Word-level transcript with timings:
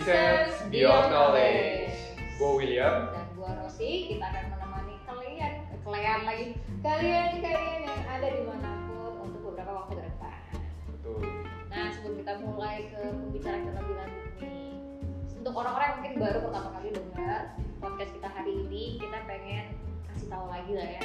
Sense 0.00 0.56
Beyond 0.68 1.06
Knowledge. 1.08 1.92
Gue 2.34 2.50
William. 2.56 3.12
dan 3.12 3.26
gua 3.36 3.52
Rosi 3.60 4.08
kita 4.08 4.24
akan 4.24 4.44
menemani 4.48 4.96
kalian 5.04 5.52
kalian 5.80 6.20
lagi 6.24 6.46
kalian 6.80 7.30
kalian 7.36 7.80
yang 7.84 8.00
ada 8.08 8.26
di 8.26 8.42
mana 8.48 8.70
pun 8.88 9.12
untuk 9.28 9.40
beberapa 9.44 9.72
waktu 9.76 10.00
ke 10.00 10.04
depan 10.08 10.40
Betul. 10.88 11.20
nah 11.68 11.92
sebelum 11.92 12.16
kita 12.16 12.32
mulai 12.40 12.88
ke 12.88 13.00
pembicaraan 13.12 13.60
kita 13.60 13.76
lebih 13.76 13.96
lanjut 13.96 14.32
nih 14.40 14.72
untuk 15.36 15.52
orang-orang 15.52 15.84
yang 15.84 15.96
mungkin 16.00 16.14
baru 16.16 16.38
pertama 16.48 16.68
kali 16.72 16.88
dengar 16.96 17.42
podcast 17.76 18.12
kita 18.16 18.28
hari 18.30 18.52
ini 18.56 18.82
kita 18.96 19.18
pengen 19.28 19.64
kasih 20.08 20.28
tahu 20.28 20.46
lagi 20.48 20.72
lah 20.72 20.88
ya 20.96 21.02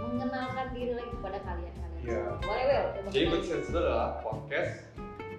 mengenalkan 0.00 0.66
diri 0.72 0.92
lagi 0.96 1.12
kepada 1.12 1.38
kalian 1.44 1.74
kalian 1.76 2.00
Iya. 2.00 2.22
boleh 2.40 2.64
Will 2.64 2.86
Jadi. 3.12 3.26
Good 3.28 3.44
Sense 3.44 3.68
itu 3.68 3.76
adalah 3.76 4.24
podcast 4.24 4.88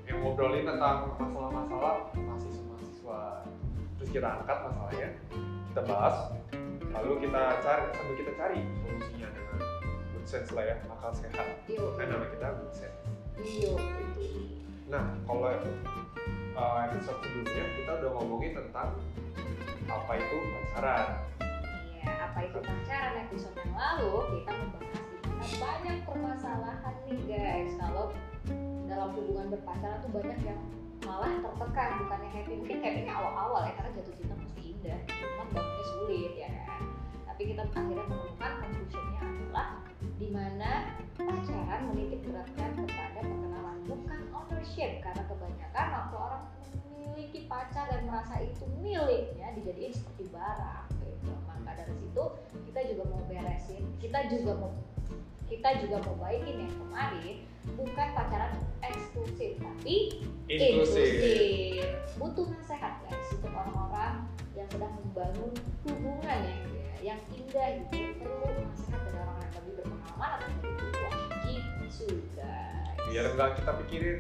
yang 0.05 0.21
ngobrolin 0.21 0.69
tentang 0.69 1.09
masalah-masalah 1.17 2.13
Terus 4.01 4.09
kita 4.17 4.27
angkat 4.41 4.57
masalahnya, 4.65 5.09
kita 5.71 5.81
bahas, 5.85 6.15
lalu 6.89 7.11
kita 7.21 7.41
cari 7.61 7.83
sambil 7.93 8.15
kita 8.17 8.31
cari 8.33 8.57
solusinya 8.81 9.27
dengan 9.29 9.57
Good 10.17 10.25
Sense 10.25 10.49
lah 10.57 10.63
ya, 10.65 10.75
akal 10.89 11.11
sehat. 11.13 11.47
Kan 11.69 12.07
nama 12.09 12.25
kita 12.33 12.47
Good 12.57 12.73
Sense. 12.73 12.97
itu. 13.41 13.73
Nah, 14.91 15.05
kalau 15.23 15.53
uh, 16.57 16.77
episode 16.89 17.19
sebelumnya 17.23 17.63
kita 17.79 17.91
udah 18.01 18.09
ngomongin 18.19 18.51
tentang 18.57 18.89
apa 19.87 20.11
itu 20.19 20.35
pacaran. 20.51 21.07
Iya, 22.01 22.11
apa 22.31 22.39
itu 22.47 22.57
pacaran 22.59 23.13
episode 23.27 23.55
yang 23.55 23.73
lalu 23.77 24.11
kita 24.41 24.51
membahas 24.55 25.51
banyak 25.57 25.97
permasalahan 26.05 26.95
nih 27.09 27.21
guys 27.25 27.73
kalau 27.81 28.13
dalam 28.85 29.09
hubungan 29.17 29.47
berpacaran 29.57 29.97
tuh 30.05 30.11
banyak 30.13 30.39
yang 30.45 30.61
malah 31.01 31.33
tertekan 31.41 31.89
bukannya 32.05 32.29
happy 32.29 32.53
mungkin 32.61 32.77
happy-nya 32.81 33.13
awal-awal 33.17 33.61
ya 33.65 33.73
karena 33.73 33.91
jatuh 33.97 34.13
cinta 34.13 34.35
pasti 34.37 34.61
indah 34.69 34.99
cuman 35.09 35.47
bangkitnya 35.49 35.85
sulit 35.89 36.33
ya. 36.37 36.49
Kan 36.65 36.81
tapi 37.25 37.41
kita 37.57 37.63
akhirnya 37.73 38.05
menemukan 38.05 38.51
conclusionnya 38.61 39.21
adalah 39.25 39.67
di 40.21 40.27
mana 40.29 40.71
pacaran 41.17 41.81
menitik 41.89 42.21
beratkan 42.21 42.69
kepada 42.77 43.19
pengenalan 43.25 43.77
bukan 43.89 44.21
ownership. 44.29 44.91
Karena 45.01 45.23
kebanyakan 45.25 45.85
waktu 45.89 46.15
orang 46.21 46.43
memiliki 46.93 47.39
pacar 47.49 47.89
dan 47.89 48.05
merasa 48.05 48.37
itu 48.45 48.63
miliknya 48.77 49.57
dijadiin 49.57 49.93
seperti 49.93 50.29
barang 50.29 50.85
gitu. 51.01 51.33
Maka 51.49 51.81
dari 51.81 51.95
situ 51.97 52.23
kita 52.69 52.79
juga 52.93 53.03
mau 53.09 53.21
beresin 53.25 53.83
kita 53.97 54.19
juga 54.29 54.51
mau 54.57 54.71
kita 55.51 55.69
juga 55.83 55.99
mau 56.07 56.15
baikin 56.23 56.63
yang 56.63 56.73
kemarin 56.79 57.37
bukan 57.75 58.07
pacaran 58.15 58.55
eksklusif 58.79 59.59
tapi 59.59 60.23
Inklusif. 60.47 61.11
butuh 62.15 62.47
nasihat 62.47 63.03
guys 63.03 63.27
untuk 63.35 63.51
orang-orang 63.51 64.23
yang 64.55 64.67
sedang 64.71 64.95
membangun 65.03 65.51
hubungan 65.83 66.39
ya 66.47 66.55
yang 67.03 67.19
indah 67.35 67.67
gitu 67.91 68.15
perlu 68.23 68.47
nasihat 68.63 69.01
dari 69.03 69.17
orang 69.19 69.37
yang 69.43 69.53
lebih 69.59 69.73
berpengalaman 69.83 70.29
atau 70.39 70.47
lebih 70.55 70.89
tua 70.95 71.11
gitu 71.43 72.07
guys 72.39 72.97
Biar 73.11 73.25
nggak 73.35 73.49
kita 73.59 73.71
pikirin 73.83 74.19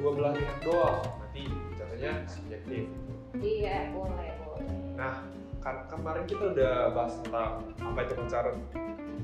dua 0.00 0.10
belah 0.16 0.32
pihak 0.32 0.58
doang, 0.64 1.04
nanti 1.20 1.44
jatuhnya 1.76 2.12
subjektif. 2.24 2.88
iya 3.36 3.92
boleh 3.92 4.32
boleh 4.40 4.72
Nah, 4.96 5.20
kemarin 5.60 6.24
kita 6.24 6.44
udah 6.50 6.74
bahas 6.90 7.14
tentang 7.20 7.52
apa 7.76 7.98
itu 8.00 8.14
pacaran. 8.16 8.56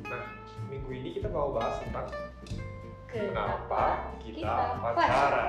Nah, 0.06 0.24
minggu 0.68 0.90
ini 0.92 1.08
kita 1.12 1.28
mau 1.28 1.50
bahas 1.50 1.80
tentang 1.80 2.06
Kenapa 3.06 4.12
kita 4.20 4.54
pacaran? 4.84 5.48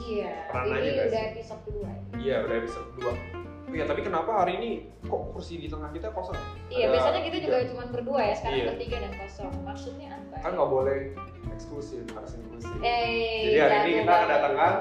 Iya, 0.00 0.48
Pernah 0.48 0.78
ini 0.80 0.88
udah 0.96 1.08
sih? 1.12 1.28
episode 1.28 1.62
kedua 1.62 1.86
ya. 1.86 2.00
iya 2.16 2.36
udah 2.40 2.56
episode 2.56 2.88
2 2.96 3.70
Iya, 3.70 3.84
tapi 3.86 4.00
kenapa 4.02 4.30
hari 4.34 4.52
ini 4.58 4.70
kok 5.04 5.30
kursi 5.30 5.54
di 5.56 5.70
tengah 5.70 5.94
kita 5.94 6.10
kosong? 6.10 6.34
Iya, 6.66 6.90
Ada 6.90 6.92
biasanya 6.92 7.20
kita 7.22 7.36
juga 7.38 7.56
cuma 7.70 7.84
berdua 7.86 8.20
ya, 8.20 8.34
sekarang 8.34 8.58
Iya. 8.58 8.66
bertiga 8.66 8.96
dan 8.98 9.12
kosong. 9.14 9.52
Maksudnya 9.62 10.08
apa? 10.10 10.36
Kan 10.42 10.50
nggak 10.58 10.70
boleh 10.72 10.98
eksklusif, 11.48 12.02
harus 12.10 12.32
inklusif. 12.34 12.74
Eh, 12.80 13.46
Jadi 13.46 13.58
hari 13.60 13.74
ini 13.76 13.90
jago 13.92 13.98
kita 14.02 14.14
kedatangan 14.20 14.74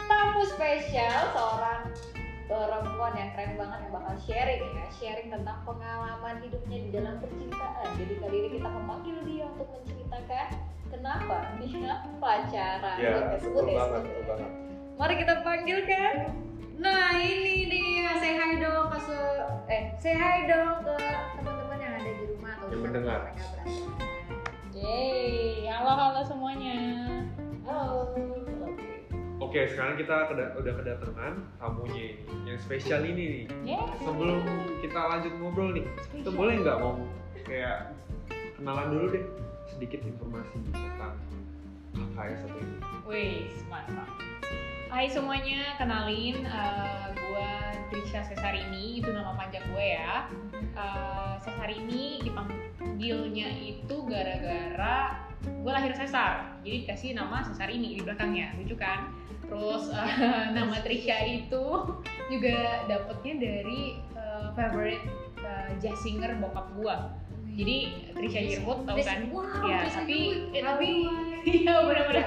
tamu 0.00 0.42
spesial 0.46 1.20
seorang 1.30 1.80
perempuan 2.50 3.14
yang 3.14 3.30
keren 3.30 3.54
banget 3.54 3.78
yang 3.86 3.92
bakal 3.94 4.14
sharing 4.18 4.62
ya, 4.74 4.86
sharing 4.90 5.28
tentang 5.30 5.62
pengalaman 5.62 6.34
hidupnya 6.42 6.78
di 6.82 6.90
dalam 6.90 7.14
percintaan. 7.22 7.86
Jadi 7.94 8.14
kali 8.18 8.36
ini 8.36 8.48
kita 8.58 8.68
memanggil 8.68 9.16
dia 9.22 9.46
untuk 9.46 9.68
menceritakan 9.70 10.46
kenapa 10.90 11.36
dia 11.62 11.92
pacaran. 12.18 12.98
Betul 12.98 13.06
ya, 13.06 13.10
banget, 13.14 13.38
sebut 13.38 13.62
betul 13.62 13.70
ya. 13.70 13.78
banget. 14.26 14.50
Mari 14.98 15.14
kita 15.16 15.34
panggilkan. 15.40 16.14
Nah 16.80 17.12
ini 17.20 17.56
dia, 17.70 18.10
say 18.18 18.34
hi 18.34 18.52
dong 18.58 18.88
ke 18.88 18.98
se- 18.98 19.46
eh 19.70 19.82
say 19.94 20.16
hi 20.16 20.48
dong 20.48 20.80
ke 20.82 20.96
teman-teman 21.38 21.78
yang 21.78 21.92
ada 21.94 22.10
di 22.10 22.24
rumah 22.26 22.52
atau 22.58 22.66
Yang 22.66 22.80
mendengar. 22.82 23.20
Yeay, 24.74 25.68
halo 25.68 25.92
halo 25.92 26.20
semuanya. 26.24 26.76
Halo. 27.68 28.49
Oke. 29.50 29.66
Sekarang 29.66 29.98
kita 29.98 30.30
keda- 30.30 30.54
udah 30.62 30.72
kedatangan 30.78 31.32
tamunya 31.58 32.14
ini, 32.14 32.54
yang 32.54 32.58
spesial 32.62 33.02
ini 33.02 33.22
nih. 33.26 33.74
Yeay. 33.74 33.98
Sebelum 33.98 34.46
kita 34.78 35.00
lanjut 35.10 35.32
ngobrol 35.42 35.74
nih, 35.74 35.86
kita 36.14 36.30
boleh 36.30 36.62
nggak 36.62 36.78
mau 36.78 36.94
kayak 37.42 37.90
kenalan 38.54 38.94
dulu 38.94 39.06
deh 39.10 39.24
sedikit 39.66 40.06
informasi 40.06 40.54
tentang 40.70 41.18
yang 41.98 42.38
satu 42.38 42.56
ini. 42.62 42.76
Wih, 43.02 43.50
mantap. 43.66 44.06
Hai 44.86 45.10
semuanya, 45.10 45.74
kenalin 45.82 46.46
eh, 46.46 47.06
gua 47.10 47.50
Trisha 47.90 48.22
Cesarini, 48.22 49.02
itu 49.02 49.10
nama 49.10 49.34
panjang 49.34 49.66
gue 49.74 49.86
ya. 49.98 50.30
Eh, 50.78 51.34
Cesarini 51.42 52.22
dipanggilnya 52.22 53.50
itu 53.50 53.96
gara-gara 54.06 55.26
gue 55.42 55.72
lahir 55.72 55.90
sesar, 55.96 56.54
jadi 56.62 56.86
dikasih 56.86 57.18
nama 57.18 57.42
Cesarini 57.42 57.98
di 57.98 58.02
belakangnya, 58.06 58.54
lucu 58.54 58.78
kan? 58.78 59.10
Terus 59.50 59.84
eh, 59.90 60.46
nama 60.56 60.76
Trisha 60.80 61.18
itu 61.26 61.64
juga 62.30 62.86
dapetnya 62.86 63.34
dari 63.42 63.98
eh, 64.14 64.46
favorite 64.54 65.04
eh, 65.42 65.70
jazz 65.82 65.98
singer 65.98 66.38
bokap 66.38 66.70
gua. 66.78 66.96
Jadi 67.50 67.78
Trisha 68.14 68.40
Yearwood 68.40 68.86
tau 68.86 68.96
kan? 69.02 69.20
Wow, 69.34 69.66
ya, 69.66 69.82
Trisha 69.84 70.00
tapi 70.06 70.18
eh, 70.54 70.62
tapi 70.62 70.90
iya 71.50 71.74
benar-benar. 71.82 72.26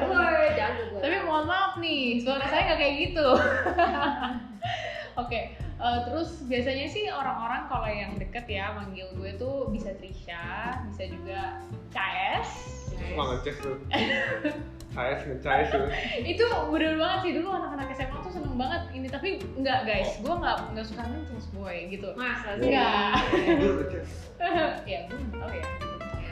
Tapi 0.99 1.15
mohon 1.23 1.45
maaf 1.47 1.79
nih, 1.79 2.19
suara 2.19 2.43
saya 2.51 2.61
nggak 2.67 2.79
kayak 2.83 2.95
gitu. 3.07 3.27
Oke, 5.23 5.55
eh, 5.55 5.99
terus 6.09 6.43
biasanya 6.49 6.85
sih 6.91 7.07
orang-orang 7.07 7.71
kalau 7.71 7.87
yang 7.87 8.11
deket 8.19 8.45
ya 8.51 8.75
manggil 8.75 9.07
gue 9.15 9.31
tuh 9.39 9.71
bisa 9.71 9.95
Trisha, 9.95 10.83
bisa 10.91 11.07
juga 11.07 11.63
CS. 11.95 12.49
Suka 12.93 13.23
ngecek 13.31 13.55
tuh. 13.63 13.77
CS 14.93 15.21
ngecek 15.25 15.59
tuh. 15.73 15.85
Itu 16.21 16.45
bener 16.69 16.93
banget 17.01 17.19
sih 17.25 17.31
dulu 17.41 17.49
anak-anak 17.49 17.87
SMA 17.97 18.17
tuh 18.21 18.31
seneng 18.31 18.55
banget 18.55 18.81
ini, 18.93 19.07
tapi 19.09 19.41
nggak 19.57 19.79
guys, 19.89 20.11
gue 20.21 20.33
nggak 20.33 20.57
nggak 20.77 20.85
suka 20.85 21.03
ngecek 21.09 21.45
boy 21.57 21.77
gitu. 21.89 22.07
masa 22.13 22.49
sih? 22.61 22.69
Enggak. 22.69 23.11
Ngecek. 23.33 24.03
ya 24.91 24.99
gue 25.09 25.17
nggak 25.17 25.39
tahu 25.41 25.51
ya. 25.51 25.65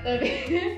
Tapi 0.01 0.29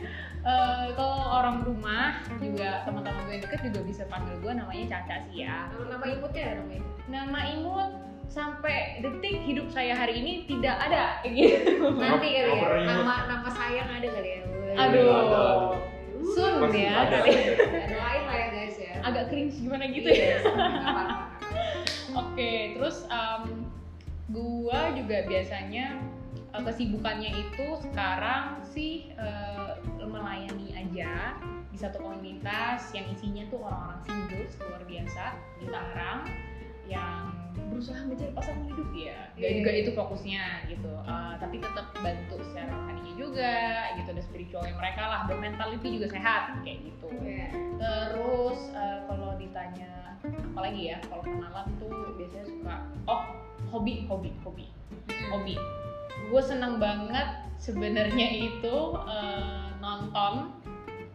eh, 0.51 0.85
kalau 0.95 1.19
orang 1.43 1.57
rumah 1.63 2.19
juga 2.39 2.83
teman-teman 2.87 3.21
gue 3.27 3.33
yang 3.35 3.43
deket 3.43 3.59
juga 3.71 3.79
bisa 3.83 4.03
panggil 4.07 4.35
gue 4.39 4.51
namanya 4.55 4.83
Caca 4.87 5.15
sih 5.27 5.43
ya. 5.43 5.67
Nama 5.71 5.85
nama 5.99 6.05
imutnya 6.07 6.41
ya 6.41 6.53
nama 6.59 6.71
imut. 6.71 6.95
nama 7.11 7.39
imut 7.51 7.89
sampai 8.31 9.03
detik 9.03 9.43
hidup 9.45 9.67
saya 9.69 9.93
hari 9.93 10.23
ini 10.23 10.47
tidak 10.47 10.79
ada 10.79 11.19
gitu. 11.27 11.91
Nanti 11.99 12.27
kali 12.31 12.47
ya. 12.47 12.55
Imut. 12.55 12.87
Nama 12.87 13.13
nama 13.27 13.49
sayang 13.51 13.89
ada 13.91 14.07
kali 14.07 14.29
ya. 14.31 14.41
Aduh. 14.73 15.92
Pasti 16.23 16.79
ya 16.79 16.93
ada. 17.03 17.17
kali. 17.21 17.33
Lah 17.99 18.13
ya 18.31 18.47
guys 18.49 18.77
ya. 18.79 18.93
Agak 19.03 19.23
cringe 19.29 19.55
gimana 19.59 19.83
gitu 19.91 20.07
Iya, 20.07 20.23
ya. 20.23 20.37
Oke, 22.13 22.77
terus 22.77 23.03
em, 23.09 23.67
gua 24.29 24.93
juga 24.93 25.17
biasanya 25.27 25.99
eh, 26.53 26.61
kesibukannya 26.63 27.31
itu 27.33 27.65
sekarang 27.89 28.61
sih 28.71 29.11
eh, 29.17 29.71
melayani 30.03 30.71
aja 30.77 31.35
di 31.73 31.77
satu 31.81 31.97
komunitas 31.99 32.93
yang 32.93 33.09
isinya 33.09 33.43
tuh 33.49 33.65
orang-orang 33.65 33.99
single 34.05 34.45
luar 34.69 34.83
biasa 34.85 35.23
di 35.57 35.65
Tangerang 35.65 36.21
yang 36.87 37.31
berusaha 37.69 38.01
mencari 38.05 38.31
pasangan 38.33 38.65
hidup 38.65 38.89
ya. 38.93 39.17
Gak 39.33 39.39
Iya. 39.39 39.57
juga 39.61 39.71
itu 39.73 39.91
fokusnya 39.93 40.43
gitu. 40.69 40.91
Eh, 41.03 41.33
tapi 41.39 41.55
tetap 41.57 41.85
bantu 41.95 42.35
secara 42.49 42.69
rohaninya 42.69 43.13
juga 43.17 43.53
gitu 43.97 44.09
dan 44.13 44.23
spiritualnya 44.23 44.75
mereka 44.77 45.01
lah 45.03 45.21
dan 45.25 45.37
mentality 45.41 45.87
juga 45.97 46.07
sehat 46.11 46.59
kayak 46.61 46.79
gitu. 46.85 47.07
Iya. 47.21 47.47
Terus 47.77 48.59
eh, 48.73 48.99
kalau 49.09 49.29
ditanya 49.37 50.17
apa 50.23 50.59
lagi 50.61 50.81
ya? 50.93 50.97
Kalau 51.07 51.23
kenalan 51.23 51.67
tuh 51.77 51.91
biasanya 52.15 52.45
suka 52.47 52.75
oh 53.09 53.21
hobi 53.69 54.05
hobi 54.07 54.31
hobi 54.45 54.65
hobi. 55.29 55.55
Gue 56.29 56.41
seneng 56.41 56.77
banget 56.79 57.27
sebenarnya 57.57 58.27
itu 58.37 58.75
eh, 59.03 59.67
nonton 59.79 60.55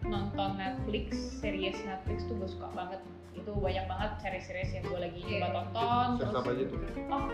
nonton 0.08 0.56
Netflix, 0.56 1.06
series 1.38 1.76
Netflix 1.82 2.25
tuh 2.25 2.34
gue 2.34 2.49
suka 2.49 2.69
banget. 2.72 3.00
Itu 3.32 3.52
banyak 3.55 3.84
banget 3.87 4.10
series-series 4.19 4.70
yang 4.72 4.84
gue 4.84 4.99
lagi 4.99 5.20
Iya. 5.22 5.31
coba 5.38 5.49
tonton. 5.70 6.08
Series 6.10 6.19
Terus 6.19 6.34
apa 6.34 6.49
aja 6.50 6.64
tuh? 6.64 6.78
oh 7.08 7.25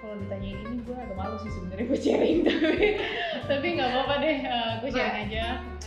kalau 0.00 0.16
ditanyain 0.16 0.56
ini 0.58 0.76
gue 0.80 0.96
agak 0.96 1.12
malu 1.12 1.36
sih 1.38 1.52
sebenarnya 1.52 1.84
gue 1.84 2.00
sharing 2.00 2.38
tapi 2.48 2.86
tapi 3.44 3.66
nggak 3.70 3.88
apa-apa 3.90 4.14
deh 4.16 4.36
gue 4.80 4.90
sharing 4.90 5.28
aja 5.28 5.44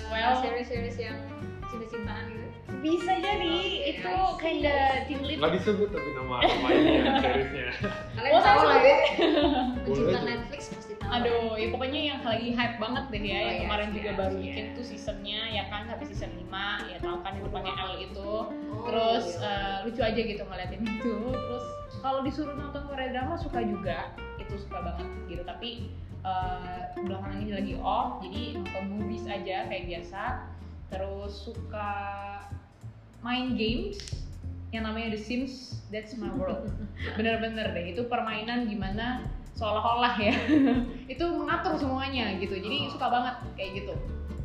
Well- 0.07 0.37
series-series 0.37 0.97
yang 0.99 1.17
cinta-cintaan 1.65 2.29
gitu. 2.29 2.45
bisa 2.77 3.09
jadi 3.15 3.49
Oke, 3.49 3.89
itu 3.89 4.05
I 4.05 4.21
see. 4.21 4.37
kinda 4.37 4.75
lit 5.17 5.37
Nggak 5.41 5.51
disebut 5.57 5.89
tapi 5.89 6.09
nama 6.13 6.35
namanya 6.39 7.01
seriesnya. 7.17 7.67
Kalian 8.13 8.31
Oh, 8.31 8.41
tahu 8.43 8.61
lah 8.61 8.77
ya. 8.77 8.97
Aja. 9.81 10.19
Netflix. 10.21 10.61
Aduh 11.11 11.59
ya 11.59 11.67
pokoknya 11.73 12.01
yang 12.13 12.19
lagi 12.23 12.55
hype 12.55 12.77
banget 12.79 13.05
deh 13.11 13.23
ya 13.23 13.33
Oh, 13.33 13.41
yang 13.43 13.57
iya, 13.57 13.61
kemarin 13.67 13.89
iya, 13.89 13.95
juga 13.95 14.11
baru 14.15 14.35
iya. 14.37 14.43
bikin 14.45 14.65
tuh 14.77 14.85
seasonnya 14.85 15.41
ya 15.51 15.63
kan? 15.67 15.81
Sampai 15.89 16.05
season 16.07 16.31
5 16.37 16.91
ya 16.91 16.97
tahu 17.03 17.17
kan 17.21 17.31
yang 17.35 17.45
depannya 17.49 17.73
L 17.75 17.93
itu. 17.99 18.31
Oh, 18.71 18.85
terus 18.87 19.25
iya. 19.37 19.51
eh, 19.51 19.75
lucu 19.87 20.01
aja 20.01 20.21
gitu 20.21 20.43
ngeliatin 20.45 20.81
itu. 20.85 21.15
Terus 21.33 21.65
kalau 21.99 22.19
disuruh 22.23 22.55
nonton 22.55 22.83
Korea 22.87 23.09
drama 23.11 23.35
suka 23.35 23.59
juga. 23.61 24.13
Itu 24.39 24.55
suka 24.61 24.77
banget 24.79 25.07
gitu. 25.27 25.43
Tapi 25.43 25.69
eh, 26.23 26.79
belakangan 27.03 27.37
ini 27.41 27.51
lagi 27.51 27.73
off 27.81 28.23
jadi 28.23 28.41
nonton 28.61 28.83
movies 28.95 29.25
aja 29.27 29.67
kayak 29.67 29.85
biasa. 29.89 30.21
Terus 30.93 31.33
suka 31.33 31.91
main 33.23 33.55
games 33.55 33.97
yang 34.73 34.89
namanya 34.89 35.13
The 35.13 35.21
Sims 35.21 35.85
That's 35.93 36.17
My 36.17 36.33
World. 36.33 36.73
Bener-bener 37.17 37.71
deh 37.77 37.93
itu 37.93 38.09
permainan 38.09 38.65
gimana 38.65 39.21
seolah-olah 39.53 40.15
ya 40.17 40.33
itu 41.13 41.25
mengatur 41.29 41.77
semuanya 41.77 42.35
gitu 42.37 42.57
jadi 42.57 42.89
suka 42.89 43.07
banget 43.07 43.35
kayak 43.53 43.71
gitu 43.79 43.93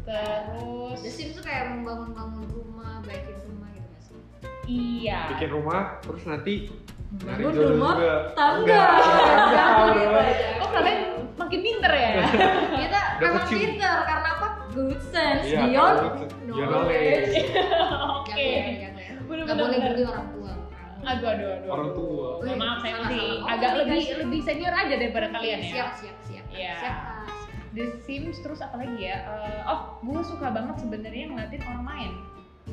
terus 0.05 0.99
The 1.01 1.11
Sims 1.11 1.33
tuh 1.35 1.45
kayak 1.45 1.69
membangun-bangun 1.75 2.45
rumah, 2.49 3.05
baikin 3.05 3.37
rumah 3.45 3.69
gitu 3.73 3.87
nggak 3.87 4.03
sih? 4.05 4.17
iya 4.65 5.29
Bikin 5.33 5.51
rumah 5.51 6.01
terus 6.01 6.25
nanti 6.25 6.69
Bangun 7.09 7.57
rumah, 7.57 7.97
juga. 7.97 8.15
tangga. 8.37 8.85
Oh 10.61 10.69
kalian 10.69 11.01
makin 11.41 11.61
pinter 11.65 11.89
ya? 11.89 12.11
Kita 12.85 13.01
Udah 13.17 13.31
memang 13.33 13.49
pinter 13.49 13.97
karena 14.05 14.29
apa? 14.37 14.49
Good 14.69 15.01
sense 15.09 15.49
Iya, 15.49 15.61
beyond 15.65 15.99
knowledge. 16.45 17.33
Oke. 18.21 18.37
Ya, 18.37 18.93
ya. 18.93 19.17
Bener, 19.25 19.45
Nggak 19.49 19.57
boleh 19.57 19.79
bully 19.81 20.03
orang 20.05 20.27
tua. 20.37 20.48
Aduh, 21.09 21.27
aduh, 21.29 21.49
aduh. 21.57 21.71
Orang 21.73 21.91
tua. 21.97 22.29
Mohon 22.45 22.59
maaf 22.61 22.79
saya 22.79 22.93
Salah, 22.93 23.09
masih 23.09 23.19
salah. 23.19 23.39
Oh, 23.39 23.49
agak 23.49 23.71
tapi 23.71 23.79
lebih 23.81 24.01
guys- 24.05 24.19
lebih 24.21 24.41
senior 24.45 24.75
aja 24.75 24.95
daripada 24.95 25.27
kalian 25.33 25.59
ya. 25.59 25.71
Siap, 25.73 25.91
siap, 25.97 26.17
siap. 26.25 26.45
Iya. 26.53 26.75
Siap. 26.79 26.97
The 27.69 27.85
Sims 28.01 28.37
terus 28.41 28.61
apa 28.61 28.77
lagi 28.77 28.97
ya? 28.99 29.17
Eh, 29.23 29.61
oh, 29.65 29.81
gue 30.01 30.21
suka 30.25 30.49
banget 30.51 30.77
sebenarnya 30.81 31.25
ngeliatin 31.29 31.63
orang 31.65 31.85
main. 31.85 32.13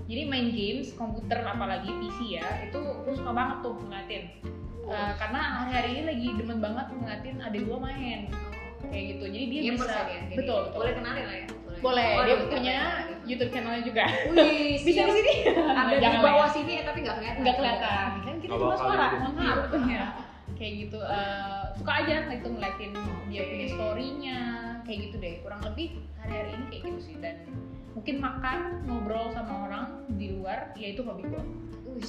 Jadi 0.06 0.22
main 0.28 0.48
games 0.52 0.92
komputer 0.94 1.40
apalagi 1.40 1.88
PC 1.88 2.20
ya, 2.36 2.48
itu 2.64 2.80
gue 2.80 3.14
suka 3.16 3.32
banget 3.32 3.58
tuh 3.64 3.76
ngeliatin. 3.80 4.24
Eh, 4.86 5.12
karena 5.18 5.42
hari-hari 5.64 5.90
ini 5.98 6.04
lagi 6.06 6.28
demen 6.38 6.60
banget 6.60 6.88
ngeliatin 6.94 7.38
adik 7.42 7.62
gue 7.64 7.78
main 7.78 8.20
kayak 8.86 9.04
gitu. 9.16 9.24
Jadi 9.28 9.46
dia 9.50 9.62
Gamers 9.66 9.82
bisa 9.82 10.00
ya 10.06 10.20
betul, 10.30 10.38
betul. 10.38 10.60
Boleh 10.76 10.94
kenalin 10.94 11.26
lah 11.26 11.38
ya. 11.42 11.48
Boleh, 11.82 12.10
Oh, 12.16 12.24
dia 12.24 12.36
punya 12.40 12.78
kamera. 12.80 13.24
YouTube 13.26 13.52
channelnya 13.52 13.82
juga. 13.84 14.04
Wih, 14.32 14.74
Bisa 14.88 15.02
di 15.06 15.14
sini? 15.18 15.34
Ada 15.56 15.96
di 15.98 16.20
bawah 16.22 16.50
sini 16.52 16.72
ya, 16.80 16.84
tapi 16.86 17.00
nggak 17.04 17.16
kelihatan. 17.20 17.40
ya. 17.40 17.44
Nggak 17.44 17.56
kelihatan. 17.60 18.08
Kan 18.22 18.36
kita 18.40 18.54
cuma 18.56 18.76
suara, 18.78 19.06
jadi. 19.10 19.18
mohon 19.20 19.34
maaf 19.36 19.58
ya. 19.90 20.06
Kayak 20.56 20.74
gitu. 20.88 21.00
eh, 21.04 21.64
suka 21.76 21.92
aja 22.00 22.16
gitu 22.32 22.48
ngeliatin 22.48 22.92
dia 23.28 23.42
punya 23.44 23.68
story-nya 23.76 24.40
kayak 24.88 25.00
gitu 25.10 25.16
deh. 25.20 25.34
Kurang 25.44 25.62
lebih 25.68 25.88
hari-hari 26.22 26.50
ini 26.56 26.66
kayak 26.72 26.82
gitu 26.88 27.00
sih 27.04 27.16
dan 27.20 27.36
mungkin 27.92 28.16
makan 28.20 28.60
ngobrol 28.88 29.32
sama 29.32 29.68
orang 29.68 29.86
di 30.16 30.32
luar 30.36 30.72
ya 30.80 30.96
itu 30.96 31.04
hobi 31.04 31.28
gue. 31.28 31.44
Wih, 31.96 32.04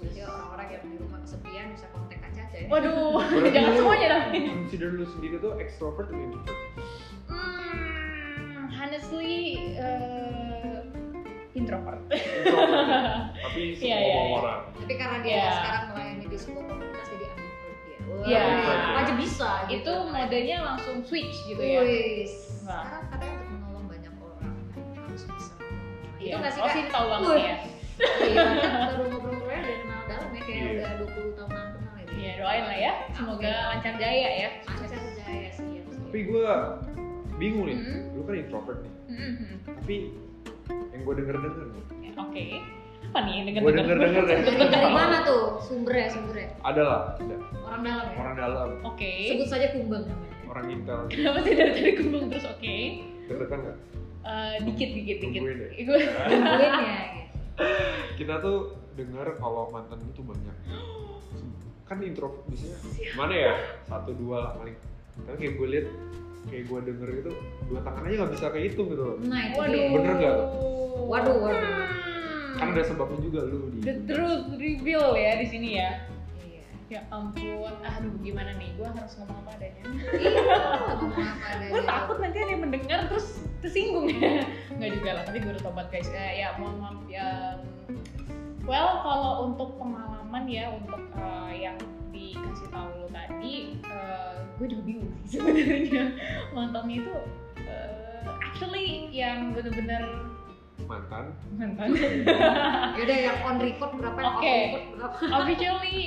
berarti 0.00 0.20
orang-orang 0.24 0.68
yang 0.72 0.84
di 0.88 0.96
rumah 1.00 1.18
kesepian 1.24 1.66
bisa 1.72 1.86
kontak 1.92 2.20
ya. 2.52 2.68
Waduh, 2.68 3.16
jangan 3.56 3.72
semuanya 3.76 4.06
dong. 4.12 4.24
Consider 4.68 4.88
lu 4.92 5.04
sendiri 5.08 5.36
tuh 5.40 5.52
extrovert 5.56 6.08
atau 6.12 6.20
introvert? 6.20 6.58
Hmm, 7.32 7.91
honestly 8.82 9.34
eh, 9.78 10.82
introvert. 11.54 12.02
Introvert 12.10 12.82
ya? 12.90 13.30
Tapi 13.46 13.60
Iya, 13.78 13.78
semua 13.78 13.98
iya, 14.02 14.12
mau 14.12 14.26
iya. 14.26 14.34
orang. 14.42 14.60
Tapi 14.74 14.94
karena 14.98 15.18
dia 15.20 15.30
Iya. 15.32 15.50
sekarang 15.54 15.84
melayani 15.88 16.24
di 16.26 16.36
sebuah 16.36 16.64
komunitas 16.66 17.06
jadi 17.06 17.26
ambivert 17.30 17.78
dia. 17.78 17.98
Wah, 18.02 18.24
Iya. 18.26 18.42
apa 18.82 18.98
aja 18.98 19.14
bisa 19.14 19.50
gitu. 19.64 19.74
itu 19.78 19.92
modenya 20.10 20.56
langsung 20.64 20.96
switch 21.06 21.36
gitu 21.46 21.62
ya. 21.62 21.80
Wih, 21.80 22.26
Wah. 22.66 22.82
sekarang 22.82 23.04
katanya 23.08 23.34
untuk 23.38 23.48
menolong 23.54 23.84
banyak 23.86 24.12
orang 24.18 24.54
harus 24.98 25.22
bisa. 25.24 25.52
Iya. 26.18 26.26
Itu 26.26 26.36
nggak 26.40 26.52
sih 26.52 26.60
oh 26.62 26.70
sih 26.70 26.82
tahu 26.90 27.06
banget 27.08 27.30
ya. 27.38 27.54
Iya, 28.02 28.42
kan 28.42 28.72
baru 28.88 29.02
ngobrol-ngobrolnya 29.06 29.60
udah 29.62 29.76
kenal 29.78 30.00
dalam 30.10 30.28
ya 30.28 30.40
kayak 30.42 30.58
Iya. 30.58 30.70
udah 30.74 30.90
20 30.98 31.38
tahunan 31.38 31.66
kenal 31.70 31.94
ya. 31.94 32.06
Iya 32.12 32.32
doain 32.36 32.64
lah 32.66 32.78
ya. 32.80 32.92
Semoga 33.14 33.52
lancar 33.70 33.94
jaya 33.94 34.28
ya. 34.32 34.48
Lancar 34.66 34.98
jaya 35.14 35.50
siap. 35.54 35.84
Tapi 35.86 36.20
gue 36.26 36.48
bingung 37.42 37.66
nih, 37.66 37.74
Hmm. 37.74 38.14
lu 38.14 38.22
kan 38.22 38.34
introvert 38.36 38.78
nih. 38.78 38.92
Mhm. 39.10 39.46
Tapi 39.66 39.94
yang 40.88 41.00
gue 41.02 41.14
denger-denger 41.18 41.64
nih, 41.66 41.82
Ya, 42.00 42.10
Oke. 42.16 42.44
Apa 43.02 43.18
nih 43.20 43.32
yang 43.34 43.46
denger 43.46 43.60
Gua 43.60 43.72
denger-denger 43.74 44.22
deh. 44.22 44.38
Dari, 44.46 44.66
dari 44.70 44.90
mana 44.90 45.16
tuh 45.20 45.42
sumbernya 45.60 46.06
sumbernya? 46.08 46.48
ada 46.62 46.82
lah, 46.82 47.00
ada 47.18 47.34
Orang 47.60 47.82
dalam 47.82 48.06
ya. 48.06 48.16
orang 48.16 48.34
dalam, 48.36 48.68
Oke. 48.84 49.12
Sebut 49.28 49.48
saja 49.48 49.66
kumbang 49.70 50.06
namanya. 50.06 50.30
orang 50.46 50.64
intel. 50.68 50.98
Kenapa 51.08 51.38
sih 51.40 51.52
dari 51.52 51.72
tadi 51.72 51.92
kumbang 51.96 52.24
terus 52.28 52.44
oke? 52.46 52.76
Deg-degan 53.26 53.58
nggak? 53.60 53.76
Eh, 54.22 54.54
dikit 54.62 54.90
dikit 54.94 55.16
dikit. 55.20 55.40
Gue 55.42 55.98
Kumbangin 56.22 56.72
ya. 56.78 56.94
Gitu. 57.02 57.22
Kita 58.14 58.34
tuh 58.38 58.58
dengar 58.94 59.26
kalau 59.34 59.66
mantan 59.68 59.98
itu 60.04 60.20
banyak. 60.22 60.56
Kan 61.88 61.98
intro 62.00 62.40
biasanya 62.46 62.78
mana 63.12 63.34
ya 63.34 63.52
satu 63.82 64.14
dua 64.14 64.36
lah 64.40 64.52
paling. 64.54 64.76
Tapi 65.18 65.36
kayak 65.38 65.54
gue 65.54 65.66
liat, 65.68 65.86
kayak 66.48 66.64
gue 66.66 66.78
denger 66.90 67.08
itu 67.22 67.32
dua 67.66 67.80
tangan 67.82 68.02
aja 68.04 68.14
nggak 68.18 68.32
bisa 68.34 68.46
kayak 68.50 68.66
itu 68.74 68.82
gitu. 68.86 69.02
loh. 69.02 69.16
Nah 69.22 69.40
itu 69.46 69.58
Waduh. 69.58 69.74
dia. 69.74 69.88
Bener 69.94 70.12
nggak? 70.16 70.36
Waduh, 71.02 71.36
waduh. 71.38 71.62
Hmm. 71.62 72.58
Kan 72.58 72.66
ada 72.76 72.82
sebabnya 72.84 73.18
juga 73.20 73.40
lu 73.48 73.58
di. 73.72 73.78
The 73.82 73.94
truth 74.04 74.44
reveal 74.56 75.06
ya 75.14 75.32
di 75.36 75.46
sini 75.48 75.68
ya. 75.78 75.90
Iya. 76.42 76.64
Ya 76.92 77.00
ampun, 77.08 77.72
aduh 77.80 78.12
gimana 78.20 78.52
nih? 78.56 78.68
Gue 78.76 78.84
harus 78.84 79.12
ngomong 79.16 79.38
apa 79.40 79.50
adanya. 79.56 79.82
Iya, 80.12 80.44
ngomong 81.00 81.24
apa 81.24 81.46
adanya. 81.56 81.70
gue 81.72 81.82
takut 81.82 82.16
nanti 82.20 82.36
ada 82.38 82.50
yang 82.52 82.62
mendengar 82.62 83.00
terus 83.08 83.26
tersinggung 83.62 84.10
ya 84.10 84.42
nggak 84.74 84.90
juga 84.98 85.10
lah 85.14 85.22
tapi 85.22 85.38
gue 85.38 85.50
udah 85.54 85.62
tobat 85.62 85.86
guys 85.88 86.10
Eh, 86.10 86.42
ya 86.42 86.58
mohon 86.58 86.82
maaf 86.82 86.98
ya 87.06 87.56
well 88.66 89.00
kalau 89.00 89.46
untuk 89.46 89.78
pengalaman 89.78 90.44
ya 90.50 90.66
untuk 90.74 90.98
eh, 91.14 91.52
yang 91.62 91.78
dikasih 92.42 92.68
tahu 92.68 92.88
lo 92.98 93.06
tadi 93.08 93.54
eh, 93.80 94.34
gue 94.58 94.66
juga 94.68 94.82
bingung 94.82 95.10
sih 95.24 95.38
sebenarnya. 95.42 96.04
Mantannya 96.52 96.96
itu 97.00 97.14
eh, 97.66 98.22
actually 98.42 98.86
yang 99.14 99.54
bener-bener 99.54 100.02
mantan. 100.84 101.24
mantan. 101.56 101.88
Yaudah 102.98 103.18
yang 103.22 103.38
on 103.46 103.56
record 103.62 103.92
berapa? 103.96 104.18
Yang 104.18 104.28
off 104.28 104.38
Oke. 104.42 104.52
record 104.52 104.84
berapa? 104.98 105.16
officially 105.40 105.98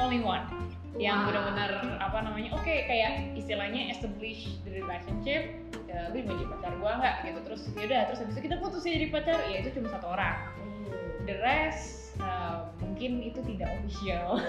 only 0.00 0.20
one 0.24 0.46
yang 1.00 1.24
Wah. 1.24 1.32
benar-benar 1.32 1.70
apa 2.04 2.18
namanya 2.20 2.52
oke 2.52 2.68
kayak 2.68 3.32
istilahnya 3.32 3.88
establish 3.88 4.60
the 4.68 4.76
relationship 4.76 5.56
ya, 5.88 6.12
lu 6.12 6.20
mau 6.28 6.36
jadi 6.36 6.46
pacar 6.52 6.72
gua 6.80 6.92
nggak? 7.00 7.14
Gitu. 7.28 7.38
Terus 7.48 7.62
yaudah 7.76 8.00
terus 8.08 8.18
habis 8.20 8.34
itu 8.36 8.42
kita 8.44 8.56
putus 8.60 8.84
jadi 8.84 9.08
pacar. 9.08 9.36
Ya 9.48 9.64
itu 9.64 9.72
cuma 9.76 9.88
satu 9.88 10.12
orang. 10.12 10.36
The 11.24 11.38
rest 11.40 12.02
uh, 12.20 12.68
mungkin 12.82 13.24
itu 13.24 13.40
tidak 13.46 13.72
official 13.80 14.42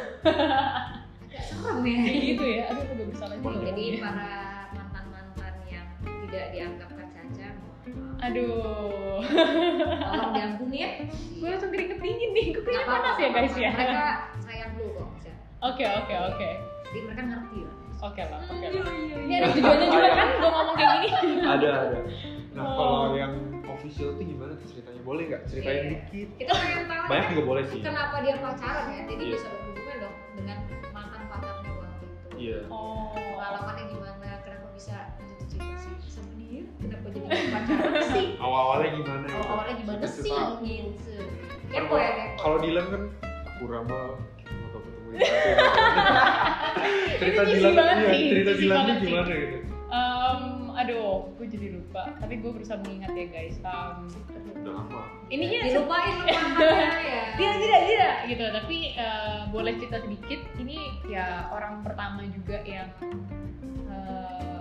serem 1.42 1.78
ya. 1.82 1.98
kayak 2.00 2.22
gitu 2.24 2.44
ya 2.46 2.64
aduh 2.66 2.84
agak 2.84 3.08
bersalah 3.08 3.36
juga 3.36 3.50
Jadi 3.64 3.84
ngomongnya. 3.84 4.02
para 4.02 4.30
mantan-mantan 4.72 5.54
yang 5.66 5.88
tidak 6.24 6.46
dianggap 6.50 6.90
Kak 6.92 7.08
Caca, 7.10 7.48
mohon 7.56 7.90
maaf. 7.90 8.18
aduh 8.22 9.20
tolong 10.04 10.32
diampuni 10.32 10.78
ya. 10.78 10.90
gue 11.34 11.48
langsung 11.48 11.72
keringet 11.72 12.00
dingin 12.00 12.30
nih 12.32 12.46
gue 12.52 12.62
apa-apa, 12.64 12.94
panas 13.04 13.18
ya 13.18 13.30
guys 13.32 13.56
ya 13.56 13.72
Mereka 13.72 14.06
sayang 14.40 14.72
lu 14.76 14.86
kok. 14.94 15.08
Oke 15.64 15.86
oke 15.86 16.14
oke 16.28 16.50
Jadi 16.86 17.00
mereka 17.02 17.22
ngerti 17.24 17.58
lah. 17.62 17.76
oke 18.02 18.22
lah 18.22 18.40
oke 18.44 18.66
Iya, 18.66 18.70
lah 18.78 18.94
ini 19.18 19.34
ada 19.34 19.48
tujuannya 19.50 19.88
juga 19.88 20.10
kan 20.12 20.28
gue 20.30 20.50
ngomong 20.52 20.76
kayak 20.76 20.96
gini 21.00 21.18
ada 21.56 21.70
ada. 21.82 22.00
Nah 22.54 22.62
Oh. 22.64 22.76
kalau 22.76 23.18
yang 23.18 23.34
official 23.66 24.14
tuh 24.14 24.22
gimana 24.22 24.54
tuh 24.54 24.70
ceritanya? 24.70 25.02
Boleh 25.02 25.24
nggak? 25.26 25.42
Ceritain 25.48 25.74
Iya. 25.74 25.90
dikit. 26.06 26.28
Kita 26.38 26.52
pengen 26.54 26.86
tahu 26.86 27.04
Banyak 27.08 27.26
juga 27.32 27.44
boleh 27.44 27.64
sih. 27.66 27.82
kenapa 27.82 28.16
dia 28.22 28.36
pacaran 28.38 28.86
ya. 28.88 29.02
Jadi 29.04 29.24
Iya. 29.24 29.34
bisa 29.34 29.48
berhubungan 29.50 29.96
dong 30.00 30.16
dengan 30.36 30.58
Iya. 32.44 32.60
oh 32.68 33.16
Pengalamannya 33.16 33.86
gimana? 33.88 34.28
Kenapa 34.44 34.68
bisa 34.76 35.16
jatuh 35.16 35.48
cinta 35.48 35.76
sih 35.80 35.96
sama 36.12 36.28
dia? 36.36 36.68
Kenapa 36.76 37.08
jadi 37.08 37.28
pacaran 37.56 38.04
sih? 38.12 38.26
Awal-awalnya 38.36 38.90
gimana? 39.00 39.24
gitu? 39.24 39.36
Awal-awalnya 39.40 39.76
gimana 39.80 40.06
sih? 40.12 40.28
Gitu. 40.60 41.16
Kan 41.72 41.88
Kepo 41.88 41.96
ya 41.96 42.12
kepo. 42.12 42.36
Kalau 42.38 42.58
Dilan 42.60 42.86
kan 42.92 43.02
aku 43.48 43.64
Rama 43.66 44.00
mau 44.20 44.68
ketemu 44.76 45.12
cerita 47.24 47.42
iya, 47.48 47.56
sih, 48.12 48.28
cerita 48.28 48.52
sih. 48.60 48.68
gimana 48.68 48.92
gitu? 48.92 49.08
Em, 49.88 50.63
aduh, 50.76 51.30
gue 51.40 51.48
jadi 51.48 51.78
lupa. 51.78 52.10
Tapi 52.20 52.42
gue 52.42 52.52
berusaha 52.52 52.78
mengingat 52.84 53.14
ya 53.16 53.26
guys. 53.30 53.58
Um, 53.64 54.10
Udah 54.64 54.74
lama. 54.80 55.02
ininya 55.28 55.60
dilupain 55.66 56.16
lupaannya 56.24 56.92
ya. 57.12 57.24
Tidak 57.36 57.56
tidak 57.60 57.82
tidak. 57.90 58.16
Gitu. 58.30 58.46
Tapi 58.54 58.78
eh, 58.96 59.40
boleh 59.50 59.74
cerita 59.80 59.98
sedikit. 60.04 60.40
Ini 60.60 60.78
ya 61.10 61.52
orang 61.52 61.84
pertama 61.84 62.24
juga 62.32 62.62
yang 62.64 62.88
eh, 63.92 64.60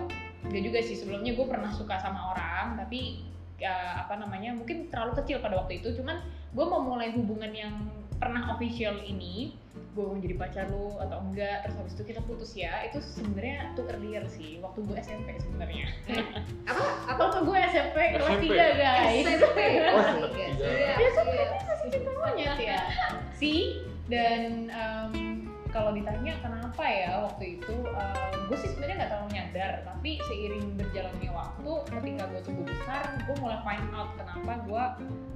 gak 0.49 0.63
juga 0.63 0.79
sih. 0.83 0.97
Sebelumnya 0.99 1.33
gue 1.39 1.47
pernah 1.47 1.71
suka 1.71 1.99
sama 2.03 2.35
orang 2.35 2.81
tapi 2.81 3.23
eh, 3.63 3.93
apa 3.97 4.19
namanya 4.19 4.57
mungkin 4.57 4.91
terlalu 4.91 5.23
kecil 5.23 5.39
pada 5.39 5.61
waktu 5.61 5.81
itu. 5.85 5.95
Cuman 5.99 6.19
gue 6.53 6.65
mau 6.67 6.83
mulai 6.83 7.15
hubungan 7.15 7.53
yang 7.55 7.75
pernah 8.19 8.55
official 8.55 9.03
ini 9.03 9.59
gue 9.93 10.01
mau 10.03 10.17
jadi 10.17 10.35
pacar 10.35 10.65
lu 10.69 10.97
atau 10.97 11.21
enggak 11.21 11.63
terus 11.63 11.77
habis 11.77 11.93
itu 11.93 12.05
kita 12.07 12.21
putus 12.25 12.53
ya 12.53 12.81
itu 12.83 12.97
sebenarnya 12.99 13.77
tuh 13.77 13.85
earlier 13.87 14.25
sih 14.25 14.57
waktu 14.59 14.81
gue 14.83 14.97
SMP 14.97 15.37
sebenarnya 15.37 15.85
apa 16.73 16.85
apa 17.07 17.21
waktu 17.23 17.41
gue 17.45 17.59
SMP 17.69 17.97
kelas. 18.17 18.41
3 18.41 18.49
guys 18.81 19.25
SMP 19.37 19.59
Oh, 19.93 20.01
Iya, 20.01 20.49
tiga. 20.49 20.65
iya, 20.65 20.93
Biasa 20.97 21.21
iya. 21.23 21.45
masih 21.63 21.89
cinta 21.91 22.11
monyet 22.15 22.57
ya 22.57 22.81
sih 23.41 23.61
dan 24.09 24.69
em, 24.69 25.13
kalau 25.73 25.91
ditanya 25.97 26.37
kenapa 26.45 26.85
ya 26.85 27.25
waktu 27.25 27.59
itu 27.59 27.75
gue 28.47 28.57
sih 28.61 28.69
sebenarnya 28.77 28.97
nggak 29.03 29.11
terlalu 29.11 29.31
nyadar 29.33 29.73
tapi 29.89 30.11
seiring 30.29 30.67
berjalannya 30.77 31.31
waktu 31.33 31.73
ketika 31.89 32.23
gue 32.29 32.41
tumbuh 32.45 32.67
besar 32.69 33.03
gue 33.25 33.37
mulai 33.41 33.59
find 33.65 33.89
out 33.97 34.13
kenapa 34.21 34.53
gue 34.69 34.85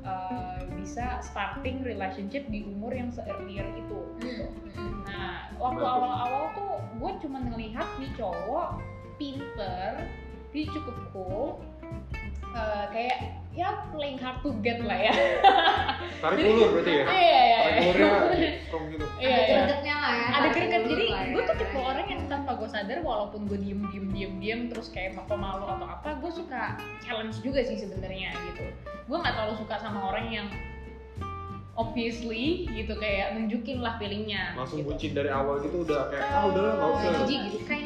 eh, 0.05 0.61
bisa 0.77 1.25
starting 1.25 1.81
relationship 1.81 2.45
di 2.53 2.69
umur 2.69 2.93
yang 2.93 3.09
se-earlier 3.09 3.65
itu 3.75 4.01
gitu. 4.21 4.47
Nah, 5.09 5.49
waktu 5.57 5.83
awal-awal 5.83 6.53
tuh 6.53 6.77
gue 7.01 7.11
cuma 7.25 7.41
ngelihat 7.41 7.89
nih 7.97 8.13
cowok 8.21 8.77
pinter, 9.17 10.05
dia 10.53 10.65
cukup 10.69 10.97
cool, 11.17 11.47
eh, 12.53 12.87
kayak 12.93 13.19
ya 13.57 13.89
playing 13.89 14.21
hard 14.21 14.39
to 14.45 14.53
get 14.61 14.79
lah 14.85 15.01
ya. 15.01 15.13
Tarik 16.23 16.45
ulur 16.45 16.69
berarti 16.77 16.93
ya? 16.93 17.05
Iya 17.09 17.17
iya 17.17 17.41
iya. 17.41 17.59
Tarik 17.65 17.81
ulurnya 17.81 18.51
strong 18.69 18.85
gitu. 18.93 19.05
Iya 19.17 19.33
ada 19.33 19.41
iya. 19.41 19.57
gregetnya 19.57 19.95
lah 19.97 20.13
ya 20.13 20.27
Ada 20.29 20.49
greget. 20.53 20.83
Jadi 20.85 21.05
lah 21.09 21.23
gue 21.33 21.43
ya. 21.43 21.49
tuh 21.49 21.57
tipe 21.57 21.79
orang 21.81 22.07
yang 22.13 22.23
tanpa 22.29 22.51
gue 22.61 22.69
sadar 22.69 22.99
walaupun 23.01 23.41
gue 23.49 23.59
diem 23.59 23.81
diem 23.89 24.07
diem 24.13 24.35
diem 24.37 24.61
terus 24.69 24.93
kayak 24.93 25.17
pemalu 25.25 25.65
atau 25.65 25.89
apa, 25.89 26.21
gue 26.21 26.31
suka 26.37 26.77
challenge 27.01 27.41
juga 27.41 27.65
sih 27.65 27.81
sebenarnya 27.81 28.37
gitu. 28.53 28.65
Gue 29.09 29.17
nggak 29.17 29.33
terlalu 29.33 29.55
suka 29.57 29.81
sama 29.81 30.13
orang 30.13 30.29
yang 30.29 30.49
obviously 31.77 32.69
gitu 32.73 32.93
kayak 33.01 33.37
nunjukin 33.37 33.81
lah 33.81 33.97
feelingnya. 33.97 34.53
Langsung 34.53 34.85
gitu. 34.85 34.93
bucin 34.93 35.13
dari 35.17 35.33
awal 35.33 35.65
gitu 35.65 35.81
udah 35.85 36.13
kayak 36.13 36.29
ah 36.29 36.45
udah 36.49 36.61
lah 36.61 36.73
nggak 36.77 36.91
usah. 36.93 37.11
Jijik 37.25 37.41
gitu 37.49 37.59
kayak 37.65 37.86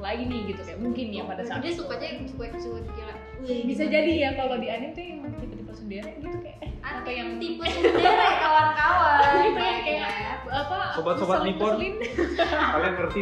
lagi 0.00 0.24
nih 0.24 0.40
gitu 0.48 0.60
kayak 0.60 0.78
mungkin 0.78 1.06
ya 1.10 1.22
pada 1.22 1.42
saat 1.42 1.60
dia 1.60 1.70
itu. 1.70 1.78
sukanya 1.78 2.06
yang 2.08 2.20
cuek-cuek 2.26 2.84
kira 2.90 3.14
wih 3.38 3.60
bisa 3.64 3.82
gimana 3.82 3.94
jadi 3.94 4.12
ya 4.16 4.30
kalau 4.34 4.56
di 4.56 4.68
anime 4.68 4.92
tuh 4.92 5.02
yang 5.02 5.18
tipe-tipe 5.36 5.72
sendiri 5.72 6.10
gitu 6.16 6.38
kayak 6.40 6.58
eh 6.60 6.70
atau 6.80 7.12
yang 7.12 7.30
tipe 7.36 7.62
sendiri 7.70 8.00
kawan-kawan 8.40 9.18
Gitu 9.40 9.56
ya, 9.56 9.76
kayak 9.80 10.10
ya. 10.10 10.34
apa 10.50 10.76
Sobat-sobat 10.90 11.38
Nippon. 11.44 11.78
ngeselin, 11.78 11.94
Kalian 12.74 12.92
ngerti 12.98 13.20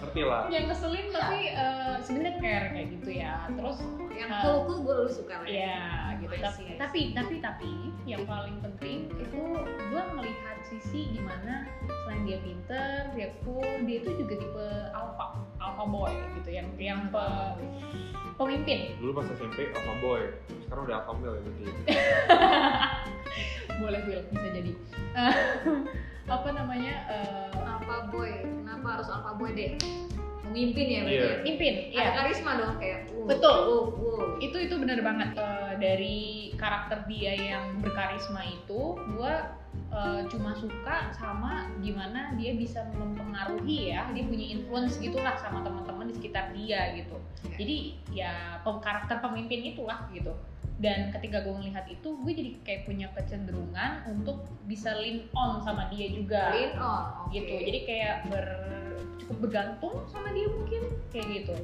ngerti 0.00 0.22
lah. 0.24 0.42
yang 0.48 0.64
ngeselin 0.66 1.06
tapi 1.08 1.38
eh, 1.48 1.94
sebenarnya 2.00 2.34
care 2.38 2.66
kayak 2.72 2.86
gitu 2.90 3.10
ya 3.12 3.34
terus 3.48 3.78
yang 4.12 4.30
cool 4.40 4.58
cool 4.64 4.78
gue 4.80 4.94
dulu 4.98 5.10
suka 5.10 5.34
lah 5.40 5.46
ya 5.48 5.80
gitu 6.16 6.32
I 6.32 6.40
tapi 6.40 6.64
tapi 6.76 7.00
tapi 7.12 7.34
tapi 7.38 7.72
yang 8.04 8.22
paling 8.24 8.56
penting 8.60 8.98
itu 9.12 9.40
gue 9.62 10.02
melihat 10.12 10.56
sisi 10.62 11.16
selain 11.16 11.64
dia 12.22 12.38
pinter 12.38 13.10
dia 13.12 13.28
cool 13.42 13.66
dia 13.82 13.96
itu 13.98 14.10
juga 14.16 14.34
tipe 14.36 14.66
alpha 14.90 15.24
alpha 15.58 15.84
boy 15.84 16.10
gitu 16.36 16.50
yang 16.52 16.66
yang 16.76 17.00
pe- 17.08 17.54
pemimpin 18.34 18.94
Dulu 18.96 19.12
pas 19.14 19.26
SMP 19.28 19.70
alpha 19.70 19.94
boy, 19.98 20.22
sekarang 20.60 20.82
udah 20.84 20.96
alpha 20.98 21.12
male 21.14 21.34
ya 21.34 21.40
berarti. 21.42 21.64
boleh 23.80 24.00
Will 24.04 24.22
bisa 24.28 24.48
jadi 24.52 24.72
apa 26.34 26.48
namanya 26.50 26.94
eh, 27.08 27.50
alpha 27.58 28.08
boy 28.08 28.30
kenapa 28.40 28.86
harus 28.96 29.08
alpha 29.08 29.32
boy 29.34 29.50
deh 29.50 29.74
memimpin 30.44 30.86
ya 30.86 31.00
berarti 31.02 31.12
Iya. 31.12 31.24
ya? 31.24 31.36
pemimpin 31.40 31.74
ada 31.88 31.98
ya 31.98 32.06
karisma 32.14 32.50
dong 32.56 32.74
kayak 32.76 33.00
wow, 33.10 33.26
Betul. 33.26 33.56
wow, 33.58 33.82
wow. 33.90 34.24
itu 34.38 34.56
itu 34.60 34.74
bener 34.76 35.00
banget 35.00 35.30
Eh, 35.34 35.72
dari 35.80 36.20
karakter 36.54 37.08
dia 37.08 37.32
yang 37.32 37.80
berkarisma 37.80 38.44
itu 38.44 38.94
gue 39.92 40.24
cuma 40.32 40.56
suka 40.56 41.12
sama 41.12 41.68
gimana 41.84 42.32
dia 42.40 42.56
bisa 42.56 42.80
mempengaruhi 42.96 43.92
ya 43.92 44.08
dia 44.16 44.24
punya 44.24 44.46
influence 44.56 44.96
gitulah 44.96 45.36
sama 45.36 45.60
teman-teman 45.60 46.08
di 46.08 46.14
sekitar 46.16 46.48
dia 46.56 46.96
gitu. 46.96 47.20
Jadi 47.60 48.00
ya 48.08 48.64
karakter 48.64 49.20
pemimpin 49.20 49.76
itulah 49.76 50.08
gitu. 50.16 50.32
Dan 50.80 51.12
ketika 51.12 51.44
gue 51.44 51.54
melihat 51.60 51.84
itu 51.92 52.08
gue 52.24 52.32
jadi 52.32 52.50
kayak 52.64 52.82
punya 52.88 53.06
kecenderungan 53.12 54.08
untuk 54.08 54.48
bisa 54.64 54.96
lean 54.96 55.28
on 55.36 55.60
sama 55.60 55.92
dia 55.92 56.08
juga. 56.08 56.56
Lean 56.56 56.74
on 56.80 57.28
oke. 57.28 57.36
gitu. 57.36 57.52
Jadi 57.52 57.78
kayak 57.84 58.14
ber 58.32 58.46
cukup 59.20 59.36
bergantung 59.48 59.94
sama 60.10 60.34
dia 60.34 60.50
mungkin 60.50 60.82
kayak 61.14 61.26
gitu 61.30 61.54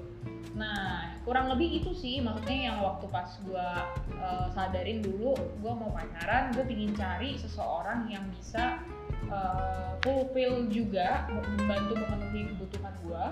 nah 0.57 1.13
kurang 1.27 1.53
lebih 1.53 1.85
itu 1.85 1.93
sih 1.93 2.25
maksudnya 2.25 2.73
yang 2.73 2.79
waktu 2.81 3.05
pas 3.13 3.29
gua 3.45 3.85
uh, 4.17 4.49
sadarin 4.53 5.05
dulu 5.05 5.37
gua 5.61 5.73
mau 5.77 5.93
pacaran 5.93 6.55
gue 6.57 6.65
pingin 6.65 6.97
cari 6.97 7.37
seseorang 7.37 8.09
yang 8.09 8.25
bisa 8.33 8.81
uh, 9.29 9.93
fulfill 10.01 10.65
juga 10.73 11.29
membantu 11.29 12.01
memenuhi 12.01 12.49
kebutuhan 12.55 12.95
gua 13.05 13.25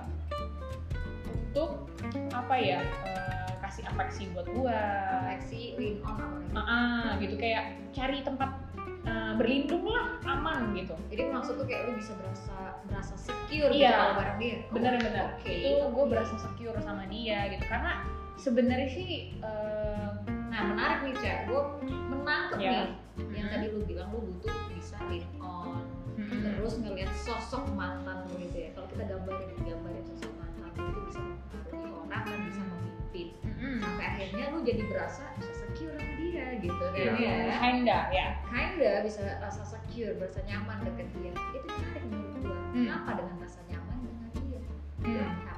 untuk 1.56 1.88
apa 2.36 2.54
ya 2.60 2.84
uh, 3.08 3.36
kasih 3.64 3.82
afeksi 3.88 4.28
buat 4.36 4.46
gua. 4.52 4.80
Lexi 5.26 5.74
lean 5.80 5.98
on 6.04 6.44
apa 6.52 6.64
ah, 6.64 7.08
gitu. 7.20 7.34
Kayak 7.40 7.76
cari 7.92 8.20
tempat 8.22 8.65
uh, 9.06 9.32
berlindung 9.38 9.86
lah 9.86 10.18
aman 10.26 10.74
gitu. 10.74 10.94
Jadi 11.08 11.22
maksud 11.30 11.54
tuh 11.56 11.66
kayak 11.66 11.88
lu 11.88 11.92
bisa 11.98 12.12
berasa 12.18 12.56
berasa 12.86 13.14
secure 13.16 13.70
Iya. 13.70 13.88
gitu 13.88 13.94
kalau 13.96 14.14
bareng 14.18 14.38
dia. 14.38 14.56
Bener-bener 14.70 15.24
oke. 15.32 15.50
Itu 15.54 15.84
gue 15.88 16.04
berasa 16.06 16.34
secure 16.38 16.78
sama 16.82 17.04
dia 17.08 17.38
gitu. 17.50 17.64
Karena 17.66 17.92
sebenarnya 18.36 18.88
sih 18.90 19.08
eh, 19.38 20.08
nah 20.50 20.60
menarik 20.66 20.98
nih 21.06 21.14
cak. 21.18 21.38
Gue 21.48 21.60
menangkep 21.86 22.58
Ya. 22.58 22.70
nih. 22.70 22.88
Yang 23.32 23.48
tadi 23.48 23.66
lu 23.72 23.80
bilang 23.84 24.08
lu 24.12 24.20
butuh 24.22 24.54
bisa 24.74 24.96
lean 25.08 25.26
on. 25.40 25.80
Terus 26.16 26.80
ngelihat 26.80 27.12
sosok 27.22 27.64
mantan 27.72 28.24
lu 28.28 28.42
gitu 28.42 28.56
ya. 28.58 28.68
Kalau 28.74 28.88
kita 28.90 29.04
gambarin 29.06 29.48
gambarin 29.62 30.04
sosok 30.04 30.32
mantan 30.36 30.68
lu 30.74 30.82
itu 30.90 31.00
bisa 31.08 31.20
mempengaruhi 31.22 31.90
orang 31.94 32.22
dan 32.24 32.40
bisa 32.44 32.60
memimpin. 32.62 33.28
Mm-mm. 33.46 33.78
sampai 33.80 34.04
akhirnya 34.04 34.44
lu 34.52 34.58
jadi 34.60 34.82
berasa 34.92 35.24
bisa 35.40 35.52
secure 35.64 35.96
dia 36.36 36.46
gitu 36.60 36.82
kan 36.84 36.92
Iya. 37.16 37.32
ya 37.48 37.56
kinda 37.58 37.98
ya 38.12 38.26
kinda 38.44 38.92
bisa 39.00 39.22
rasa 39.40 39.62
secure 39.64 40.12
berasa 40.16 40.44
nyaman 40.44 40.84
deket 40.84 41.08
dia 41.16 41.32
itu 41.32 41.66
menarik 41.66 42.04
menurut 42.04 42.36
gua 42.42 42.56
Hmm. 42.56 42.72
kenapa 42.76 43.10
dengan 43.16 43.36
rasa 43.40 43.60
nyaman 43.66 43.96
dengan 44.02 44.28
dia 44.36 44.60
Hmm. 45.00 45.06
Kenapa? 45.06 45.52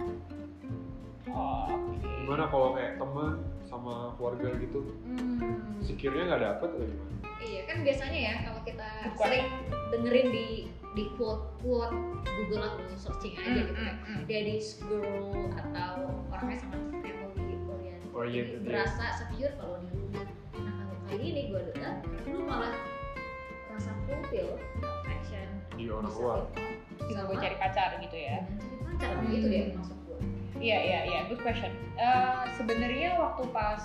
oke 1.29 2.07
Gimana 2.19 2.45
kalau 2.47 2.77
kayak 2.77 3.01
teman 3.01 3.33
sama 3.65 4.13
keluarga 4.17 4.49
gitu, 4.59 4.81
Hmm. 5.05 5.81
secure-nya 5.81 6.25
nggak 6.27 6.43
dapet 6.43 6.69
atau 6.71 6.85
gimana? 6.85 7.13
iya 7.39 7.61
kan 7.65 7.77
biasanya 7.81 8.19
ya 8.19 8.35
kalau 8.45 8.61
kita 8.63 8.89
Good 9.05 9.17
sering 9.19 9.47
dengerin 9.89 10.29
di 10.29 10.47
di 10.93 11.05
quote 11.15 11.45
quote 11.61 11.95
Google 12.27 12.65
atau 12.67 12.85
searching 12.97 13.33
aja 13.35 13.47
Hmm, 13.47 13.59
gitu 13.63 13.73
hmm, 13.73 13.81
kan 13.81 13.95
hmm. 14.05 14.23
daddy's 14.27 14.69
girl 14.83 15.33
atau 15.55 15.93
orangnya 16.29 16.59
sangat 16.59 16.81
family 16.93 17.55
oriented 17.65 18.11
Oriented, 18.13 18.61
ya. 18.61 18.69
berasa 18.69 19.05
secure 19.17 19.53
kalau 19.57 19.77
di 19.79 19.89
ini 21.29 21.43
gue 21.47 21.61
lihat 21.73 21.97
lu 22.25 22.41
malah 22.43 22.75
rasa 23.69 23.93
fulfill 24.03 24.57
affection 24.83 25.47
Di 25.73 25.85
orang 25.87 26.05
bisa 26.05 26.19
luar. 26.19 26.39
lead 26.39 26.59
on 26.59 26.73
tinggal 27.05 27.25
gue 27.25 27.37
cari 27.39 27.57
pacar 27.57 27.91
gitu 27.99 28.17
ya 28.17 28.37
dengan 28.43 28.95
cari 28.97 29.09
pacar 29.09 29.09
Hmm. 29.19 29.31
gitu 29.31 29.47
deh 29.47 29.65
maksud 29.73 29.97
gue 30.03 30.19
Iya 30.59 30.79
iya 30.83 31.01
iya, 31.07 31.21
good 31.25 31.39
question. 31.39 31.71
Eh, 31.95 32.43
Sebenarnya 32.53 33.15
waktu 33.15 33.47
pas 33.49 33.79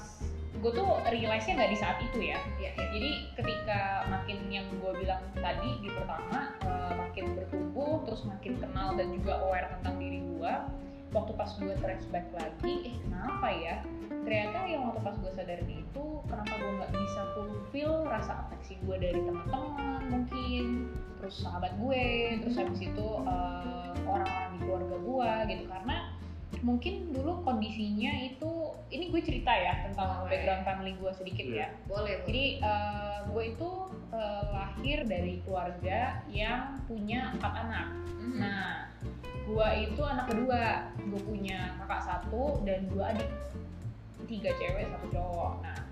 gue 0.55 0.71
tuh 0.73 0.87
realize-nya 1.05 1.53
nggak 1.55 1.69
di 1.69 1.77
saat 1.77 2.01
itu 2.01 2.17
ya. 2.23 2.39
ya, 2.57 2.73
ya. 2.73 2.85
Jadi 2.89 3.11
ketika 3.35 3.79
makin 4.09 4.41
yang 4.49 4.65
gue 4.73 4.91
bilang 4.97 5.21
tadi 5.35 5.69
di 5.77 5.93
pertama 5.93 6.57
eh, 6.59 6.93
makin 6.97 7.37
bertumbuh, 7.37 8.01
terus 8.03 8.25
makin 8.25 8.57
kenal 8.57 8.97
dan 8.97 9.13
juga 9.13 9.37
aware 9.39 9.69
tentang 9.71 10.01
diri 10.01 10.25
gue. 10.25 10.53
Waktu 11.13 11.31
pas 11.37 11.51
gue 11.53 11.73
flashback 11.77 12.25
lagi, 12.33 12.73
eh 12.89 12.95
kenapa 12.99 13.47
ya? 13.53 13.75
Ternyata 14.09 14.59
yang 14.65 14.81
waktu 14.89 15.01
pas 15.05 15.15
gue 15.15 15.31
sadarin 15.31 15.69
itu 15.69 16.05
kenapa 16.25 16.53
gue 16.57 16.71
nggak 16.73 16.91
bisa 16.91 17.21
fulfill 17.37 17.93
rasa 18.03 18.47
afeksi 18.47 18.81
gue 18.81 18.97
dari 18.97 19.19
teman-teman 19.21 20.01
mungkin, 20.09 20.89
terus 21.21 21.45
sahabat 21.45 21.77
gue, 21.77 22.05
terus 22.41 22.55
habis 22.57 22.81
itu 22.81 23.07
eh, 23.23 23.91
orang-orang 24.03 24.49
di 24.49 24.59
keluarga 24.65 24.95
gue 24.97 25.31
gitu 25.53 25.63
karena 25.69 25.97
mungkin 26.63 27.11
dulu 27.11 27.43
kondisinya 27.43 28.13
itu 28.23 28.51
ini 28.87 29.11
gue 29.11 29.19
cerita 29.19 29.51
ya 29.51 29.83
tentang 29.83 30.23
Boleh. 30.23 30.31
background 30.31 30.63
family 30.63 30.91
gue 30.95 31.11
sedikit 31.11 31.43
Iya. 31.43 31.59
ya 31.59 31.67
boleh 31.85 32.13
boleh. 32.15 32.17
jadi 32.23 32.45
eh, 32.63 33.17
gue 33.27 33.43
itu 33.51 33.71
eh, 34.15 34.43
lahir 34.47 34.97
dari 35.03 35.33
keluarga 35.43 35.99
yang 36.31 36.79
punya 36.87 37.35
empat 37.35 37.53
anak 37.67 37.87
Mhm. 38.15 38.37
nah 38.39 38.87
gue 39.43 39.67
itu 39.83 40.01
anak 40.01 40.25
kedua. 40.31 40.91
Gue 41.03 41.21
punya 41.23 41.77
kakak 41.83 42.01
satu 42.03 42.63
dan 42.63 42.87
dua 42.91 43.15
adik. 43.15 43.29
Tiga 44.27 44.51
cewek 44.55 44.87
satu 44.89 45.07
cowok. 45.11 45.53
Nah 45.61 45.83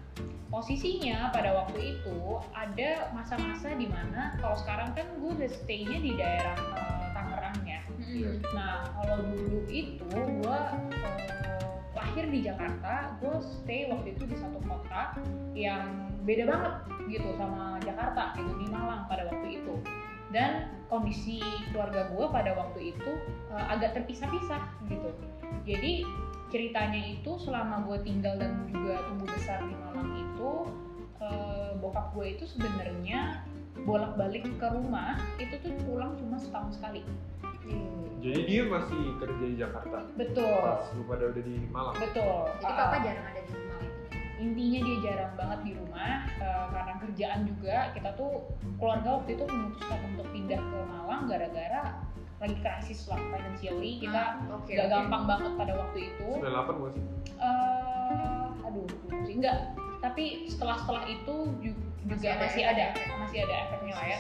posisinya 0.52 1.32
pada 1.32 1.56
waktu 1.56 1.96
itu 1.96 2.20
ada 2.52 3.08
masa-masa 3.16 3.72
di 3.72 3.88
mana 3.88 4.36
kalau 4.44 4.60
sekarang 4.60 4.92
kan 4.92 5.08
gue 5.24 5.32
udah 5.32 5.50
stay-nya 5.64 5.98
di 6.04 6.12
daerah 6.20 6.60
eh, 6.60 7.08
Tangerang 7.16 7.58
ya. 7.64 7.80
Iya. 8.04 8.32
Nah, 8.52 8.84
kalau 9.00 9.18
dulu 9.32 9.64
itu 9.72 10.04
gue 10.12 10.60
eh, 10.92 11.64
lahir 11.96 12.26
di 12.28 12.40
Jakarta, 12.44 13.16
gue 13.24 13.36
stay 13.40 13.88
waktu 13.88 14.12
itu 14.12 14.28
di 14.28 14.36
satu 14.36 14.60
kota 14.68 15.16
yang 15.56 16.12
beda 16.28 16.44
banget 16.52 16.74
gitu 17.08 17.32
sama 17.40 17.80
Jakarta 17.80 18.36
gitu 18.36 18.52
di 18.60 18.68
Malang 18.68 19.08
pada 19.08 19.32
waktu 19.32 19.64
itu. 19.64 19.80
Dan 20.32 20.72
kondisi 20.88 21.44
keluarga 21.72 22.08
gue 22.12 22.26
pada 22.32 22.52
waktu 22.56 22.96
itu 22.96 23.12
eh, 23.52 23.66
agak 23.68 24.00
terpisah-pisah 24.00 24.64
gitu. 24.88 25.12
Jadi 25.68 26.08
ceritanya 26.52 27.00
itu 27.16 27.32
selama 27.40 27.88
gue 27.88 28.00
tinggal 28.04 28.36
dan 28.36 28.68
juga 28.68 29.00
tumbuh 29.08 29.30
besar 29.32 29.64
di 29.64 29.76
Malang 29.76 30.12
itu 30.20 30.52
eh, 31.24 31.72
bokap 31.80 32.12
gue 32.16 32.40
itu 32.40 32.44
sebenarnya 32.48 33.44
bolak-balik 33.88 34.46
ke 34.60 34.68
rumah 34.68 35.16
itu 35.40 35.56
tuh 35.64 35.74
pulang 35.88 36.14
cuma 36.20 36.36
setahun 36.40 36.80
sekali. 36.80 37.02
Jadi 38.22 38.42
dia 38.46 38.62
masih 38.70 39.18
kerja 39.18 39.46
di 39.50 39.58
Jakarta. 39.58 40.06
Betul. 40.14 40.46
Pas 40.62 40.86
lu 40.94 41.04
pada 41.10 41.24
udah 41.34 41.44
di 41.44 41.56
Malang. 41.74 41.96
Betul. 41.98 42.42
Jadi 42.62 42.70
Uh, 42.70 42.78
papa 42.78 42.98
jarang 43.02 43.26
ada 43.26 43.42
di 43.42 43.52
rumah. 43.58 43.71
Intinya 44.42 44.80
dia 44.82 44.98
jarang 45.02 45.34
banget 45.36 45.60
di 45.62 45.72
rumah 45.74 46.12
uh, 46.36 46.66
karena 46.70 46.94
kerjaan 47.00 47.40
juga. 47.46 47.78
Kita 47.92 48.10
tuh 48.14 48.32
keluarga 48.76 49.10
waktu 49.16 49.30
itu 49.32 49.44
memutuskan 49.46 50.00
untuk 50.08 50.28
pindah 50.30 50.58
ke 50.60 50.78
Malang 50.84 51.24
gara-gara 51.26 51.82
lagi 52.38 52.58
krisis 52.58 53.06
lah 53.06 53.22
financially. 53.22 54.02
Kita 54.02 54.42
Ah, 54.42 54.58
oke. 54.58 54.66
gak 54.68 54.82
oke. 54.82 54.92
gampang 54.92 55.24
banget 55.26 55.52
pada 55.56 55.74
waktu 55.78 56.00
itu. 56.08 56.28
98 56.36 56.74
bukan 56.76 56.92
sih? 56.92 57.04
eh 57.38 58.46
aduh, 58.62 58.88
sih 59.24 59.36
enggak. 59.36 59.58
Tapi 60.00 60.24
setelah-setelah 60.46 61.06
itu 61.06 61.36
ju- 61.60 61.78
juga 62.02 62.16
Masih 62.18 62.30
ada 62.32 62.42
masih 62.44 62.64
ada, 62.66 62.84
efek. 62.92 63.06
masih 63.16 63.40
ada 63.40 63.56
efeknya 63.62 63.94
lah 63.94 64.06
ya. 64.08 64.20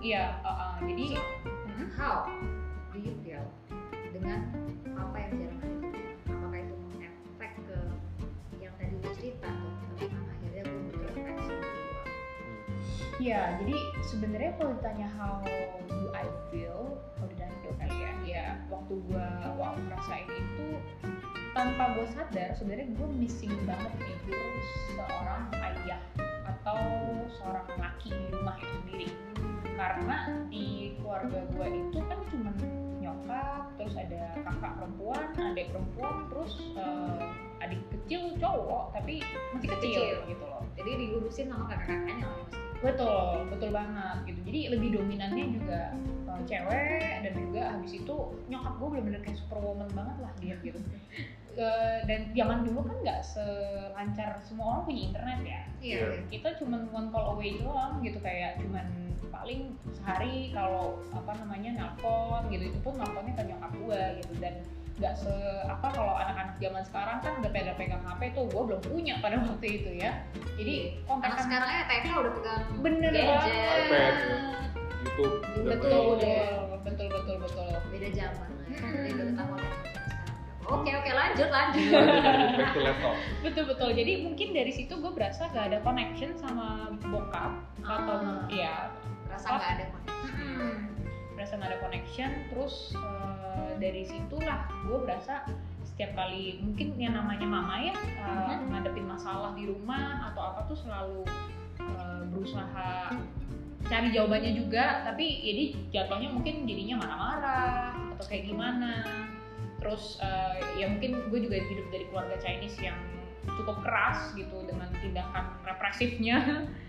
Iya, 0.00 0.24
uh, 0.40 0.48
uh, 0.50 0.72
jadi 0.82 1.04
So, 1.12 1.22
Hmm? 1.70 1.88
how 1.94 2.16
do 2.90 2.98
you 2.98 3.12
feel 3.20 3.44
dengan 4.10 4.49
Ya, 13.20 13.52
jadi 13.60 13.76
sebenarnya 14.00 14.56
kalau 14.56 14.72
ditanya 14.80 15.08
how 15.12 15.44
do 15.84 16.08
I 16.16 16.24
feel, 16.48 16.96
how 17.20 17.28
did 17.28 17.36
I 17.44 17.52
feel 17.60 17.76
kali 17.76 17.92
ya, 18.00 18.10
ya 18.24 18.46
waktu 18.72 18.96
gua 19.12 19.28
wow 19.60 19.76
ngerasain 19.76 20.24
itu 20.24 20.68
tanpa 21.52 21.98
gue 21.98 22.06
sadar 22.16 22.54
sebenarnya 22.56 22.88
gue 22.94 23.08
missing 23.18 23.52
banget 23.66 23.92
figur 24.00 24.50
seorang 24.94 25.50
ayah 25.52 26.00
atau 26.46 26.80
seorang 27.36 27.66
laki 27.76 28.14
di 28.14 28.26
rumah 28.32 28.56
itu 28.56 28.74
sendiri 28.80 29.08
karena 29.74 30.16
di 30.48 30.94
keluarga 31.00 31.40
gue 31.50 31.66
itu 31.66 31.98
kan 32.06 32.20
cuma 32.30 32.50
nyokap 33.02 33.62
terus 33.76 33.94
ada 33.98 34.22
kakak 34.46 34.72
perempuan 34.78 35.24
adik 35.52 35.66
perempuan 35.74 36.16
terus 36.30 36.52
eh, 36.78 37.64
adik 37.66 37.82
kecil 37.90 38.32
cowok 38.38 38.94
tapi 38.94 39.20
masih 39.52 39.68
kecil, 39.76 40.00
Kecil. 40.00 40.16
gitu 40.30 40.44
loh 40.46 40.62
Jadi 40.78 40.90
diurusin 40.96 41.46
sama 41.52 41.68
kakak-kakaknya. 41.68 42.59
Betul, 42.80 43.44
betul 43.52 43.70
banget 43.70 44.16
gitu. 44.24 44.40
Jadi 44.48 44.60
lebih 44.72 44.88
dominannya 44.96 45.44
juga 45.52 45.80
uh, 46.28 46.40
cewek 46.48 47.28
dan 47.28 47.32
juga 47.36 47.62
habis 47.76 47.92
itu 47.92 48.14
nyokap 48.48 48.74
gue 48.80 48.88
bener-bener 48.96 49.20
kayak 49.20 49.38
superwoman 49.38 49.90
banget 49.92 50.16
lah 50.24 50.32
dia 50.40 50.56
gitu. 50.64 50.80
Uh, 51.60 52.00
dan 52.08 52.32
zaman 52.32 52.64
dulu 52.64 52.80
kan 52.88 52.96
nggak 53.04 53.20
selancar 53.20 54.40
semua 54.40 54.66
orang 54.76 54.82
punya 54.88 55.02
internet 55.12 55.40
ya. 55.44 55.60
Iya. 55.80 55.98
Iya. 56.00 56.20
Kita 56.32 56.48
cuman 56.56 56.80
one 56.88 57.08
call 57.12 57.36
away 57.36 57.60
doang 57.60 58.00
gitu 58.00 58.18
kayak 58.24 58.56
cuman 58.64 58.88
paling 59.30 59.72
sehari 59.96 60.52
kalau 60.52 61.00
apa 61.16 61.32
namanya 61.40 61.72
nelpon 61.72 62.44
gitu 62.52 62.68
itu 62.68 62.78
pun 62.84 63.00
nelponnya 63.00 63.32
ke 63.32 63.42
nyokap 63.48 63.72
gue 63.72 64.02
gitu 64.20 64.32
dan 64.36 64.54
nggak 65.00 65.16
se 65.16 65.32
apa 65.64 65.86
kalau 65.90 66.12
anak-anak 66.14 66.54
zaman 66.56 66.82
sekarang 66.82 67.18
kan 67.18 67.32
udah 67.34 67.50
pegang 67.50 67.72
pegang 67.74 68.02
HP 68.02 68.20
tuh 68.30 68.44
gue 68.46 68.62
belum 68.68 68.80
punya 68.84 69.14
pada 69.18 69.40
waktu 69.40 69.66
itu 69.74 69.90
ya 69.96 70.12
jadi 70.54 70.74
Anak 70.92 71.08
kontak 71.08 71.40
sekarang 71.40 71.68
aja 71.70 71.82
TK 71.88 72.04
udah 72.12 72.32
pegang 72.36 72.62
bener 72.78 73.10
gadget. 73.10 73.24
banget 73.24 73.80
iPad, 73.80 74.14
YouTube. 75.00 75.36
betul 75.64 76.02
betul 76.20 76.36
betul 76.84 77.06
betul 77.08 77.36
betul 77.40 77.68
beda 77.90 78.08
zaman 78.10 78.48
ya. 78.68 78.76
Hmm. 78.76 79.08
Ketahuan 79.08 79.58
dengan 79.58 79.78
sekarang. 79.80 79.98
Oke 80.70 80.90
oke 80.92 81.10
lanjut 81.10 81.48
lanjut. 81.48 81.82
Back 82.60 82.70
to 82.70 82.80
laptop. 82.80 83.14
betul 83.40 83.64
betul 83.66 83.90
jadi 83.90 84.12
mungkin 84.20 84.48
dari 84.52 84.70
situ 84.70 84.92
gue 84.94 85.10
berasa 85.10 85.48
gak 85.48 85.64
ada 85.66 85.78
connection 85.80 86.36
sama 86.36 86.92
bokap 87.00 87.56
atau 87.80 88.16
Ah. 88.20 88.44
ya 88.46 88.92
Rasa 89.26 89.46
nggak 89.48 89.70
ada 89.72 89.84
koneksi. 89.88 90.28
berasa 90.28 90.99
gak 91.46 91.70
ada 91.72 91.78
connection 91.80 92.30
terus 92.52 92.92
eh, 92.96 93.72
dari 93.80 94.04
situlah 94.04 94.68
gue 94.84 94.98
berasa 95.00 95.44
setiap 95.84 96.12
kali 96.16 96.60
mungkin 96.60 96.96
yang 96.96 97.16
namanya 97.16 97.46
mama 97.48 97.76
ya 97.80 97.96
Mhm. 97.96 98.72
ngadepin 98.72 99.06
masalah 99.08 99.52
di 99.56 99.64
rumah 99.68 100.32
atau 100.32 100.42
apa 100.52 100.60
tuh 100.68 100.76
selalu 100.76 101.20
eh, 101.80 102.22
berusaha 102.28 103.16
cari 103.88 104.08
jawabannya 104.12 104.52
juga 104.54 105.02
tapi 105.02 105.40
jadi 105.40 105.64
jatuhnya 105.90 106.28
mungkin 106.30 106.68
jadinya 106.68 107.00
marah-marah 107.00 107.96
atau 108.16 108.24
kayak 108.28 108.44
gimana 108.46 109.02
terus 109.80 110.20
eh, 110.20 110.60
ya 110.76 110.86
mungkin 110.92 111.16
gue 111.32 111.40
juga 111.40 111.56
hidup 111.56 111.86
dari 111.88 112.04
keluarga 112.12 112.36
Chinese 112.38 112.76
yang 112.78 112.96
cukup 113.50 113.76
keras 113.80 114.18
gitu 114.32 114.56
dengan 114.62 114.88
tindakan 114.94 115.44
represifnya 115.62 116.36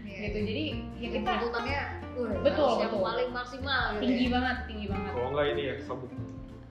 Iya. 0.02 0.18
gitu 0.28 0.38
jadi 0.44 0.64
ya 0.98 1.08
kita 1.14 1.30
tuntutannya 1.38 1.80
wah, 2.14 2.32
Betul, 2.42 2.68
harus 2.68 2.78
yang 2.78 2.92
betul. 2.92 3.06
paling 3.06 3.30
maksimal 3.32 3.82
gitu 3.90 4.02
tinggi 4.04 4.26
ya. 4.26 4.32
banget 4.34 4.58
tinggi 4.66 4.86
banget 4.88 5.12
Kalau 5.12 5.28
enggak 5.30 5.46
ini 5.50 5.62
ya 5.64 5.76
sabuk. 5.82 6.10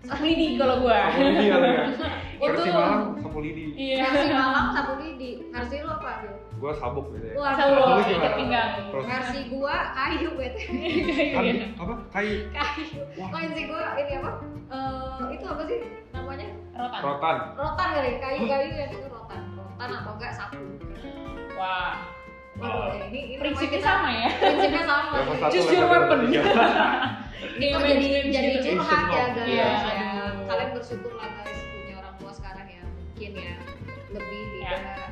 sapu 0.00 0.24
lidi 0.24 0.46
kalau 0.56 0.76
gue 0.80 0.96
Sapu 0.96 1.20
lidi 1.22 1.46
kali 1.46 1.68
ya. 1.68 1.84
Itu 2.40 2.48
Versi 2.50 2.68
Malang 2.70 3.02
sapu 3.20 3.38
lidi. 3.38 3.64
iya 3.76 3.96
versi 4.02 4.28
Malang 4.30 4.66
sapu 4.72 4.92
lidi. 4.96 5.30
Versi 5.46 5.74
lu 5.76 5.88
apa, 5.90 6.10
Bil? 6.18 6.34
Gua 6.56 6.72
sabuk 6.74 7.06
gitu 7.10 7.26
ya. 7.26 7.34
Wah, 7.36 7.52
lidi 7.52 7.68
gimana? 7.70 8.16
ikat 8.16 8.32
pinggang 8.34 8.70
versi 8.90 9.40
gua 9.46 9.76
kayu 9.92 10.28
bete. 10.34 10.62
Iya. 11.36 11.66
apa? 11.76 11.94
Kayu. 12.10 12.34
kayu. 12.48 12.84
Wah. 13.14 13.28
Versi 13.30 13.60
gua 13.66 13.82
ini 13.94 14.12
apa? 14.16 14.30
Eh, 14.70 15.22
itu 15.32 15.44
apa 15.44 15.62
sih 15.64 15.78
namanya? 16.10 16.46
rotan 16.72 17.00
Rotan. 17.02 17.36
Rotan 17.56 17.88
kali, 17.92 18.10
kayu-kayu 18.18 18.68
yang 18.74 18.90
itu 18.90 19.06
rotan. 19.06 19.40
Rotan 19.80 19.96
atau 19.96 20.12
enggak 20.12 20.32
sapu. 20.36 20.60
wah 21.56 22.04
Waduh, 22.60 22.92
ini, 23.08 23.32
ini 23.32 23.34
prinsipnya 23.40 23.80
kita- 23.80 23.88
sama 23.88 24.08
ya 24.12 24.28
Prinsipnya 24.36 24.84
sama. 24.84 25.16
Satu, 25.40 25.56
level 25.56 25.72
your 25.72 25.88
weapon. 25.88 26.18
tiga. 26.28 26.42
Ini 27.56 27.66
jadi 27.72 28.06
jadi 28.28 28.48
gitu. 28.52 28.76
curhat 28.76 29.04
ya 29.08 29.24
guys 29.32 29.48
Iya, 29.48 29.64
ya. 29.64 29.80
aduh. 29.80 30.44
Kalian 30.44 30.70
bersyukur 30.76 31.12
lah 31.16 31.28
guys 31.32 31.56
punya 31.64 31.94
orang 31.96 32.14
tua 32.20 32.32
sekarang 32.36 32.66
yang 32.68 32.84
mungkin 32.92 33.30
ya 33.32 33.54
lebih 34.12 34.44
Ya. 34.60 34.76
arah 34.76 35.09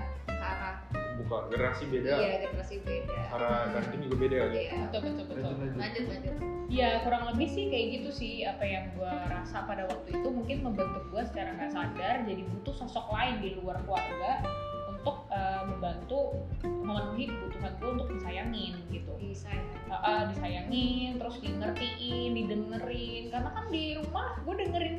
Bukan 1.29 1.45
generasi 1.53 1.85
beda. 1.93 2.13
iya 2.19 2.35
generasi 2.49 2.75
beda. 2.83 3.17
Cara 3.29 3.51
ganting 3.77 4.01
juga 4.09 4.17
beda 4.17 4.37
kali. 4.41 4.55
Iya. 4.57 4.73
betul 4.89 5.01
betul 5.05 5.25
betul 5.29 5.43
Lanjut 5.45 5.59
lanjut. 5.61 5.77
Lanjut 5.79 6.05
lanjut. 6.09 6.35
ya 6.69 6.89
kurang 7.05 7.25
lebih 7.33 7.49
sih 7.49 7.65
kayak 7.73 7.87
gitu 8.01 8.11
sih 8.13 8.35
apa 8.45 8.61
yang 8.61 8.93
gue 8.93 9.15
rasa 9.33 9.65
pada 9.65 9.89
waktu 9.89 10.09
itu 10.21 10.29
mungkin 10.29 10.61
membentuk 10.61 11.05
gue 11.09 11.23
secara 11.25 11.57
nggak 11.57 11.73
sadar 11.73 12.17
jadi 12.29 12.43
butuh 12.45 12.75
sosok 12.77 13.09
lain 13.09 13.41
di 13.41 13.57
luar 13.57 13.81
keluarga 13.89 14.45
untuk 14.93 15.25
eh, 15.33 15.63
membantu 15.65 16.21
memenuhi 16.65 17.25
kebutuhan 17.33 17.73
gue 17.81 17.91
untuk 17.97 18.09
disayangin 18.13 18.75
gitu 18.93 19.13
Bisa 19.17 19.49
ya. 19.49 19.65
Uh, 19.89 19.95
uh, 19.97 20.21
disayangin 20.29 21.17
terus 21.17 21.37
di 21.41 21.49
ngertiin 21.57 22.31
didengerin 22.37 23.25
karena 23.33 23.51
kan 23.57 23.65
di 23.73 23.97
rumah 23.97 24.37
gue 24.45 24.55
dengerin 24.61 24.97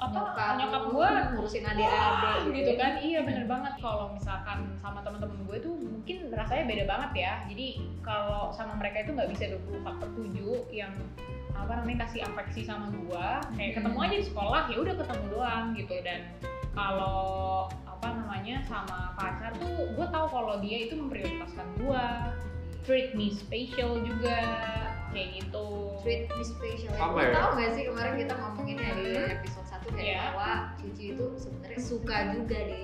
apa 0.00 0.58
nyokap, 0.58 0.82
gue 0.90 1.08
ngurusin 1.36 1.62
adik-adik 1.62 2.50
gitu. 2.50 2.72
kan? 2.74 2.92
Iya 2.98 3.22
bener 3.22 3.44
banget. 3.46 3.78
Kalau 3.78 4.10
misalkan 4.10 4.74
sama 4.82 4.98
teman-teman 5.00 5.38
gue 5.46 5.58
tuh 5.62 5.74
mungkin 5.78 6.32
rasanya 6.34 6.64
beda 6.66 6.84
banget 6.88 7.10
ya. 7.14 7.32
Jadi 7.46 7.66
kalau 8.02 8.50
sama 8.50 8.74
mereka 8.74 9.06
itu 9.06 9.14
nggak 9.14 9.30
bisa 9.30 9.44
24 9.54 10.00
per 10.02 10.08
7 10.10 10.74
yang 10.74 10.92
apa 11.52 11.78
namanya 11.78 12.08
kasih 12.08 12.26
afeksi 12.26 12.66
sama 12.66 12.90
gue 12.90 13.26
kayak 13.54 13.78
ketemu 13.78 13.98
aja 14.02 14.16
di 14.18 14.26
sekolah 14.26 14.62
ya 14.66 14.76
udah 14.82 14.94
ketemu 14.98 15.24
doang 15.30 15.64
gitu. 15.78 15.94
Dan 16.02 16.20
kalau 16.74 17.68
apa 17.86 18.08
namanya 18.18 18.64
sama 18.66 19.14
pacar 19.14 19.54
tuh 19.60 19.70
gue 19.94 20.06
tahu 20.10 20.26
kalau 20.26 20.58
dia 20.58 20.90
itu 20.90 20.98
memprioritaskan 20.98 21.66
gue 21.78 22.04
treat 22.82 23.14
me 23.14 23.30
special 23.30 24.02
juga 24.02 24.38
kayak 25.14 25.38
gitu. 25.38 25.66
Treat 26.02 26.26
me 26.26 26.42
special. 26.42 26.90
Ya. 26.90 27.06
Ya? 27.06 27.30
tahu 27.30 27.50
gak 27.54 27.70
sih 27.78 27.84
kemarin 27.86 28.14
kita 28.18 28.34
ngomongin 28.34 28.76
ya 28.82 28.90
di 28.98 29.06
Hmm. 29.14 29.34
episode 29.38 29.61
1 29.84 29.90
kayak 29.90 30.04
Iya. 30.04 30.18
bahwa 30.28 30.50
Cici 30.74 31.04
itu 31.12 31.26
sebenarnya 31.34 31.78
suka 31.78 32.16
juga 32.32 32.58
di 32.62 32.82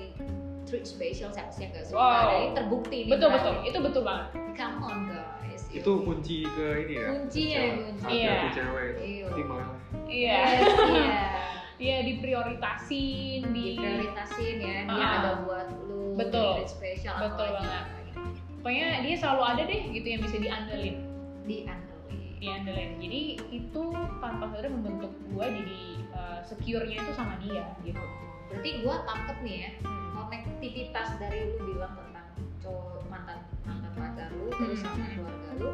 treat 0.63 0.85
special 0.85 1.29
siapa 1.29 1.49
sih 1.49 1.61
yang 1.63 1.71
gak 1.71 1.85
suka 1.85 1.97
Wow. 1.97 2.29
Ini 2.29 2.47
terbukti 2.53 2.97
nih 3.01 3.11
betul 3.11 3.29
betul 3.31 3.53
itu 3.63 3.77
betul 3.79 4.03
banget 4.03 4.25
come 4.53 4.77
on 4.81 4.97
guys 5.05 5.63
Itu 5.69 5.91
kunci 6.01 6.37
ke 6.45 6.65
ini 6.79 6.93
ya. 6.95 7.07
Kuncinya, 7.11 7.59
Cewek. 7.61 7.77
kunci. 7.79 8.05
Iya. 8.11 8.33
cewek 8.49 8.85
itu. 8.89 9.01
Iya. 9.01 9.43
Malah. 9.45 9.67
iya 10.07 10.39
Yes, 10.39 10.61
iya 10.89 11.19
iya 11.79 11.97
diprioritasin 12.03 13.41
di 13.47 13.63
diprioritasin 13.71 14.55
ya 14.57 14.77
dia 14.85 14.99
Ah. 14.99 15.15
ada 15.17 15.31
buat 15.41 15.67
lu 15.81 16.13
Betul. 16.13 16.59
dari 16.59 16.67
spesial 16.67 17.15
Betul 17.19 17.49
banget. 17.55 17.85
gitu. 18.03 18.19
pokoknya 18.57 18.87
dia 18.99 19.15
selalu 19.15 19.43
ada 19.45 19.61
deh 19.63 19.81
gitu 19.89 20.07
yang 20.07 20.21
bisa 20.21 20.37
diandelin 20.37 20.97
diandelin 21.45 22.19
diandelin 22.37 22.91
jadi 22.97 23.21
itu 23.49 23.83
tanpa 24.19 24.45
sadar 24.45 24.67
membentuk 24.69 25.11
gue 25.25 25.45
jadi 25.45 25.81
uh, 26.13 26.39
secure-nya 26.45 26.97
itu 27.01 27.11
sama 27.13 27.35
dia 27.41 27.65
gitu 27.85 28.01
berarti 28.49 28.69
gue 28.81 28.95
tangkep 29.05 29.37
nih 29.45 29.57
ya 29.61 29.71
konektivitas 30.13 31.09
dari 31.21 31.53
lu 31.55 31.73
bilang 31.73 31.93
tentang 31.95 32.27
cowok 32.59 33.05
mantan 33.07 33.39
mantan 33.63 33.91
pacar 33.95 34.27
lu 34.33 34.49
terus 34.51 34.81
sama 34.81 34.99
Hmm. 34.99 35.13
keluarga 35.15 35.49
lu 35.57 35.69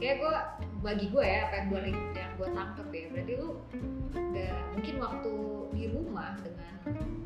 kayak 0.00 0.16
gue 0.18 0.34
bagi 0.82 1.06
gue 1.14 1.22
ya 1.22 1.40
apa 1.46 1.54
yang 1.62 1.66
gue 1.70 1.80
yang 2.18 2.32
gue 2.34 2.48
tangkep 2.50 2.88
ya 2.90 3.04
berarti 3.14 3.32
lu 3.38 3.48
gak 4.32 4.56
mungkin 4.74 4.94
waktu 4.98 5.32
di 5.72 5.84
rumah 5.94 6.30
dengan 6.42 6.74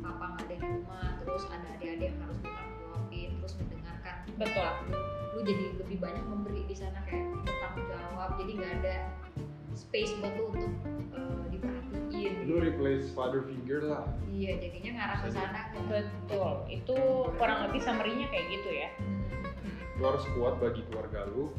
papa 0.04 0.24
nggak 0.36 0.44
ada 0.44 0.54
di 0.60 0.66
rumah 0.66 1.08
terus 1.24 1.42
ada 1.48 1.66
adik-adik 1.78 2.12
yang 2.12 2.18
harus 2.20 2.38
bertanggung 2.44 2.76
jawabin 2.84 3.30
terus 3.40 3.54
mendengarkan 3.56 4.14
Betul. 4.36 4.68
lu 4.92 4.98
lu 5.32 5.40
jadi 5.44 5.64
lebih 5.80 5.98
banyak 6.00 6.24
memberi 6.24 6.62
di 6.68 6.76
sana 6.76 6.98
kayak 7.08 7.24
bertanggung 7.44 7.86
jawab 7.88 8.30
jadi 8.36 8.52
nggak 8.60 8.72
ada 8.82 8.94
space 9.72 10.12
buat 10.20 10.32
lu 10.36 10.44
untuk 10.52 10.72
eh, 10.84 10.95
Lu 12.46 12.56
replace 12.56 13.10
father 13.10 13.42
figure 13.42 13.82
lah. 13.84 14.06
iya 14.28 14.54
jadinya 14.56 14.90
ngarah 14.96 15.18
ke 15.18 15.28
sana 15.28 15.60
kan 15.68 15.82
betul 15.84 16.52
itu 16.68 16.96
kurang 17.34 17.66
lebih 17.66 17.80
summary-nya 17.80 18.26
kayak 18.28 18.46
gitu 18.50 18.70
ya 18.72 18.88
Lu 19.96 20.06
harus 20.06 20.22
kuat 20.30 20.56
bagi 20.56 20.84
keluarga 20.86 21.24
lu. 21.26 21.50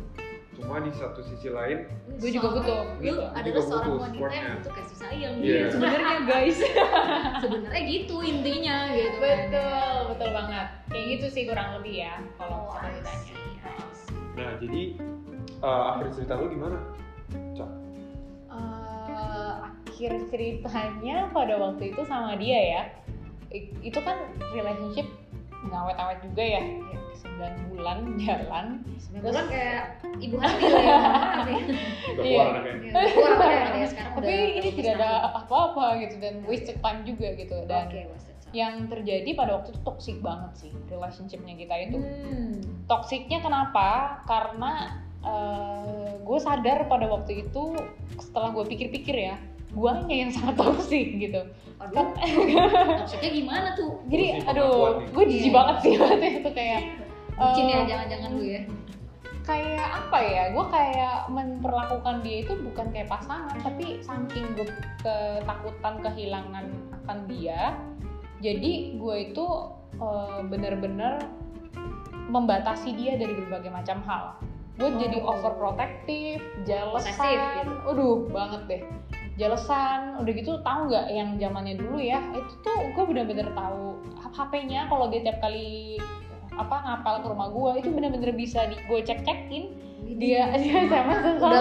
Cuma 0.54 0.78
di 0.80 0.89
satu 0.89 1.21
sisi 1.21 1.50
lain, 1.50 1.86
Gue 2.17 2.30
juga 2.32 2.50
butuh. 2.52 2.82
Lu 2.97 3.13
Gue 3.13 3.13
adalah 3.13 3.43
juga 3.43 3.62
seorang 3.62 3.78
butuh 3.84 3.97
wanita 4.00 4.13
supportnya. 4.15 4.39
yang 4.39 4.58
butuh 4.58 4.73
kasih 4.73 4.97
sayang 4.97 5.34
Iya. 5.38 5.54
gitu. 5.58 5.69
sebenarnya 5.71 6.15
guys 6.23 6.58
Sebenarnya 7.43 7.82
gitu 7.84 8.15
intinya 8.19 8.78
gitu 8.89 9.17
kan. 9.17 9.38
betul 9.43 9.97
betul 10.08 10.30
banget 10.34 10.67
kayak 10.88 11.06
gitu 11.12 11.26
sih 11.30 11.43
kurang 11.45 11.69
lebih 11.76 11.95
ya 12.00 12.13
kalau 12.36 12.58
Oh, 12.69 12.80
ditanya 12.80 13.36
nah 14.34 14.50
jadi 14.56 14.82
uh, 15.60 15.84
akhir 15.91 16.06
cerita 16.13 16.34
lu 16.38 16.45
gimana? 16.47 16.78
Cak. 17.54 17.69
Eh, 18.47 18.87
akhir 19.97 20.29
ceritanya 20.29 21.25
pada 21.33 21.57
waktu 21.57 21.89
itu 21.89 22.05
sama 22.05 22.38
dia 22.38 22.62
ya 22.62 22.81
itu 23.81 23.97
kan 23.97 24.13
relationship 24.53 25.10
nggak 25.65 25.79
awet-awet 25.89 26.19
juga 26.21 26.43
ya 26.45 26.62
9 27.17 27.73
bulan 27.73 27.97
jalan 28.21 28.65
Sebenarnya 29.01 29.33
kan 29.33 29.45
kayak 29.49 29.83
ibu 30.21 30.38
hamil 30.38 30.69
ya. 30.77 30.86
ya. 30.86 30.99
Udah 32.13 32.21
Iya. 32.21 32.38
keluar 32.38 32.47
anaknya. 32.53 32.89
Iya, 32.93 33.10
keluar 33.10 33.33
anaknya 33.33 33.73
ya 33.73 33.88
sekarang 33.89 34.12
tapi 34.13 34.21
udah 34.29 34.53
ini 34.53 34.69
tidak 34.71 34.93
ada 34.93 35.10
apa-apa 35.33 35.86
gitu 35.97 36.15
dan 36.21 36.36
wasted 36.45 36.77
time 36.77 37.01
juga 37.01 37.27
gitu 37.33 37.57
dan 37.65 37.86
time. 37.89 38.13
yang 38.53 38.73
terjadi 38.86 39.29
pada 39.33 39.57
waktu 39.57 39.73
itu 39.73 39.81
toxic 39.81 40.17
banget 40.21 40.51
sih 40.55 40.71
relationshipnya 40.88 41.57
kita 41.57 41.75
itu 41.83 41.97
Hmm. 41.97 42.62
toksiknya 42.86 43.41
kenapa 43.41 44.21
karena 44.23 45.01
gue 46.21 46.39
sadar 46.39 46.86
pada 46.86 47.10
waktu 47.10 47.49
itu 47.49 47.73
setelah 48.15 48.53
gue 48.53 48.63
pikir-pikir 48.63 49.17
ya 49.25 49.36
guanya 49.77 50.15
yang 50.17 50.31
sangat 50.33 50.57
toksik 50.57 51.07
gitu 51.15 51.41
Aduh, 51.77 52.09
maksudnya 52.97 53.29
gimana 53.29 53.69
tuh? 53.71 54.01
jadi 54.09 54.41
aduh 54.43 55.05
gue 55.05 55.23
jijik 55.23 55.53
Iya. 55.53 55.55
banget 55.55 55.75
sih 55.79 55.93
waktu 55.95 56.27
itu 56.41 56.49
kayak 56.51 56.81
Bucin 57.37 57.65
ya, 57.65 57.77
eh, 57.77 57.85
jangan-jangan 57.85 58.29
lu 58.33 58.43
ya. 58.43 58.61
kayak 59.43 59.85
apa 59.95 60.17
ya 60.19 60.43
gue 60.49 60.65
kayak 60.67 61.17
memperlakukan 61.29 62.15
dia 62.19 62.37
itu 62.41 62.53
bukan 62.59 62.89
kayak 62.89 63.07
pasangan 63.07 63.55
tapi 63.61 64.01
saking 64.01 64.57
gue 64.57 64.65
ketakutan 64.99 65.93
kehilangan 66.01 66.65
akan 66.97 67.17
dia 67.25 67.77
jadi 68.39 68.71
gue 68.97 69.15
itu 69.29 69.45
eh, 69.95 70.39
bener-bener 70.43 71.21
membatasi 72.27 72.91
dia 72.91 73.15
dari 73.15 73.37
berbagai 73.37 73.69
macam 73.69 74.01
hal 74.03 74.23
gue 74.77 74.89
jadi 74.93 75.17
Oh. 75.19 75.33
overprotective 75.33 76.41
Posesif 76.41 76.67
jealousan 76.67 77.25
gitu. 77.55 77.71
aduh 77.87 78.17
banget 78.27 78.61
deh 78.67 78.81
jealousan 79.38 80.17
udah 80.17 80.32
gitu 80.34 80.58
tahu 80.65 80.89
nggak 80.89 81.06
yang 81.13 81.38
zamannya 81.38 81.78
dulu 81.78 82.02
ya? 82.02 82.19
Itu 82.34 82.54
tuh 82.65 82.78
gue 82.93 83.04
bener-bener 83.06 83.54
tahu 83.54 84.02
HP-nya 84.34 84.89
kalau 84.89 85.08
dia 85.13 85.21
tiap 85.23 85.39
kali 85.39 86.02
apa 86.58 86.76
ngapal 86.84 87.21
ke 87.21 87.28
rumah 87.30 87.50
gue 87.54 87.71
itu 87.86 87.89
bener-bener 87.93 88.34
bisa 88.34 88.65
di 88.65 88.76
gue 88.89 89.00
cek 89.06 89.21
cekin 89.21 89.78
dia 90.17 90.41
dia 90.62 90.86
sama 90.86 91.13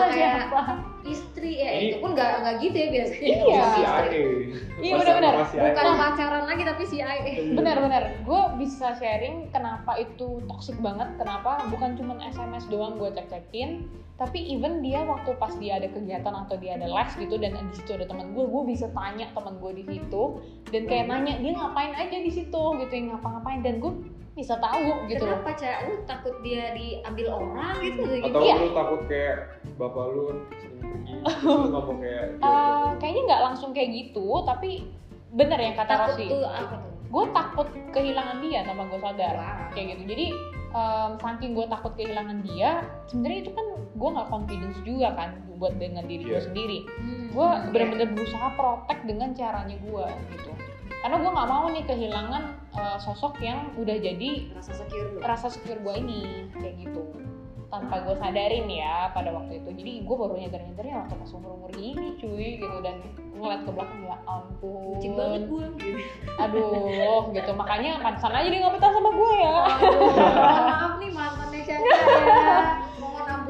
kayak 0.08 0.12
siapa 0.12 0.62
istri 1.06 1.62
ya, 1.62 1.70
Ini- 1.70 1.86
itu 1.86 1.96
pun 2.02 2.10
nggak 2.12 2.30
nggak 2.42 2.54
gitu 2.58 2.76
ya 2.76 2.88
biasanya. 2.90 3.22
Iya. 3.22 3.62
Si 3.62 3.78
istri. 3.78 4.08
AE. 4.10 4.22
Iya, 4.76 4.90
Pas 4.90 4.98
benar-benar. 5.00 5.32
sama 5.32 5.46
si 5.46 5.56
AE. 5.56 5.66
Bukan 5.70 5.86
pacaran 5.94 6.44
lagi 6.44 6.62
tapi 6.66 6.82
si 6.82 6.96
AE. 6.98 7.34
benar-benar 7.54 8.02
gue 8.20 8.42
bisa 8.58 8.86
sharing 8.92 9.36
kenapa 9.48 9.92
itu 9.96 10.26
toxic 10.44 10.74
banget 10.78 11.08
kenapa 11.14 11.62
bukan 11.70 11.94
cuma 11.94 12.18
SMS 12.20 12.66
doang 12.66 12.98
gue 12.98 13.06
cek-cekin 13.08 13.86
tapi 14.16 14.48
even 14.48 14.80
dia 14.80 15.04
waktu 15.04 15.30
pas 15.36 15.52
dia 15.54 15.76
ada 15.76 15.86
kegiatan 15.86 16.34
atau 16.34 16.56
dia 16.56 16.74
ada 16.74 16.88
les 16.88 17.10
gitu 17.14 17.36
dan 17.36 17.52
di 17.54 17.74
situ 17.76 17.92
ada 17.92 18.08
teman 18.08 18.32
gue 18.32 18.42
gue 18.42 18.62
bisa 18.66 18.88
tanya 18.90 19.28
teman 19.30 19.60
gue 19.60 19.72
di 19.76 19.84
situ 19.86 20.22
dan 20.72 20.82
kayak 20.84 21.04
nanya 21.06 21.36
dia 21.38 21.52
ngapain 21.52 21.92
aja 21.92 22.16
di 22.16 22.32
situ 22.32 22.62
gitu 22.80 22.92
yang 22.92 23.14
ngapa-ngapain 23.14 23.60
dan 23.60 23.78
gue 23.78 23.92
bisa 24.32 24.52
tahu 24.60 25.08
gitu 25.08 25.24
Kenapa 25.24 25.48
cak? 25.56 25.88
Lu 25.88 26.04
takut 26.04 26.36
dia 26.44 26.76
diambil 26.76 27.40
orang 27.40 27.72
gitu 27.80 28.04
gitu? 28.04 28.35
Atau 28.36 28.44
Iya. 28.44 28.54
lu 28.58 28.68
takut 28.70 29.00
kayak 29.06 29.36
bapak 29.74 30.04
lu 30.08 30.22
sering 30.52 30.78
pergi, 30.82 31.14
lu 31.46 31.68
ngomong 31.68 31.98
kayak 31.98 32.24
gitu. 32.30 32.42
Eh, 32.42 32.88
kayaknya 32.96 33.22
nggak 33.24 33.42
langsung 33.42 33.70
kayak 33.70 33.90
gitu 33.92 34.26
tapi 34.42 34.70
bener 35.28 35.58
yang 35.58 35.74
kata 35.74 35.90
Takut 35.90 36.08
Rosi 36.14 36.24
tuh 36.26 36.42
apa 36.42 36.76
tuh? 36.76 36.92
gue 37.06 37.24
takut 37.30 37.66
kehilangan 37.90 38.38
dia 38.40 38.60
tanpa 38.62 38.82
gue 38.84 38.98
sadar 38.98 39.34
Wow. 39.34 39.70
kayak 39.70 39.86
gitu 39.92 40.02
jadi 40.08 40.26
em, 40.68 41.10
saking 41.16 41.52
gue 41.52 41.66
takut 41.66 41.92
kehilangan 41.94 42.38
dia 42.42 42.70
sebenarnya 43.06 43.38
itu 43.40 43.52
kan 43.52 43.66
gue 43.92 44.08
nggak 44.10 44.28
confidence 44.28 44.78
juga 44.82 45.08
kan 45.12 45.30
buat 45.54 45.74
dengan 45.74 46.04
diri 46.04 46.24
gue 46.24 46.34
Iya. 46.34 46.42
sendiri 46.42 46.78
Hmm, 46.96 47.26
gue 47.30 47.46
oke. 47.48 47.70
bener-bener 47.70 48.08
berusaha 48.10 48.48
protect 48.52 49.02
dengan 49.04 49.30
caranya 49.32 49.76
gue 49.78 50.06
gitu 50.32 50.50
karena 50.98 51.16
gue 51.16 51.30
nggak 51.30 51.48
mau 51.48 51.64
nih 51.68 51.84
kehilangan 51.84 52.42
eh, 52.74 52.98
sosok 52.98 53.34
yang 53.40 53.58
udah 53.74 53.96
jadi 53.96 54.30
rasa 54.52 54.72
secure 54.74 55.08
rasa 55.20 55.46
secure 55.48 55.78
gue 55.78 55.94
ini 55.96 56.20
kayak 56.52 56.74
gitu 56.80 57.00
tanpa 57.66 57.98
gue 58.06 58.14
sadarin 58.22 58.66
ya 58.70 59.10
pada 59.10 59.34
waktu 59.34 59.58
itu 59.58 59.70
jadi 59.74 59.92
gue 60.06 60.16
baru 60.16 60.34
nyadar 60.38 60.60
nyadarnya 60.62 60.96
waktu 61.02 61.14
pas 61.18 61.30
umur 61.34 61.50
umur 61.58 61.70
gini 61.74 62.08
cuy 62.18 62.48
gitu 62.62 62.76
dan 62.80 62.96
ngeliat 63.36 63.60
ke 63.66 63.70
belakang 63.74 64.00
ya 64.06 64.16
ampun 64.24 64.96
Bucin 64.96 65.12
banget 65.12 65.42
gue. 65.50 65.64
Gitu. 65.76 65.98
aduh 66.40 67.22
gitu 67.34 67.50
makanya 67.52 68.00
pantesan 68.00 68.32
aja 68.32 68.48
dia 68.48 68.60
nggak 68.64 68.74
betah 68.80 68.90
sama 68.94 69.10
gue 69.12 69.32
ya 69.36 69.56
Aduh, 69.66 70.10
maaf 70.16 70.92
nih 71.02 71.10
mantannya 71.12 71.60
Caca 71.66 71.82
ya. 71.84 71.96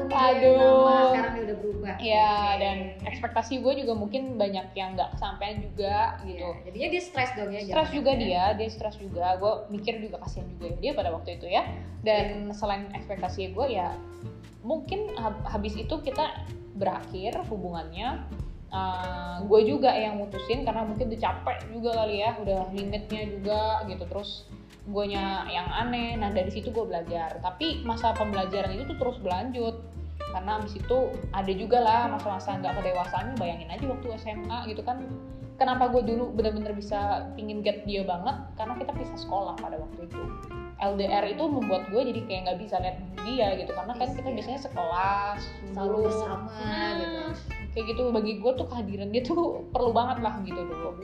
Aduh. 0.05 0.57
nama 0.57 1.01
sekarang 1.09 1.31
dia 1.33 1.43
udah 1.43 1.57
berubah. 1.57 1.95
ya 1.97 2.29
Oke. 2.29 2.59
dan 2.59 2.77
ekspektasi 3.03 3.53
gue 3.57 3.73
juga 3.79 3.93
mungkin 3.93 4.35
banyak 4.35 4.67
yang 4.73 4.93
nggak 4.93 5.17
kesampaian 5.17 5.57
juga 5.59 5.95
Iya, 6.21 6.27
gitu 6.27 6.47
Jadinya 6.67 6.87
dia 6.91 7.01
stres 7.01 7.29
dong 7.33 7.49
ya. 7.49 7.59
stres 7.63 7.89
juga 7.89 8.11
ya. 8.11 8.19
dia 8.19 8.43
dia 8.55 8.69
stres 8.69 8.95
juga 8.97 9.25
gue 9.35 9.53
mikir 9.71 9.97
juga 9.99 10.21
kasihan 10.21 10.45
juga 10.51 10.65
ya 10.67 10.77
dia 10.79 10.91
pada 10.93 11.09
waktu 11.09 11.29
itu 11.35 11.47
ya 11.47 11.63
dan 12.01 12.51
selain 12.51 12.91
ekspektasi 12.93 13.51
gue 13.51 13.67
ya 13.69 13.95
mungkin 14.61 15.15
hab- 15.15 15.47
habis 15.47 15.73
itu 15.73 15.95
kita 16.01 16.43
berakhir 16.75 17.39
hubungannya 17.47 18.21
gue 19.43 19.61
juga 19.63 19.95
yang 19.95 20.19
mutusin 20.19 20.61
karena 20.61 20.83
mungkin 20.83 21.07
udah 21.07 21.21
capek 21.23 21.57
juga 21.71 21.89
kali 21.95 22.19
ya 22.19 22.35
udah 22.37 22.67
limitnya 22.75 23.23
juga 23.31 23.61
gitu 23.87 24.03
terus 24.11 24.43
guanya 24.87 25.43
yang 25.47 25.67
aneh. 25.67 26.15
Nah 26.15 26.31
dari 26.31 26.49
situ 26.49 26.71
gue 26.71 26.83
belajar. 26.83 27.37
Tapi 27.39 27.83
masa 27.83 28.15
pembelajaran 28.15 28.73
itu 28.73 28.87
tuh 28.87 28.97
terus 28.97 29.17
berlanjut. 29.19 29.75
Karena 30.27 30.59
abis 30.59 30.75
itu 30.75 30.97
ada 31.31 31.51
juga 31.53 31.79
lah 31.79 32.11
masa-masa 32.11 32.59
nggak 32.59 32.75
kedewasaannya 32.75 33.35
bayangin 33.39 33.71
aja 33.71 33.85
waktu 33.87 34.07
SMA 34.19 34.59
gitu 34.67 34.81
kan. 34.83 35.03
Kenapa 35.57 35.89
gue 35.89 36.05
dulu 36.05 36.37
bener-bener 36.37 36.69
bisa 36.77 37.25
pingin 37.33 37.65
get 37.65 37.81
dia 37.89 38.05
banget? 38.05 38.37
Karena 38.53 38.77
kita 38.77 38.93
pisah 38.93 39.17
sekolah 39.17 39.57
pada 39.57 39.81
waktu 39.81 40.05
itu. 40.05 40.21
LDR 40.77 41.25
itu 41.33 41.41
membuat 41.49 41.89
gue 41.89 42.01
jadi 42.05 42.21
kayak 42.29 42.41
nggak 42.45 42.59
bisa 42.61 42.75
lihat 42.77 42.97
dia 43.25 43.47
gitu. 43.57 43.73
Karena 43.73 43.93
kan 43.97 44.07
kita 44.13 44.29
Iya. 44.29 44.35
biasanya 44.37 44.61
sekelas 44.69 45.39
selalu 45.73 45.97
bersama 46.05 46.53
Hmm, 46.53 46.93
gitu. 47.01 47.21
Kayak 47.77 47.93
gitu 47.93 48.09
bagi 48.09 48.41
gue 48.41 48.51
tuh 48.57 48.65
kehadiran 48.65 49.13
dia 49.13 49.21
tuh 49.21 49.61
perlu 49.73 49.93
banget 49.93 50.25
lah 50.25 50.41
gitu 50.41 50.57
dulu 50.65 50.97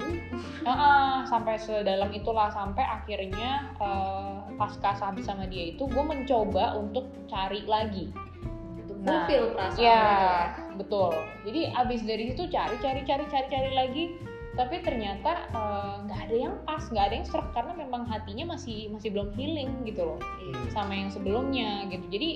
Heeh, 0.66 1.14
sampai 1.30 1.56
sedalam 1.62 2.10
itulah 2.10 2.50
sampai 2.50 2.82
akhirnya 2.82 3.70
eh, 3.78 4.38
pasca 4.58 4.96
habis 4.98 5.30
sama 5.30 5.46
dia 5.46 5.76
itu 5.76 5.86
gue 5.86 6.04
mencoba 6.04 6.80
untuk 6.80 7.12
cari 7.30 7.62
lagi. 7.68 8.10
Nah, 9.04 9.28
fulfill 9.28 9.52
perasaan 9.52 9.84
ya 9.84 10.00
ya. 10.00 10.40
betul. 10.80 11.12
Jadi 11.44 11.62
abis 11.76 12.02
dari 12.08 12.24
situ 12.32 12.48
cari 12.48 12.76
cari 12.80 13.02
cari 13.04 13.26
cari 13.28 13.48
cari 13.52 13.72
lagi. 13.76 14.04
Tapi 14.54 14.80
ternyata 14.86 15.52
eh, 15.52 15.96
nggak 16.08 16.20
ada 16.32 16.36
yang 16.36 16.56
pas 16.64 16.84
nggak 16.88 17.06
ada 17.12 17.16
yang 17.20 17.28
serak 17.28 17.50
karena 17.52 17.74
memang 17.76 18.08
hatinya 18.08 18.56
masih 18.56 18.88
masih 18.96 19.12
belum 19.12 19.36
healing 19.36 19.84
gitu 19.84 20.08
loh. 20.08 20.20
Iya. 20.40 20.72
sama 20.72 20.96
yang 20.96 21.12
sebelumnya 21.12 21.92
gitu. 21.92 22.06
Jadi 22.08 22.30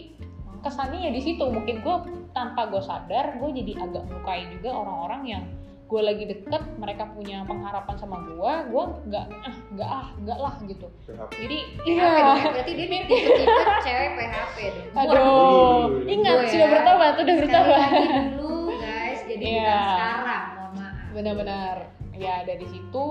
kesannya 0.61 0.99
ya 0.99 1.11
di 1.11 1.21
situ 1.21 1.43
mungkin 1.45 1.81
gue 1.81 1.95
tanpa 2.31 2.67
gue 2.67 2.81
sadar 2.81 3.37
gue 3.37 3.49
jadi 3.53 3.71
agak 3.81 4.03
melukai 4.05 4.45
juga 4.51 4.69
orang-orang 4.73 5.21
yang 5.25 5.43
gue 5.87 6.01
lagi 6.03 6.27
deket 6.27 6.59
mereka 6.75 7.07
punya 7.15 7.47
pengharapan 7.47 7.95
sama 7.95 8.19
gue 8.27 8.53
gue 8.67 8.83
nggak 9.07 9.25
ah 9.39 9.55
nggak 9.71 9.87
ah 9.89 10.07
nggak 10.19 10.37
lah 10.37 10.53
gitu 10.67 10.87
PHP. 11.07 11.31
jadi 11.39 11.57
PHP 11.63 11.87
iya 11.87 12.09
dong, 12.19 12.39
berarti 12.51 12.71
dia 12.75 12.87
tipe-tipe 13.07 13.63
cewek 13.81 14.09
PHP 14.19 14.57
dong. 14.67 14.87
aduh 14.99 15.81
ingat 16.03 16.33
Gue 16.35 16.47
sudah 16.51 16.67
ya. 16.67 16.73
bertobat 16.75 17.11
sudah 17.15 17.35
Sekali 17.39 17.43
bertobat 17.47 17.79
lagi 17.79 18.05
dulu 18.35 18.51
guys, 18.75 19.19
jadi 19.25 19.45
Iya. 19.47 19.63
bukan 19.63 19.87
sekarang, 19.87 20.43
mohon 20.51 20.71
maaf. 20.75 21.07
benar-benar 21.15 21.75
ya 22.17 22.35
dari 22.43 22.65
situ 22.67 23.07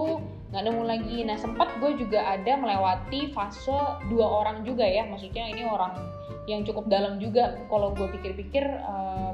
nggak 0.47 0.63
nemu 0.63 0.83
lagi 0.85 1.17
nah 1.25 1.37
sempat 1.37 1.69
gue 1.81 1.91
juga 1.97 2.21
ada 2.29 2.53
melewati 2.55 3.33
fase 3.33 3.73
dua 4.07 4.27
orang 4.45 4.63
juga 4.63 4.85
ya 4.85 5.09
maksudnya 5.09 5.49
ini 5.49 5.65
orang 5.65 5.97
yang 6.47 6.63
cukup 6.63 6.87
dalam 6.87 7.19
juga. 7.19 7.59
Kalau 7.67 7.93
gue 7.93 8.07
pikir-pikir 8.19 8.65
eh, 8.65 9.33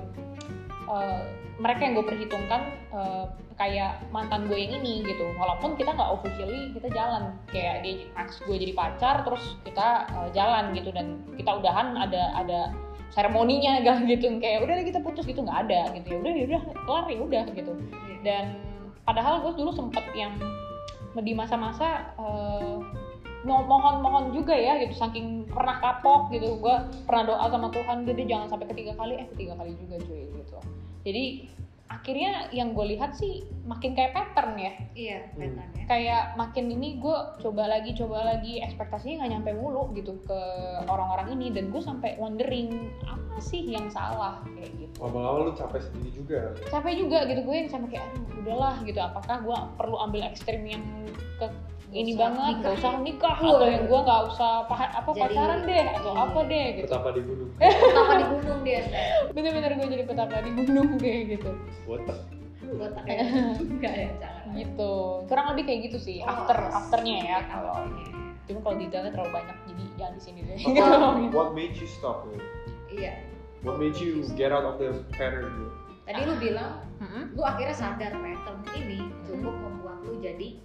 eh, 0.89 1.21
mereka 1.61 1.81
yang 1.85 1.95
gue 2.01 2.07
perhitungkan 2.09 2.63
eh, 2.93 3.25
kayak 3.61 4.03
mantan 4.11 4.49
gue 4.49 4.57
yang 4.59 4.81
ini 4.83 5.05
gitu. 5.07 5.29
Walaupun 5.37 5.77
kita 5.77 5.93
nggak 5.93 6.11
officially 6.11 6.73
kita 6.75 6.89
jalan. 6.91 7.37
Kayak 7.53 7.85
dia 7.85 8.09
aks 8.17 8.43
gue 8.49 8.57
jadi 8.57 8.73
pacar 8.73 9.23
terus 9.23 9.61
kita 9.63 10.09
eh, 10.09 10.29
jalan 10.33 10.73
gitu. 10.73 10.91
Dan 10.91 11.23
kita 11.37 11.61
udahan 11.61 11.95
ada 11.95 12.33
ada 12.35 12.61
seremoninya 13.13 13.85
gitu. 14.11 14.41
Kayak 14.41 14.65
udah 14.67 14.75
deh 14.81 14.87
kita 14.89 15.01
putus 15.05 15.29
gitu. 15.29 15.45
Nggak 15.45 15.69
ada 15.69 15.81
gitu. 16.01 16.17
Ya 16.17 16.19
udah 16.19 16.33
ya 16.33 16.45
udah 16.49 16.63
kelar 16.89 17.05
ya 17.13 17.19
udah 17.21 17.45
gitu. 17.53 17.73
Dan 18.25 18.45
padahal 19.05 19.45
gue 19.45 19.53
dulu 19.61 19.71
sempet 19.75 20.05
yang 20.17 20.33
di 21.21 21.37
masa-masa 21.37 22.17
mo- 22.17 22.81
mohon-mohon 23.45 24.31
juga 24.35 24.55
ya 24.55 24.79
gitu. 24.83 24.95
Saking 24.95 25.51
pernah 25.51 25.79
kapok 25.83 26.31
gitu. 26.31 26.59
Gue 26.59 26.77
pernah 27.07 27.35
doa 27.35 27.47
sama 27.51 27.69
Tuhan 27.75 28.07
deh 28.07 28.15
jangan 28.27 28.49
sampai 28.51 28.67
ketiga 28.71 28.93
kali. 28.95 29.19
Eh 29.19 29.27
ketiga 29.35 29.59
kali 29.59 29.75
juga 29.79 29.97
cuy 30.07 30.23
gitu. 30.31 30.59
Jadi 31.03 31.25
akhirnya 31.93 32.49
yang 32.57 32.73
gue 32.73 32.97
lihat 32.97 33.13
sih 33.13 33.45
makin 33.69 33.93
kayak 33.93 34.17
pattern 34.17 34.57
ya. 34.57 34.73
Iya, 34.97 35.19
patternnya. 35.37 35.85
kayak 35.85 36.25
makin 36.41 36.73
ini 36.73 36.97
gue 36.97 37.19
coba 37.45 37.69
lagi 37.69 37.93
coba 37.93 38.33
lagi 38.33 38.65
ekspektasinya 38.65 39.23
nggak 39.23 39.31
nyampe 39.37 39.51
mulu 39.61 39.93
gitu 39.93 40.17
ke 40.25 40.41
orang-orang 40.89 41.37
ini. 41.37 41.53
Dan 41.53 41.69
gue 41.69 41.83
sampai 41.85 42.17
wondering 42.17 42.89
apa 43.05 43.37
sih 43.45 43.61
yang 43.61 43.93
salah? 43.93 44.41
Kayak 44.57 44.73
gitu. 44.81 44.97
Lama-lama 45.05 45.51
lu 45.51 45.53
capek 45.53 45.85
sendiri 45.85 46.11
juga. 46.17 46.41
capek 46.73 46.95
juga 46.97 47.19
gitu. 47.29 47.41
Gue 47.45 47.57
yang 47.61 47.69
sampai 47.69 47.99
kayak 47.99 48.09
udahlah 48.41 48.81
gitu. 48.89 49.01
Apakah 49.03 49.37
gue 49.45 49.57
perlu 49.77 49.97
ambil 50.01 50.23
ekstrim 50.25 50.65
yang 50.65 50.83
ke 51.37 51.47
ini 51.93 52.13
banget 52.15 52.57
nikah. 52.57 52.63
gak 52.63 52.75
usah 52.75 52.93
nikah 52.99 53.35
atau 53.35 53.67
yang 53.67 53.85
gue 53.85 54.01
nggak 54.01 54.21
usah 54.27 54.53
paha- 54.65 54.93
apa 54.95 55.11
Jadi- 55.11 55.21
pacaran 55.23 55.61
deh 55.63 55.85
atau 55.93 56.11
iya. 56.11 56.23
apa 56.23 56.39
deh 56.43 56.67
gitu 56.73 56.87
Betapa 56.87 57.09
di 57.11 57.21
gunung. 57.23 57.51
Pertama 57.61 58.13
di 58.15 58.25
gunung 58.27 58.61
dia, 58.63 58.81
bener-bener 59.29 59.71
gue 59.75 59.89
jadi 59.91 60.05
petapa 60.05 60.37
di 60.39 60.51
gunung 60.53 60.89
kayak 60.97 61.21
gitu 61.31 61.51
Botak. 61.85 62.19
botak 62.73 63.05
ya. 63.05 63.21
Enggak 63.55 63.95
ya, 63.95 64.09
jangan. 64.17 64.45
gitu 64.55 64.93
kurang 65.29 65.47
lebih 65.53 65.65
kayak 65.67 65.81
gitu 65.87 65.99
sih 66.01 66.19
Oh, 66.19 66.33
after 66.33 66.57
afternya 66.67 67.17
ya 67.21 67.39
kalau 67.47 67.73
Afternya. 67.77 68.07
cuma 68.43 68.59
kalau 68.59 68.77
detailnya 68.77 69.13
terlalu 69.13 69.31
banyak 69.35 69.57
jadi 69.67 69.85
jangan 69.95 70.13
di 70.13 70.23
sini 70.23 70.41
deh 70.43 70.57
Apa- 70.81 71.29
What 71.37 71.51
made 71.53 71.75
you 71.75 71.85
stop? 71.87 72.25
man? 72.25 72.41
Iya. 72.89 73.13
What 73.61 73.77
made 73.77 73.95
you 73.97 74.25
get 74.33 74.51
out 74.51 74.65
of 74.65 74.77
the 74.77 74.91
pattern? 75.13 75.47
man? 75.47 75.69
Tadi 76.03 76.21
lu 76.25 76.35
bilang 76.37 76.81
Mm-mm. 76.99 77.31
lu 77.31 77.43
akhirnya 77.43 77.73
sadar 77.73 78.11
pattern 78.11 78.59
ini 78.75 78.99
cukup 79.23 79.53
membuat 79.53 80.01
lu 80.03 80.17
jadi 80.19 80.57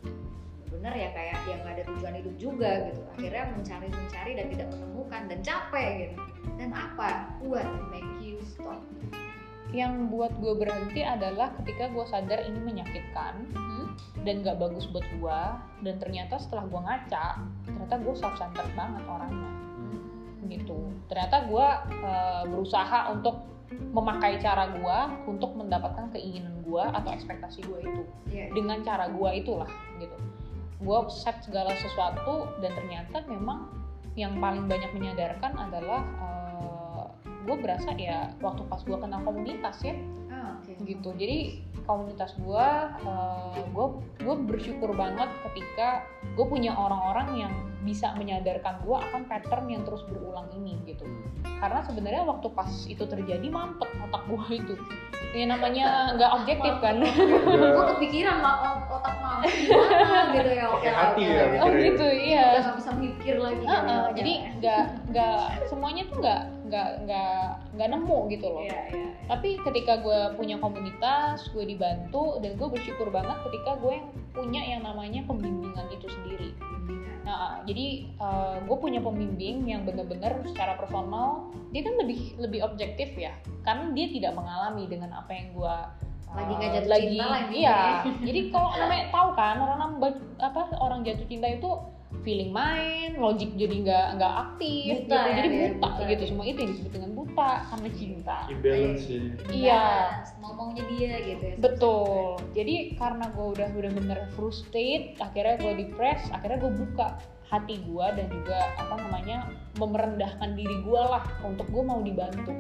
bener 0.78 0.94
ya 0.94 1.10
kayak 1.10 1.38
yang 1.50 1.60
gak 1.66 1.74
ada 1.74 1.84
tujuan 1.90 2.13
hidup 2.22 2.36
juga 2.38 2.72
gitu. 2.86 3.02
Akhirnya 3.18 3.44
mencari 3.50 3.88
mencari 3.90 4.32
dan 4.38 4.46
tidak 4.54 4.68
menemukan 4.70 5.22
dan 5.26 5.40
capek 5.42 5.90
gitu. 6.06 6.16
Dan 6.62 6.70
apa 6.72 7.10
what 7.42 7.66
make 7.90 8.06
you 8.22 8.38
stop? 8.46 8.78
Yang 9.74 10.08
buat 10.13 10.32
gue 10.38 10.54
berhenti 10.54 11.02
adalah 11.04 11.52
ketika 11.60 11.92
gue 11.92 12.06
sadar 12.08 12.40
ini 12.46 12.60
menyakitkan 12.62 13.34
dan 14.22 14.46
gak 14.46 14.62
bagus 14.62 14.86
buat 14.94 15.04
gue 15.18 15.42
dan 15.82 15.96
ternyata 15.98 16.38
setelah 16.38 16.70
gue 16.70 16.82
ngaca 16.84 17.28
ternyata 17.66 17.94
gue 17.98 18.13
self 18.13 18.36
centered 18.38 18.70
banget 18.78 19.02
orangnya. 19.10 19.52
Gitu. 20.46 20.80
Ternyata 21.10 21.50
gue 21.50 21.68
eh, 22.06 22.44
berusaha 22.48 23.12
untuk 23.12 23.44
memakai 23.68 24.40
cara 24.40 24.72
gue 24.72 25.00
untuk 25.28 25.52
mendapatkan 25.58 26.13
keinginan 26.16 26.63
gue 26.63 26.84
atau 26.84 27.10
ekspektasi 27.12 27.66
gue 27.68 27.80
itu. 27.84 28.02
Iya. 28.32 28.56
dengan 28.56 28.80
cara 28.86 29.12
gue 29.12 29.30
itulah 29.44 29.68
gitu 30.00 30.16
gue 30.78 31.00
set 31.10 31.42
segala 31.42 31.74
sesuatu 31.74 32.48
dan 32.62 32.72
ternyata 32.78 33.26
memang 33.26 33.70
yang 34.13 34.38
paling 34.38 34.66
banyak 34.66 34.94
menyadarkan 34.94 35.54
adalah 35.58 36.02
gue 37.48 37.56
berasa 37.63 37.96
ya 37.96 38.36
waktu 38.44 38.62
pas 38.68 38.84
gue 38.84 38.98
kenal 39.00 39.24
komunitas 39.24 39.80
ya 39.80 39.96
Ah, 40.28 40.60
oke. 40.60 40.84
gitu 40.84 41.10
jadi 41.16 41.63
komunitas 41.88 42.36
gue 42.38 42.67
gue 43.71 43.88
gue 44.21 44.36
bersyukur 44.43 44.91
banget 44.93 45.32
ketika 45.50 46.04
gue 46.36 46.45
punya 46.45 46.76
orang-orang 46.76 47.47
yang 47.47 47.54
bisa 47.82 48.12
menyadarkan 48.19 48.84
gue 48.84 48.97
akan 49.00 49.23
pattern 49.32 49.71
yang 49.71 49.88
terus 49.88 50.04
berulang 50.12 50.52
ini 50.52 50.76
gitu. 50.84 51.08
Karena 51.63 51.80
sebenarnya 51.88 52.28
waktu 52.28 52.52
pas 52.52 52.69
itu 52.84 53.00
terjadi 53.08 53.47
mampet 53.47 53.88
otak 54.04 54.23
gue 54.28 54.41
itu. 54.60 54.73
Ya 55.32 55.47
namanya 55.47 56.12
nggak 56.19 56.32
objektif 56.43 56.73
kan. 56.84 57.00
Gue 57.08 57.56
Udah 57.56 57.95
kepikiran 57.95 58.38
otak 58.91 59.13
gimana? 59.38 59.47
gitu 60.34 60.52
ya 60.58 60.65
oke 60.71 60.89
hati 60.89 61.23
oke. 61.30 61.36
ya, 61.36 61.62
oh 61.62 61.69
gitu 61.71 62.04
udah 62.04 62.13
iya 62.17 62.45
gak 62.63 62.76
bisa 62.80 62.91
mikir 62.97 63.36
lagi 63.38 63.63
Uh, 63.67 63.73
uh, 63.73 64.00
oke. 64.10 64.15
jadi 64.17 64.34
nggak 64.58 64.84
nggak 65.13 65.39
semuanya 65.67 66.04
tuh 66.10 66.17
nggak 66.23 66.41
nggak 66.67 66.89
nggak 67.08 67.41
nggak 67.75 67.89
nemu 67.89 68.17
gitu 68.32 68.47
loh. 68.51 68.63
Iya 68.63 68.82
iya 68.93 69.08
tapi 69.27 69.60
ketika 69.60 69.99
gue 69.99 70.39
punya 70.39 70.56
komunitas 70.56 71.51
gue 71.51 71.67
dibantu 71.67 72.39
dan 72.39 72.56
gue 72.56 72.67
bersyukur 72.71 73.12
banget 73.12 73.36
ketika 73.51 73.75
gue 73.84 73.99
yang 73.99 74.10
punya 74.32 74.62
yang 74.63 74.82
namanya 74.88 75.21
pembimbingan 75.27 75.88
itu 75.91 76.08
sendiri. 76.08 76.49
Bimbingan. 76.56 77.15
nah 77.27 77.60
jadi 77.67 78.08
gue 78.63 78.77
punya 78.80 79.03
pembimbing 79.03 79.67
yang 79.67 79.84
bener-bener 79.84 80.39
secara 80.47 80.80
personal 80.80 81.51
dia 81.75 81.84
kan 81.84 81.99
lebih 81.99 82.39
lebih 82.39 82.63
objektif 82.63 83.12
ya. 83.19 83.36
Karena 83.67 83.91
dia 83.91 84.08
tidak 84.08 84.34
mengalami 84.39 84.88
dengan 84.88 85.12
apa 85.12 85.32
yang 85.36 85.51
gue 85.51 85.75
Lagi 86.27 86.53
nggak 86.60 86.71
jatuh 86.75 86.91
lagi 86.91 87.08
cinta 87.08 87.27
lagi. 87.32 87.56
iya. 87.56 87.80
jadi 88.19 88.39
kalau 88.51 88.69
namanya 88.75 89.06
tahu 89.15 89.30
kan 89.34 89.56
orang 89.63 89.80
apa 90.43 90.62
orang 90.84 90.99
jatuh 91.08 91.23
cinta 91.23 91.47
itu 91.47 91.71
feeling 92.24 92.56
main 92.56 93.20
logik 93.20 93.52
jadi 93.60 93.76
nggak 93.84 94.08
nggak 94.20 94.34
aktif 94.48 94.91
Buta 95.04 95.04
gitu. 95.04 95.15
ya, 95.15 95.36
jadi 95.36 95.48
dia 95.48 95.60
buta, 95.76 95.88
buta. 95.91 96.04
gitu 96.08 96.24
semua 96.28 96.46
itu 96.48 96.60
yang 96.63 96.72
disebut 96.72 96.91
dengan 96.96 97.12
buta 97.15 97.52
karena 97.67 97.89
cinta 97.96 98.38
imbalance 98.48 99.04
jadi. 99.08 99.28
iya 99.52 99.84
mau 100.39 100.52
maunya 100.56 100.84
dia 100.88 101.13
gitu 101.24 101.43
ya 101.43 101.56
Betul. 101.58 102.38
Jadi 102.54 102.98
karena 102.98 103.26
gue 103.34 103.48
udah 103.58 103.67
bener-bener 103.74 104.20
frustrated, 104.34 105.17
akhirnya 105.22 105.56
gue 105.62 105.74
depres, 105.86 106.22
akhirnya 106.34 106.58
gue 106.62 106.74
buka 106.74 107.17
hati 107.48 107.80
gue 107.80 108.08
dan 108.17 108.28
juga 108.28 108.58
apa 108.76 108.96
namanya 109.00 109.38
memerendahkan 109.80 110.58
diri 110.58 110.78
gue 110.84 111.02
lah 111.02 111.24
untuk 111.46 111.65
gue 111.72 111.84
mau 111.84 112.02
dibantu. 112.04 112.54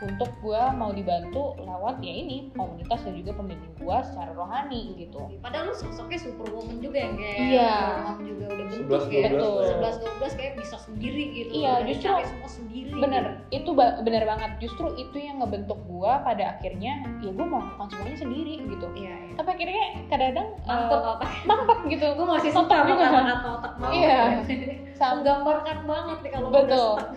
Untuk 0.00 0.32
gue 0.40 0.62
mau 0.72 0.90
dibantu 0.90 1.52
lewat 1.58 2.00
ya 2.00 2.12
ini 2.14 2.48
komunitas 2.52 3.04
dan 3.04 3.12
juga 3.12 3.36
pembimbing 3.36 3.74
gue 3.76 3.96
secara 4.02 4.32
rohani 4.32 4.96
gitu. 4.96 5.20
Padahal 5.38 5.68
lu 5.68 5.74
sosoknya 5.74 6.16
superwoman 6.16 6.80
juga 6.80 6.98
yang 6.98 7.14
kayak 7.14 7.36
Iya. 7.38 7.72
Mom 8.02 8.18
juga 8.22 8.44
udah 8.48 8.66
bentuk 8.66 8.86
11, 8.88 9.04
ya. 9.06 9.28
12 9.28 9.30
Betul. 9.30 9.52
lah 9.52 9.66
ya. 9.66 9.76
11 9.76 9.96
12 10.00 10.32
kayak 10.34 10.52
bisa 10.56 10.76
sendiri 10.78 11.22
gitu. 11.34 11.52
Iya, 11.54 11.72
Udah 11.74 11.86
justru- 11.86 12.24
semua 12.26 12.48
sendiri. 12.50 12.88
Bener, 12.92 13.24
itu 13.50 13.70
ba- 13.70 13.96
bener 14.00 14.22
banget. 14.24 14.50
Justru 14.58 14.86
itu 14.94 15.16
yang 15.16 15.36
ngebentuk 15.38 15.78
gue 15.82 16.12
pada 16.18 16.44
akhirnya 16.50 16.92
ya 17.20 17.30
gue 17.30 17.46
melakukan 17.46 17.86
semuanya 17.90 18.18
sendiri 18.18 18.54
gitu. 18.62 18.86
Iya, 18.94 19.14
iya. 19.20 19.34
Tapi 19.36 19.48
akhirnya 19.52 19.82
kadang-kadang 20.06 20.48
Mantep 20.64 20.96
eh, 20.98 21.12
otak. 21.12 21.30
mampet 21.44 21.78
gitu. 21.88 22.06
Gue 22.10 22.26
masih 22.26 22.50
suka 22.50 22.72
sama 22.74 22.88
juga. 22.88 23.04
kata-kata 23.06 23.48
otak 23.54 23.72
mau. 23.76 23.90
Iya. 23.92 24.18
Sam- 25.00 25.18
Menggambarkan 25.18 25.78
banget 25.82 26.18
nih 26.20 26.30
kalau 26.30 26.48
Betul. 26.48 26.68
udah 26.68 26.78
stuck. 26.94 27.08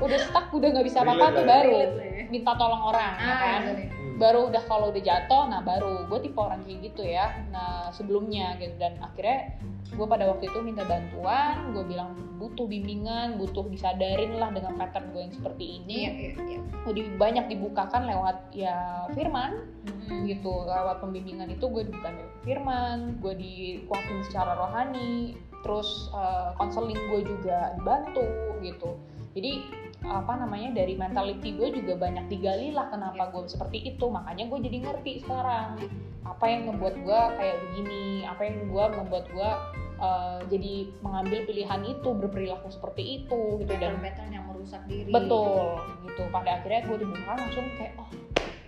udah 0.00 0.18
stuck 0.20 0.46
udah 0.50 0.68
nggak 0.70 0.86
bisa 0.86 0.98
apa-apa 1.00 1.26
tuh 1.28 1.42
ya. 1.42 1.50
baru 1.50 1.74
ya. 1.74 1.88
minta 2.26 2.52
tolong 2.54 2.82
orang 2.84 3.12
ya 3.12 3.26
Ah, 3.26 3.36
kan. 3.36 3.60
Hmm. 3.66 4.14
baru 4.14 4.40
udah 4.46 4.62
kalau 4.64 4.86
udah 4.88 5.02
jatuh 5.02 5.42
nah 5.44 5.60
baru 5.60 6.06
gue 6.06 6.18
tipe 6.20 6.38
orang 6.38 6.62
kayak 6.62 6.80
gitu 6.84 7.02
ya 7.04 7.26
nah 7.50 7.90
sebelumnya 7.90 8.54
gitu 8.56 8.74
dan 8.76 8.94
akhirnya 8.98 9.58
gue 9.90 10.06
pada 10.06 10.24
waktu 10.24 10.46
itu 10.46 10.58
minta 10.60 10.82
bantuan 10.82 11.70
gue 11.70 11.84
bilang 11.84 12.10
butuh 12.34 12.64
bimbingan 12.64 13.34
butuh 13.36 13.66
disadarin 13.66 14.34
lah 14.34 14.48
dengan 14.48 14.74
pattern 14.74 15.10
gue 15.10 15.20
yang 15.20 15.32
seperti 15.32 15.64
ini 15.78 15.96
Iya, 15.96 16.10
iya, 16.12 16.30
iya. 16.48 16.58
Gue 16.80 16.92
di- 16.92 17.10
banyak 17.12 17.46
dibukakan 17.48 18.04
lewat 18.04 18.36
ya 18.52 18.76
firman 19.10 19.66
Mm-mm. 19.84 20.24
gitu 20.24 20.62
lewat 20.64 20.98
pembimbingan 20.98 21.48
itu 21.48 21.64
gue 21.64 21.82
bukan 21.84 22.12
lewat 22.12 22.34
firman 22.42 22.98
gue 23.18 23.34
dikuatin 23.34 24.18
secara 24.22 24.54
rohani 24.54 25.34
terus 25.64 26.12
eh, 26.12 26.48
konseling 26.60 27.00
gue 27.08 27.20
juga 27.24 27.72
dibantu 27.80 28.28
gitu. 28.60 29.00
Jadi 29.34 29.66
apa 30.04 30.36
namanya 30.36 30.76
dari 30.76 30.94
mentality 31.00 31.56
gue 31.56 31.80
juga 31.80 31.96
banyak 31.96 32.28
digali 32.28 32.70
lah 32.70 32.92
kenapa 32.92 33.32
gue 33.32 33.48
seperti 33.48 33.96
itu. 33.96 34.06
Makanya 34.12 34.52
gue 34.52 34.58
jadi 34.60 34.78
ngerti 34.84 35.24
sekarang 35.24 35.80
apa 36.28 36.44
yang 36.44 36.68
membuat 36.68 36.94
gue 37.00 37.20
kayak 37.40 37.56
begini 37.68 38.28
apa 38.28 38.42
yang 38.44 38.56
gue 38.68 38.84
membuat 39.00 39.24
gue 39.32 39.50
eh, 39.98 40.38
jadi 40.52 40.74
mengambil 41.00 41.38
pilihan 41.48 41.80
itu 41.88 42.08
berperilaku 42.12 42.68
seperti 42.68 43.24
itu 43.24 43.40
gitu. 43.64 43.72
Dan 43.80 43.98
Pattern-pattern 43.98 44.30
yang 44.30 44.44
merusak 44.52 44.82
diri. 44.84 45.10
betul 45.10 45.80
gitu. 46.04 46.22
Pada 46.28 46.60
akhirnya 46.60 46.84
gue 46.84 46.96
dibuka 47.00 47.32
langsung 47.34 47.66
kayak 47.80 47.96
oh 47.96 48.10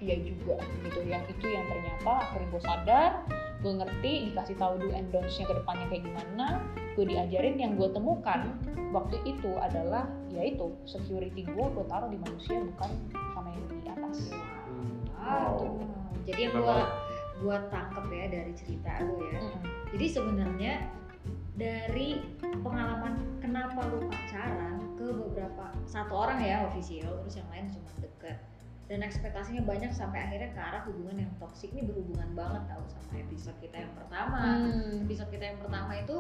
iya 0.01 0.17
juga 0.25 0.57
gitu. 0.83 1.01
Yang 1.05 1.37
itu 1.37 1.47
yang 1.53 1.65
ternyata 1.69 2.13
akhirnya 2.25 2.49
gue 2.49 2.63
sadar 2.65 3.13
gue 3.67 3.83
ngerti 3.83 4.31
dikasih 4.31 4.55
tahu 4.63 4.79
do 4.79 4.95
and 4.95 5.11
don'ts-nya 5.11 5.51
ke 5.51 5.55
depannya 5.59 5.91
kayak 5.91 6.07
gimana 6.07 6.63
gue 6.95 7.03
diajarin 7.03 7.59
yang 7.59 7.75
gue 7.75 7.91
temukan 7.91 8.55
waktu 8.95 9.19
itu 9.27 9.51
adalah 9.59 10.07
yaitu 10.31 10.71
security 10.87 11.43
gue 11.43 11.67
gue 11.75 11.85
taruh 11.91 12.07
di 12.07 12.15
manusia 12.23 12.63
bukan 12.63 12.91
sama 13.35 13.51
yang 13.51 13.67
di 13.83 13.89
atas 13.91 14.31
Hmm. 14.67 14.99
Ah, 15.15 15.51
Wow. 15.57 15.63
tuh. 15.63 15.73
Jadi 16.27 16.41
yang 16.51 16.59
gua 16.59 16.91
gua 17.39 17.57
tangkep 17.71 18.07
ya 18.11 18.27
dari 18.35 18.53
cerita 18.59 18.99
lu 19.07 19.23
ya. 19.31 19.39
Mm-mm. 19.39 19.63
Jadi 19.95 20.07
sebenarnya 20.11 20.73
dari 21.55 22.19
pengalaman 22.67 23.15
kenapa 23.39 23.87
lu 23.89 24.11
pacaran 24.11 24.83
ke 24.99 25.07
beberapa 25.07 25.71
satu 25.87 26.13
orang 26.13 26.43
ya 26.43 26.67
official 26.69 27.15
terus 27.25 27.39
yang 27.41 27.49
lain 27.55 27.71
cuma 27.73 27.91
deket 28.03 28.37
dan 28.87 29.03
ekspektasinya 29.03 29.63
banyak 29.63 29.91
sampai 29.91 30.23
akhirnya 30.23 30.49
ke 30.49 30.61
arah 30.61 30.83
hubungan 30.85 31.19
yang 31.19 31.33
toksik 31.37 31.71
ini 31.71 31.83
berhubungan 31.85 32.31
banget 32.33 32.63
tau 32.67 32.83
sama 32.87 33.19
episode 33.19 33.59
kita 33.59 33.77
yang 33.79 33.93
pertama 33.93 34.39
Hmm. 34.57 35.03
episode 35.03 35.27
kita 35.29 35.45
yang 35.45 35.59
pertama 35.59 35.93
itu 35.97 36.17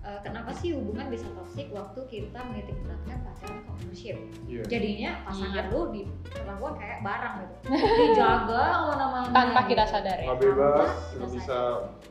eh, 0.00 0.20
kenapa 0.22 0.50
sih 0.50 0.72
hubungan 0.72 1.06
bisa 1.06 1.26
toksik 1.30 1.68
waktu 1.70 2.00
kita 2.06 2.38
menitik 2.42 2.78
beratkan 2.80 3.20
pacaran 3.20 3.58
ke 3.58 3.68
ownership 3.70 4.16
Iya. 4.46 4.62
jadinya 4.64 5.10
pasangan 5.22 5.60
Iya. 5.60 5.70
lu 5.70 5.80
diperlakukan 5.90 6.74
kayak 6.74 6.98
barang 7.02 7.34
gitu 7.36 7.54
dijaga 8.00 8.62
ke 8.64 8.80
mana-mana 8.86 9.26
tanpa 9.28 9.60
kita 9.62 9.82
gitu. 9.82 9.92
sadar 9.92 10.16
ya 10.16 10.32
bebas, 10.32 10.90
kita 11.10 11.26
bisa 11.28 11.58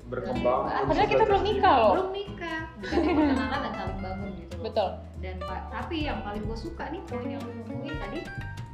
berkembang. 0.06 0.62
Padahal 0.86 1.08
kita 1.08 1.24
belum 1.26 1.44
nikah 1.44 1.74
loh 1.76 1.92
belum 1.96 2.10
nikah 2.12 2.60
bukan 2.76 3.00
kenalan 3.02 3.60
dan 3.60 3.74
saling 3.74 4.00
bangun 4.00 4.30
gitu 4.36 4.54
loh 4.54 4.64
betul 4.64 4.90
dan 5.18 5.36
pak 5.42 5.62
tapi 5.72 5.96
yang 6.04 6.20
paling 6.22 6.44
gue 6.44 6.58
suka 6.60 6.84
nih 6.88 7.02
poin 7.02 7.26
yang 7.28 7.42
lu 7.42 7.52
ngomongin 7.64 7.96
tadi 7.98 8.20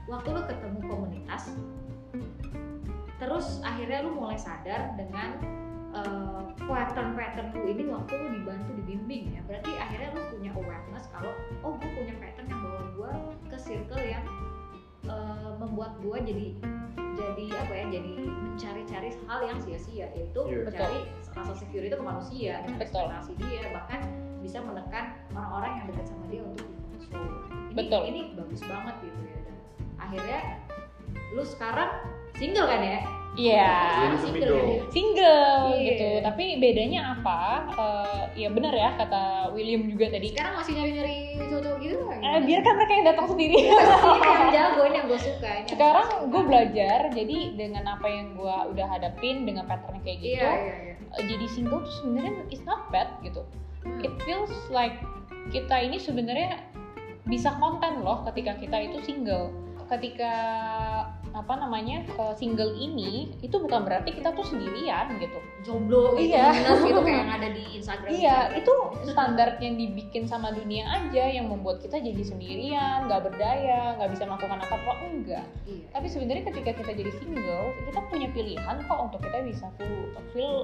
waktu 0.09 0.27
lu 0.33 0.41
ketemu 0.47 0.79
komunitas 0.87 1.43
terus 3.21 3.61
akhirnya 3.61 4.01
lu 4.01 4.17
mulai 4.17 4.37
sadar 4.39 4.97
dengan 4.97 5.37
eh, 5.93 6.41
pattern-pattern 6.65 7.53
lu 7.53 7.69
ini 7.69 7.83
waktu 7.89 8.13
lu 8.17 8.27
dibantu 8.41 8.71
dibimbing 8.81 9.37
ya 9.37 9.41
berarti 9.45 9.71
akhirnya 9.77 10.09
lu 10.17 10.21
punya 10.33 10.51
awareness 10.57 11.05
kalau 11.13 11.31
oh 11.61 11.77
gue 11.77 11.89
punya 11.93 12.17
pattern 12.17 12.49
yang 12.49 12.61
bawa 12.65 12.81
gue 12.97 13.11
ke 13.53 13.57
circle 13.61 14.01
yang 14.01 14.25
eh, 15.05 15.51
membuat 15.61 15.93
gue 16.01 16.17
jadi 16.25 16.47
jadi 17.11 17.45
apa 17.61 17.73
ya 17.75 17.85
jadi 18.01 18.13
mencari-cari 18.25 19.09
hal 19.29 19.39
yang 19.45 19.59
sia-sia 19.61 20.07
yaitu 20.15 20.41
Iya. 20.47 20.65
mencari 20.65 20.99
rasa 21.31 21.53
secure 21.55 21.85
itu 21.85 21.95
ke 21.95 22.05
manusia 22.05 22.63
dengan 22.65 22.79
Betul. 22.81 23.05
ekspektasi 23.07 23.31
dia 23.37 23.61
bahkan 23.75 23.99
bisa 24.41 24.57
menekan 24.65 25.05
orang-orang 25.37 25.71
yang 25.77 25.85
dekat 25.93 26.05
sama 26.09 26.25
dia 26.27 26.41
untuk 26.41 26.65
dikontrol 26.97 27.29
ini, 27.69 27.75
Betul. 27.77 28.01
ini 28.09 28.21
bagus 28.33 28.61
banget 28.65 28.95
gitu 29.05 29.21
ya 29.29 29.30
akhirnya 30.01 30.39
lu 31.31 31.43
sekarang 31.45 31.89
single 32.35 32.67
kan 32.67 32.81
ya? 32.81 32.99
Iya. 33.31 33.73
Belum 33.95 34.19
single 34.19 34.41
single. 34.43 34.59
kan 34.59 34.67
ya? 34.67 34.83
single 34.91 35.63
Iya. 35.71 35.85
gitu. 35.87 36.07
Tapi 36.25 36.43
bedanya 36.59 37.01
apa? 37.15 37.41
Eh, 37.71 38.21
ya 38.43 38.49
benar 38.51 38.73
ya 38.75 38.89
kata 38.99 39.53
William 39.55 39.87
juga 39.87 40.11
tadi. 40.11 40.35
Sekarang 40.35 40.59
masih 40.59 40.73
nyari-nyari 40.75 41.31
cowok 41.51 41.77
gitu 41.83 42.03
kan 42.07 42.19
eh, 42.23 42.39
biarkan 42.43 42.73
mereka 42.75 42.93
yang 42.95 43.05
datang 43.07 43.27
sendiri. 43.31 43.55
Ini 43.61 44.27
yang 44.27 44.49
jago 44.51 44.81
ini 44.87 44.95
yang 44.99 45.07
gue 45.07 45.19
suka 45.21 45.49
ini 45.49 45.67
yang 45.67 45.77
sekarang 45.77 46.07
gue 46.31 46.41
belajar 46.43 46.99
jadi 47.13 47.37
dengan 47.55 47.83
apa 47.87 48.07
yang 48.07 48.27
gue 48.35 48.55
udah 48.75 48.87
hadapin 48.87 49.35
dengan 49.47 49.63
patternnya 49.67 50.01
kayak 50.03 50.19
gitu 50.19 50.47
iya 50.47 50.53
iya 50.57 50.75
iya. 50.91 50.93
eh, 51.19 51.25
jadi 51.25 51.45
single 51.47 51.81
tuh 51.83 51.93
sebenarnya 52.03 52.33
it's 52.51 52.63
not 52.67 52.87
bad 52.89 53.09
gitu. 53.23 53.41
Hmm. 53.81 53.97
it 54.05 54.13
feels 54.25 54.53
like 54.69 55.01
kita 55.49 55.73
ini 55.73 55.97
sebenarnya 55.97 56.61
bisa 57.25 57.53
konten 57.57 58.05
loh 58.05 58.21
ketika 58.29 58.57
kita 58.61 58.77
itu 58.91 58.97
single 59.05 59.49
ketika 59.91 60.33
apa 61.31 61.53
namanya 61.55 62.03
eh, 62.07 62.33
single 62.35 62.75
ini 62.75 63.31
itu 63.39 63.55
bukan 63.55 63.83
berarti 63.87 64.11
kita 64.15 64.31
tuh 64.31 64.43
sendirian 64.43 65.15
gitu 65.19 65.39
jomblo 65.63 66.15
gitu 66.15 66.31
Iya. 66.31 66.51
minus 66.51 66.81
gitu 66.83 66.99
kayak 67.03 67.19
yang 67.23 67.31
ada 67.31 67.49
di 67.51 67.63
Instagram 67.79 68.09
Iya, 68.19 68.37
itu 68.55 68.73
standar 69.07 69.49
yang 69.59 69.75
dibikin 69.75 70.23
sama 70.27 70.51
dunia 70.51 70.87
aja 70.87 71.23
yang 71.27 71.47
membuat 71.47 71.79
kita 71.83 71.99
jadi 71.99 72.23
sendirian, 72.23 73.07
nggak 73.07 73.31
berdaya, 73.31 73.95
nggak 73.99 74.09
bisa 74.15 74.23
melakukan 74.27 74.59
apa-apa, 74.59 74.91
enggak. 75.07 75.45
iya 75.67 75.85
Tapi 75.91 76.07
sebenarnya 76.07 76.43
ketika 76.51 76.71
kita 76.83 76.91
jadi 76.95 77.11
single, 77.19 77.65
kita 77.87 77.99
punya 78.11 78.27
pilihan 78.31 78.75
kok 78.87 78.99
untuk 78.99 79.19
kita 79.23 79.39
bisa 79.43 79.65
full 79.79 80.11
fulfill 80.15 80.55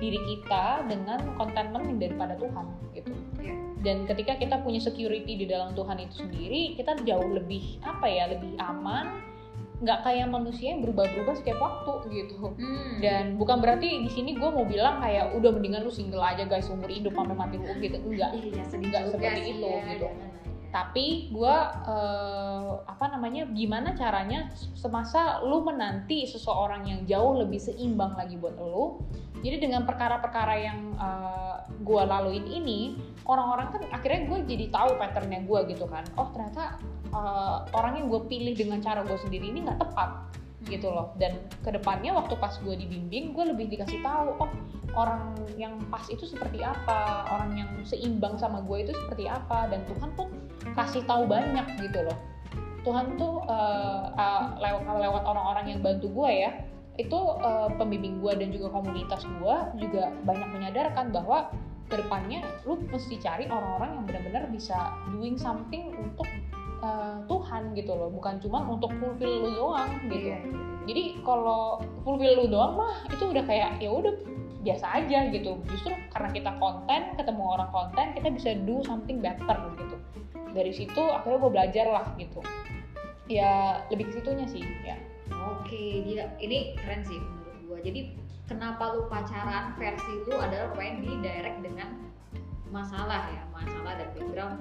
diri 0.00 0.18
kita 0.26 0.88
dengan 0.88 1.20
contentment 1.36 2.00
daripada 2.00 2.34
Tuhan 2.40 2.66
gitu. 2.96 3.12
Iya. 3.38 3.54
Dan 3.80 3.96
ketika 4.08 4.36
kita 4.36 4.60
punya 4.64 4.80
security 4.80 5.36
di 5.36 5.46
dalam 5.46 5.76
Tuhan 5.76 6.00
itu 6.00 6.24
sendiri, 6.26 6.74
kita 6.76 7.00
jauh 7.04 7.30
lebih 7.30 7.80
apa 7.84 8.08
ya, 8.08 8.28
lebih 8.32 8.56
aman, 8.60 9.20
nggak 9.80 10.04
kayak 10.04 10.28
manusia 10.28 10.76
yang 10.76 10.84
berubah-ubah 10.84 11.34
setiap 11.40 11.56
waktu 11.56 11.92
gitu 12.12 12.36
Hmm. 12.36 13.00
dan 13.00 13.40
bukan 13.40 13.64
berarti 13.64 14.04
di 14.04 14.10
sini 14.12 14.36
gue 14.36 14.50
mau 14.52 14.68
bilang 14.68 15.00
kayak 15.00 15.32
udah 15.32 15.50
mendingan 15.56 15.80
lu 15.80 15.88
single 15.88 16.20
aja 16.20 16.44
guys 16.44 16.68
umur 16.68 16.92
hidup 16.92 17.16
sampai 17.16 17.32
mati 17.32 17.56
lu 17.56 17.72
gitu 17.80 17.96
enggak 17.96 18.36
Iya, 18.36 18.60
sedih 18.68 18.92
nggak 18.92 19.02
juga 19.08 19.16
seperti 19.16 19.40
sih 19.40 19.54
itu, 19.56 19.64
ya, 19.72 19.80
gitu. 19.96 20.06
Tapi 20.70 21.34
gue 21.34 21.56
apa 22.86 23.04
namanya 23.10 23.46
gimana 23.50 23.94
caranya 23.98 24.50
semasa 24.78 25.42
lu 25.42 25.66
menanti 25.66 26.26
seseorang 26.30 26.86
yang 26.86 27.00
jauh 27.10 27.42
lebih 27.42 27.58
seimbang 27.58 28.14
lagi 28.14 28.38
buat 28.38 28.54
lu. 28.54 29.02
Jadi 29.40 29.66
dengan 29.66 29.82
perkara-perkara 29.82 30.54
yang 30.62 30.94
gue 31.80 32.02
laluin 32.06 32.46
ini 32.46 32.94
orang-orang 33.26 33.72
kan 33.74 33.82
akhirnya 33.94 34.26
gue 34.26 34.38
jadi 34.46 34.66
tahu 34.70 34.98
patternnya 34.98 35.42
gue 35.42 35.60
gitu 35.74 35.86
kan. 35.90 36.06
Oh 36.14 36.30
ternyata 36.30 36.78
eh, 37.10 37.58
orang 37.74 37.98
yang 37.98 38.06
gue 38.06 38.22
pilih 38.30 38.54
dengan 38.54 38.78
cara 38.78 39.02
gue 39.02 39.18
sendiri 39.18 39.50
ini 39.50 39.66
nggak 39.66 39.80
tepat 39.80 40.10
gitu 40.68 40.92
loh. 40.92 41.16
Dan 41.16 41.40
ke 41.64 41.70
depannya 41.72 42.12
waktu 42.12 42.34
pas 42.36 42.56
gue 42.60 42.74
dibimbing 42.76 43.32
gue 43.32 43.44
lebih 43.54 43.72
dikasih 43.72 44.00
tahu 44.04 44.36
oh 44.40 44.50
orang 44.98 45.38
yang 45.56 45.78
pas 45.88 46.04
itu 46.10 46.26
seperti 46.26 46.60
apa? 46.60 47.28
Orang 47.30 47.56
yang 47.56 47.70
seimbang 47.86 48.36
sama 48.36 48.60
gue 48.66 48.84
itu 48.88 48.92
seperti 48.92 49.30
apa? 49.30 49.70
Dan 49.70 49.86
Tuhan 49.88 50.10
tuh 50.18 50.28
kasih 50.76 51.02
tahu 51.08 51.24
banyak 51.24 51.66
gitu 51.80 52.04
loh. 52.04 52.18
Tuhan 52.80 53.20
tuh 53.20 53.44
uh, 53.44 54.08
uh, 54.16 54.56
lewat 54.56 54.82
lewat 54.88 55.22
orang-orang 55.24 55.76
yang 55.76 55.80
bantu 55.84 56.08
gue 56.08 56.30
ya 56.32 56.52
itu 57.00 57.16
uh, 57.16 57.72
pembimbing 57.80 58.20
gue 58.20 58.32
dan 58.36 58.52
juga 58.52 58.68
komunitas 58.76 59.24
gue 59.24 59.56
juga 59.80 60.12
banyak 60.28 60.48
menyadarkan 60.52 61.08
bahwa 61.08 61.48
ke 61.90 61.98
depannya 61.98 62.44
lu 62.68 62.78
mesti 62.92 63.18
cari 63.18 63.50
orang-orang 63.50 63.98
yang 63.98 64.04
benar-benar 64.06 64.44
bisa 64.52 64.94
doing 65.16 65.34
something 65.34 65.90
untuk 65.96 66.28
uh, 66.80 67.16
Tuhan 67.28 67.72
gitu 67.76 67.92
loh 67.94 68.08
bukan 68.12 68.40
cuma 68.40 68.64
untuk 68.66 68.92
fulfill 68.98 69.46
lu 69.46 69.50
doang 69.56 69.90
gitu. 70.08 70.34
Iya, 70.34 70.38
iya. 70.40 70.60
jadi 70.88 71.02
kalau 71.22 71.84
fulfill 72.02 72.44
lu 72.44 72.46
doang 72.48 72.76
mah 72.80 73.04
itu 73.12 73.24
udah 73.30 73.44
kayak 73.44 73.78
ya 73.78 73.90
udah 73.92 74.14
biasa 74.60 74.86
aja 75.00 75.18
gitu. 75.32 75.56
Justru 75.72 75.92
karena 76.12 76.28
kita 76.32 76.50
konten 76.60 77.00
ketemu 77.16 77.42
orang 77.56 77.70
konten 77.72 78.06
kita 78.16 78.28
bisa 78.28 78.50
do 78.68 78.84
something 78.84 79.20
better 79.24 79.56
gitu. 79.80 79.96
Dari 80.50 80.72
situ 80.74 81.02
akhirnya 81.08 81.38
gue 81.40 81.52
belajar 81.52 81.86
lah 81.88 82.06
gitu. 82.20 82.40
Ya 83.30 83.80
lebih 83.88 84.10
ke 84.10 84.20
situnya 84.20 84.44
sih 84.50 84.64
ya. 84.82 84.98
Oke, 85.30 86.02
dia 86.04 86.26
ini 86.42 86.74
keren 86.74 87.06
sih 87.06 87.16
menurut 87.16 87.60
gua. 87.70 87.78
Jadi 87.80 88.18
kenapa 88.50 88.98
lu 88.98 89.06
pacaran 89.06 89.78
versi 89.78 90.26
lu 90.26 90.36
adalah 90.36 90.74
pokoknya 90.74 90.94
di 90.98 91.10
direct 91.22 91.58
dengan 91.62 91.88
masalah 92.74 93.30
ya, 93.30 93.42
masalah 93.54 93.94
dan 93.94 94.10
background 94.18 94.58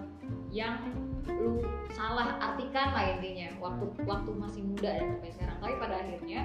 yang 0.50 0.82
lu 1.30 1.62
salah 1.94 2.42
artikan 2.42 2.89
lah 2.92 3.06
intinya 3.15 3.54
waktu 3.62 3.86
waktu 4.04 4.32
masih 4.34 4.62
muda 4.65 4.89
dan 4.98 5.06
sampai 5.13 5.32
sekarang. 5.32 5.58
Tapi 5.60 5.74
pada 5.78 5.96
akhirnya 6.00 6.39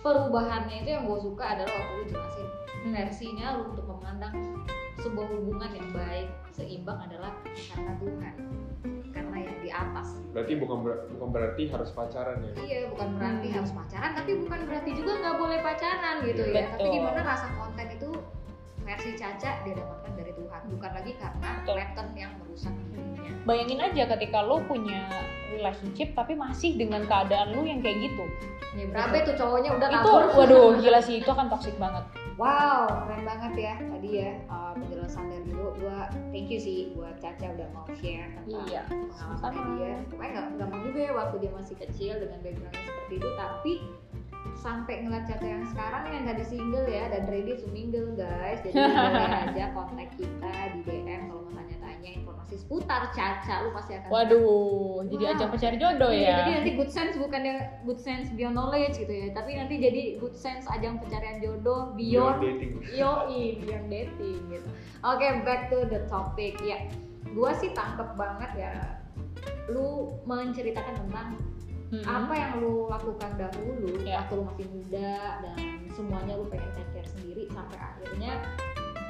perubahannya 0.00 0.76
itu 0.82 0.90
yang 0.90 1.04
gue 1.06 1.18
suka 1.22 1.44
adalah 1.56 1.72
waktu 1.72 1.94
lu 1.94 2.04
jelasin 2.08 2.48
versinya 2.82 3.46
lu 3.56 3.70
untuk 3.70 3.86
memandang 3.86 4.34
sebuah 4.98 5.26
hubungan 5.30 5.70
yang 5.72 5.88
baik 5.90 6.28
seimbang 6.50 6.98
adalah 7.00 7.32
karena 7.70 7.92
Tuhan 7.96 8.34
karena 9.10 9.36
yang 9.38 9.58
di 9.62 9.70
atas 9.70 10.18
Berarti 10.32 10.52
bukan 10.58 10.78
ber- 10.82 11.02
bukan 11.12 11.28
berarti 11.30 11.62
harus 11.68 11.90
pacaran 11.92 12.40
ya. 12.40 12.52
Iya, 12.56 12.78
bukan 12.90 13.08
berarti 13.20 13.46
Hmm. 13.46 13.56
harus 13.60 13.70
pacaran, 13.70 14.10
tapi 14.16 14.32
bukan 14.40 14.60
berarti 14.64 14.90
juga 14.96 15.12
nggak 15.20 15.36
boleh 15.36 15.58
pacaran 15.60 16.16
gitu 16.24 16.42
Iya. 16.42 16.56
ya. 16.56 16.64
Tapi 16.72 16.86
gimana 16.88 17.20
rasa 17.20 17.46
konten 17.52 17.86
itu 17.92 18.10
versi 18.82 19.10
Caca 19.14 19.50
dia 19.62 19.74
dapatkan 19.74 20.12
dari 20.12 20.32
Tuhan, 20.32 20.60
bukan 20.68 20.90
lagi 20.92 21.12
karena 21.16 21.48
Betul. 21.58 21.74
pattern 21.76 22.10
yang 22.12 22.32
merusak 22.36 22.74
dirinya. 22.84 23.30
bayangin 23.42 23.80
aja 23.80 24.02
ketika 24.12 24.38
lo 24.40 24.62
punya 24.62 25.00
relationship 25.50 26.12
tapi 26.12 26.32
masih 26.32 26.74
dengan 26.74 27.02
keadaan 27.04 27.52
lu 27.52 27.62
yang 27.62 27.78
kayak 27.78 27.98
gitu 28.02 28.24
Ya 28.72 28.88
berabe 28.88 29.20
tuh 29.22 29.36
cowoknya 29.36 29.76
udah 29.76 29.88
itu 29.90 30.00
kabur. 30.00 30.22
waduh 30.32 30.68
gila 30.80 30.96
sih 30.98 31.20
itu 31.20 31.28
akan 31.28 31.46
toxic 31.46 31.76
banget 31.76 32.04
Wow, 32.40 32.88
keren 33.04 33.28
banget 33.28 33.52
ya 33.60 33.74
tadi 33.76 34.08
ya 34.18 34.32
uh, 34.48 34.72
penjelasan 34.72 35.28
dari 35.28 35.44
dulu. 35.44 35.76
Gua 35.76 36.08
thank 36.32 36.48
you 36.48 36.56
sih 36.56 36.88
buat 36.96 37.20
Caca 37.20 37.52
udah 37.52 37.68
mau 37.70 37.84
share 37.92 38.32
tentang 38.32 38.64
Iya, 38.64 38.82
sama-sama. 39.12 39.76
dia. 39.76 40.00
Pokoknya 40.08 40.30
nggak 40.32 40.46
gampang 40.56 40.80
juga 40.82 41.00
ya 41.04 41.12
waktu 41.12 41.36
dia 41.38 41.52
masih 41.52 41.76
kecil 41.76 42.12
dengan 42.16 42.38
backgroundnya 42.40 42.82
seperti 42.88 43.14
itu, 43.14 43.28
tapi 43.36 43.72
sampai 44.58 45.02
ngeliat 45.02 45.24
Caca 45.26 45.46
yang 45.46 45.64
sekarang 45.68 46.02
yang 46.10 46.24
tadi 46.24 46.44
single 46.46 46.86
ya 46.86 47.08
dan 47.08 47.26
ready 47.26 47.56
to 47.56 47.66
mingle 47.70 48.12
guys. 48.14 48.60
Jadi 48.62 48.74
boleh 48.78 49.32
aja 49.50 49.64
kontak 49.72 50.08
kita 50.14 50.52
di 50.72 50.80
DM 50.84 51.28
kalau 51.28 51.42
mau 51.46 51.52
tanya-tanya 51.52 51.80
tanya 51.82 52.10
informasi 52.14 52.54
seputar 52.58 53.10
Caca 53.10 53.54
lu 53.62 53.70
pasti 53.74 53.92
akan 53.94 54.08
Waduh, 54.10 55.02
jadi 55.10 55.24
Wah. 55.26 55.32
ajang 55.34 55.50
pencari 55.50 55.76
jodoh 55.78 56.10
Iya, 56.10 56.22
ya. 56.22 56.34
Jadi 56.38 56.50
nanti 56.58 56.70
good 56.78 56.90
sense 56.90 57.14
bukannya 57.14 57.54
good 57.84 58.00
sense 58.00 58.26
beyond 58.34 58.54
knowledge 58.54 58.94
gitu 58.98 59.10
ya, 59.10 59.30
tapi 59.34 59.50
nanti 59.54 59.74
jadi 59.78 60.02
good 60.18 60.34
sense 60.34 60.66
ajang 60.66 60.98
pencarian 60.98 61.38
jodoh 61.38 61.94
Beyond 61.94 62.38
beyond 62.38 62.38
dating. 62.42 62.72
yoi 62.94 63.42
beyond 63.62 63.86
dating 63.86 64.40
gitu. 64.50 64.68
Oke, 65.02 65.26
back 65.42 65.70
to 65.70 65.86
the 65.86 66.06
topic 66.06 66.54
ya. 66.62 66.78
Gua 67.34 67.50
sih 67.54 67.70
tangkep 67.70 68.14
banget 68.14 68.50
ya. 68.54 68.72
Lu 69.66 70.14
menceritakan 70.22 71.06
tentang 71.06 71.38
Mm-mm. 71.92 72.08
apa 72.08 72.32
yang 72.32 72.50
lu 72.58 72.88
lakukan 72.88 73.36
dahulu 73.36 74.00
Ya. 74.00 74.24
waktu 74.24 74.32
lu 74.34 74.42
masih 74.48 74.66
muda 74.72 75.12
dan 75.44 75.56
semuanya 75.92 76.32
lu 76.40 76.48
pengen 76.48 76.72
take 76.72 76.88
care 76.96 77.04
sendiri 77.04 77.44
sampai 77.52 77.76
akhirnya 77.76 78.32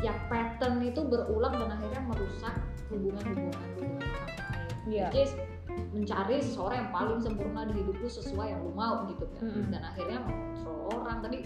ya 0.03 0.11
pattern 0.27 0.83
itu 0.83 0.99
berulang 1.07 1.55
dan 1.55 1.79
akhirnya 1.79 2.03
merusak 2.03 2.55
hubungan-hubungan 2.91 3.69
lu 3.79 3.87
dengan 3.87 4.11
orang 4.19 4.35
lain. 4.51 4.75
Which 5.15 5.23
is 5.23 5.33
mencari 5.95 6.43
seseorang 6.43 6.85
yang 6.85 6.93
paling 6.93 7.19
sempurna 7.23 7.65
di 7.65 7.79
hidup 7.79 7.97
lu 7.97 8.11
sesuai 8.11 8.51
yang 8.51 8.61
lu 8.67 8.75
mau 8.75 9.07
gitu 9.07 9.25
kan. 9.39 9.47
Mm-mm. 9.47 9.71
Dan 9.71 9.83
akhirnya 9.87 10.19
mengontrol 10.27 10.91
orang 10.99 11.23
tadi 11.23 11.39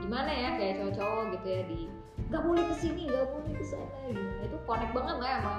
gimana 0.00 0.30
ya 0.32 0.50
kayak 0.56 0.74
cowok-cowok 0.80 1.24
gitu 1.36 1.46
ya 1.46 1.62
di 1.68 1.80
nggak 2.28 2.42
boleh 2.44 2.64
ke 2.64 2.74
sini, 2.76 3.02
nggak 3.08 3.28
boleh 3.28 3.52
ke 3.56 3.64
sana 3.64 3.96
gimana 4.08 4.40
itu 4.44 4.56
connect 4.64 4.92
banget 4.92 5.14
nggak 5.16 5.30
ya 5.30 5.38
sama 5.40 5.56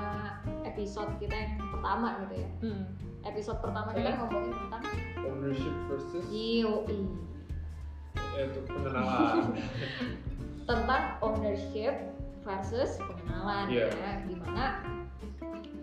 episode 0.66 1.12
kita 1.18 1.34
yang 1.38 1.52
pertama 1.70 2.08
gitu 2.26 2.36
ya 2.42 2.50
Mm. 2.62 2.84
Episode 3.30 3.60
pertama 3.62 3.90
kita 3.92 4.10
ngomongin 4.18 4.54
tentang 4.58 4.84
Ownership 5.20 5.76
versus 5.88 6.24
IOI 6.30 7.00
yaitu 8.36 8.60
pengenalan. 8.66 9.56
tentang 10.70 11.04
ownership 11.20 11.94
versus 12.42 13.00
pengenalan 13.00 13.66
Iya. 13.68 13.88
ya. 13.90 14.12
Di 14.24 14.36
mana 14.38 14.66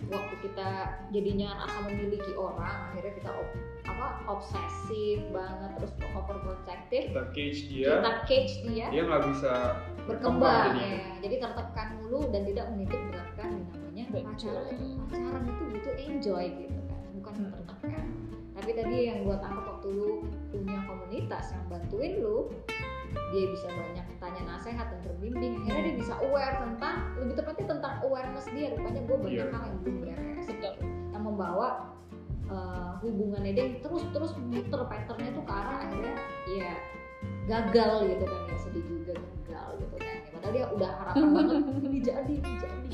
waktu 0.06 0.34
kita 0.40 0.68
jadinya 1.10 1.66
asa 1.66 1.78
memiliki 1.84 2.32
orang 2.38 2.92
akhirnya 2.92 3.12
kita 3.18 3.30
op- 3.34 3.58
apa 3.86 4.06
obsesif 4.28 5.18
banget 5.34 5.70
terus 5.80 5.92
overprotective. 6.12 7.04
Kita 7.10 7.24
cage 7.34 7.60
dia, 7.66 7.90
kita 7.98 8.12
cage 8.28 8.54
dia. 8.62 8.86
Dia 8.90 9.02
nggak 9.04 9.22
bisa 9.34 9.52
berkembang 10.06 10.78
ya. 10.78 11.18
jadi 11.18 11.36
tertekan 11.42 11.88
mulu 11.98 12.30
dan 12.30 12.46
tidak 12.46 12.66
menitik 12.70 13.00
beratkan 13.10 13.48
yang 13.58 13.66
namanya 13.74 14.04
pacaran. 14.14 14.76
pacaran 15.10 15.42
itu 15.44 15.62
butuh 15.74 15.94
enjoy 15.98 16.44
gitu 16.62 16.78
kan 17.36 17.42
Hmm. 17.44 17.52
tertekan 17.52 18.06
tapi 18.56 18.70
tadi 18.72 18.96
yang 19.04 19.18
gue 19.28 19.36
tangkap 19.36 19.64
waktu 19.68 19.88
lu 19.92 20.24
punya 20.48 20.78
komunitas 20.88 21.52
yang 21.52 21.64
bantuin 21.68 22.12
lu 22.24 22.48
dia 23.32 23.44
bisa 23.52 23.68
banyak 23.68 24.06
tanya 24.16 24.42
nasihat 24.48 24.86
dan 24.92 25.00
terbimbing 25.04 25.60
akhirnya 25.60 25.92
dia 25.92 25.96
bisa 26.00 26.14
aware 26.20 26.56
tentang 26.56 26.96
lebih 27.20 27.34
tepatnya 27.36 27.66
tentang 27.76 27.94
awareness 28.04 28.44
dia. 28.52 28.72
Rupanya 28.76 29.00
gue 29.08 29.16
banyak 29.16 29.46
Iya. 29.48 29.54
hal 29.56 29.62
yang 29.68 29.78
belum 29.80 29.96
beres. 30.04 30.46
Yang 31.12 31.22
membawa 31.22 31.68
uh, 32.48 32.92
hubungannya 33.00 33.52
dia 33.56 33.66
terus 33.80 34.04
terus 34.12 34.32
muter 34.36 34.80
patternnya 34.84 35.32
tuh 35.32 35.44
ke 35.48 35.52
arah 35.52 35.78
akhirnya 35.84 36.12
ya 36.50 36.72
gagal 37.46 37.92
gitu 38.10 38.24
kan 38.24 38.40
ya. 38.52 38.56
Sedih 38.60 38.84
juga 38.84 39.12
gagal 39.16 39.68
gitu 39.80 39.94
padahal 40.36 40.52
dia 40.52 40.66
udah 40.68 40.90
harapan 41.00 41.28
banget 41.32 41.64
ini 41.88 41.98
jadi 42.04 42.32
ini 42.36 42.52
jadi. 42.60 42.88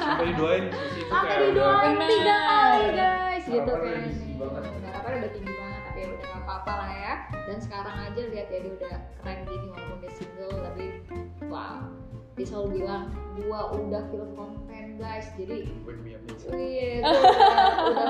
Sampai- 0.00 0.26
didoain 0.32 0.64
sampai 1.12 1.36
didoain 1.52 1.96
tiga 2.08 2.36
kali 2.40 2.88
guys 2.96 3.44
gitu 3.44 3.68
kan. 3.68 3.84
udah 3.84 4.00
tinggi 4.08 4.32
banget. 4.40 4.62
Ya, 4.64 4.88
harapannya 4.90 5.18
udah 5.20 5.32
tinggi 5.36 5.52
banget 5.52 5.80
tapi 5.84 5.98
ya 6.00 6.06
udah 6.08 6.18
gak 6.24 6.40
apa-apa 6.42 6.72
lah 6.72 6.90
ya. 6.96 7.14
Dan 7.46 7.58
sekarang 7.60 7.96
aja 8.00 8.20
lihat 8.32 8.48
ya 8.48 8.58
dia 8.64 8.72
udah 8.74 8.94
keren 9.20 9.38
gini 9.44 9.66
walaupun 9.68 9.96
dia 10.00 10.12
single 10.16 10.56
tapi 10.64 10.84
wow 11.46 11.78
dia 12.36 12.44
selalu 12.44 12.68
bilang 12.80 13.04
gua 13.36 13.60
udah 13.72 14.02
feel 14.08 14.28
content 14.32 14.88
guys. 14.96 15.28
Jadi 15.36 15.68
gua 15.84 15.92
udah, 15.96 16.20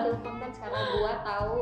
feel 0.07 0.18
content 0.22 0.53
sekarang 0.55 0.82
gua 0.99 1.12
tahu 1.26 1.55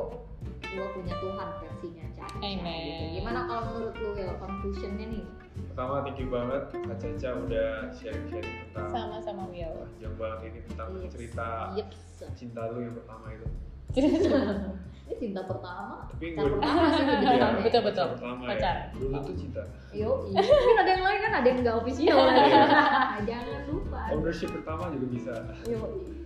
gua 0.75 0.87
punya 0.93 1.15
Tuhan 1.19 1.49
versinya. 1.61 2.07
Amen. 2.37 2.81
Gitu. 2.83 3.05
Gimana 3.19 3.41
kalau 3.45 3.63
menurut 3.71 3.95
lu 3.97 4.11
ya 4.15 4.33
conclusionnya 4.37 5.07
nih? 5.09 5.25
Pertama 5.71 6.03
thank 6.03 6.19
you 6.19 6.29
banget 6.29 6.63
Kak 6.71 6.97
Caca 6.97 7.31
udah 7.41 7.71
sharing-sharing 7.91 8.57
tentang 8.69 8.87
Sama-sama 8.89 9.43
Will. 9.49 9.75
panjang 9.91 10.15
banget 10.15 10.39
ini 10.45 10.59
tentang 10.65 10.89
Yes. 10.95 11.11
cerita 11.11 11.47
Yeps. 11.75 12.01
cinta 12.35 12.63
lu 12.69 12.79
yang 12.81 12.95
pertama 12.95 13.27
itu. 13.31 13.47
Ini 15.05 15.21
cinta 15.21 15.45
pertama. 15.45 16.09
Tapi 16.09 16.33
Cinta 16.33 16.49
pertama 16.49 16.83
sih 16.89 17.05
Iya, 17.05 17.17
tepatnya. 17.21 17.61
betul, 17.61 17.83
betul. 17.85 18.07
pertama 18.17 18.43
Pacar. 18.49 18.73
ya. 18.75 18.97
Dulu 18.97 19.17
tuh 19.21 19.35
cinta. 19.37 19.63
Yo, 19.93 20.11
iya. 20.25 20.41
Mungkin 20.41 20.77
ada 20.81 20.91
yang 20.91 21.05
lain 21.05 21.19
kan 21.21 21.33
ada 21.35 21.45
yang 21.47 21.59
nggak 21.61 21.77
official 21.77 22.17
Iya. 22.17 22.25
lagi. 22.25 22.51
Jangan 23.29 23.63
lupa. 23.69 24.01
Ownership 24.11 24.51
pertama 24.51 24.85
juga 24.91 25.07
bisa. 25.13 25.35
Yo, 25.69 25.81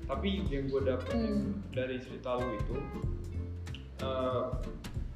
Tapi 0.07 0.28
yang 0.46 0.64
gue 0.64 0.80
dapet 0.84 1.11
Hmm. 1.11 1.59
dari 1.68 1.99
cerita 1.99 2.38
lu 2.38 2.49
itu 2.55 2.74
eh 3.99 4.42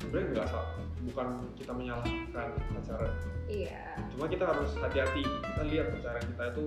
sebenarnya 0.03 0.29
nggak 0.35 0.49
salah. 0.51 0.71
Bukan 1.03 1.27
kita 1.55 1.73
menyalahkan 1.75 2.49
pacaran. 2.75 3.13
iya. 3.47 3.95
Cuma 4.15 4.27
kita 4.27 4.45
harus 4.47 4.71
hati-hati. 4.79 5.23
Kita 5.23 5.63
lihat 5.67 5.87
pacaran 5.95 6.23
kita 6.27 6.45
itu 6.55 6.65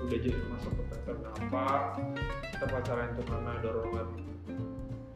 udah 0.00 0.18
jadi 0.20 0.38
masuk 0.48 0.72
ke 0.76 0.82
pattern 0.92 1.20
apa. 1.28 1.66
Kita 2.52 2.64
pacaran 2.68 3.06
itu 3.12 3.22
karena 3.24 3.52
dorongan 3.60 4.08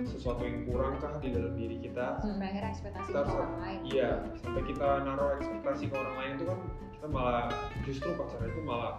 sesuatu 0.05 0.45
yang 0.45 0.68
kurang 0.68 1.01
kah 1.01 1.16
di 1.16 1.32
dalam 1.32 1.57
diri 1.57 1.80
kita 1.80 2.20
Sampai 2.20 2.53
akhirnya 2.53 2.70
ekspektasi 2.76 3.09
Kita 3.09 3.20
ke 3.24 3.30
orang 3.32 3.57
lain. 3.57 3.78
Iya, 3.88 4.11
sampai 4.45 4.62
kita 4.68 4.88
naruh 5.01 5.30
ekspektasi 5.40 5.84
ke 5.88 5.95
orang 5.97 6.14
lain 6.20 6.30
itu 6.36 6.45
kan 6.45 6.59
kita 6.92 7.07
malah 7.09 7.47
justru 7.88 8.09
pacaran 8.12 8.49
itu 8.53 8.61
malah 8.61 8.92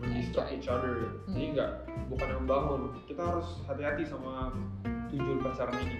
mendistract 0.00 0.50
each 0.56 0.68
other. 0.72 1.12
Jadi 1.28 1.44
Hmm. 1.44 1.52
nggak 1.52 1.70
bukan 2.08 2.26
yang 2.26 2.40
membangun. 2.48 2.80
Kita 3.04 3.20
harus 3.20 3.48
hati-hati 3.68 4.02
sama 4.08 4.48
tujuan 5.12 5.38
pacaran 5.44 5.76
ini. 5.76 5.98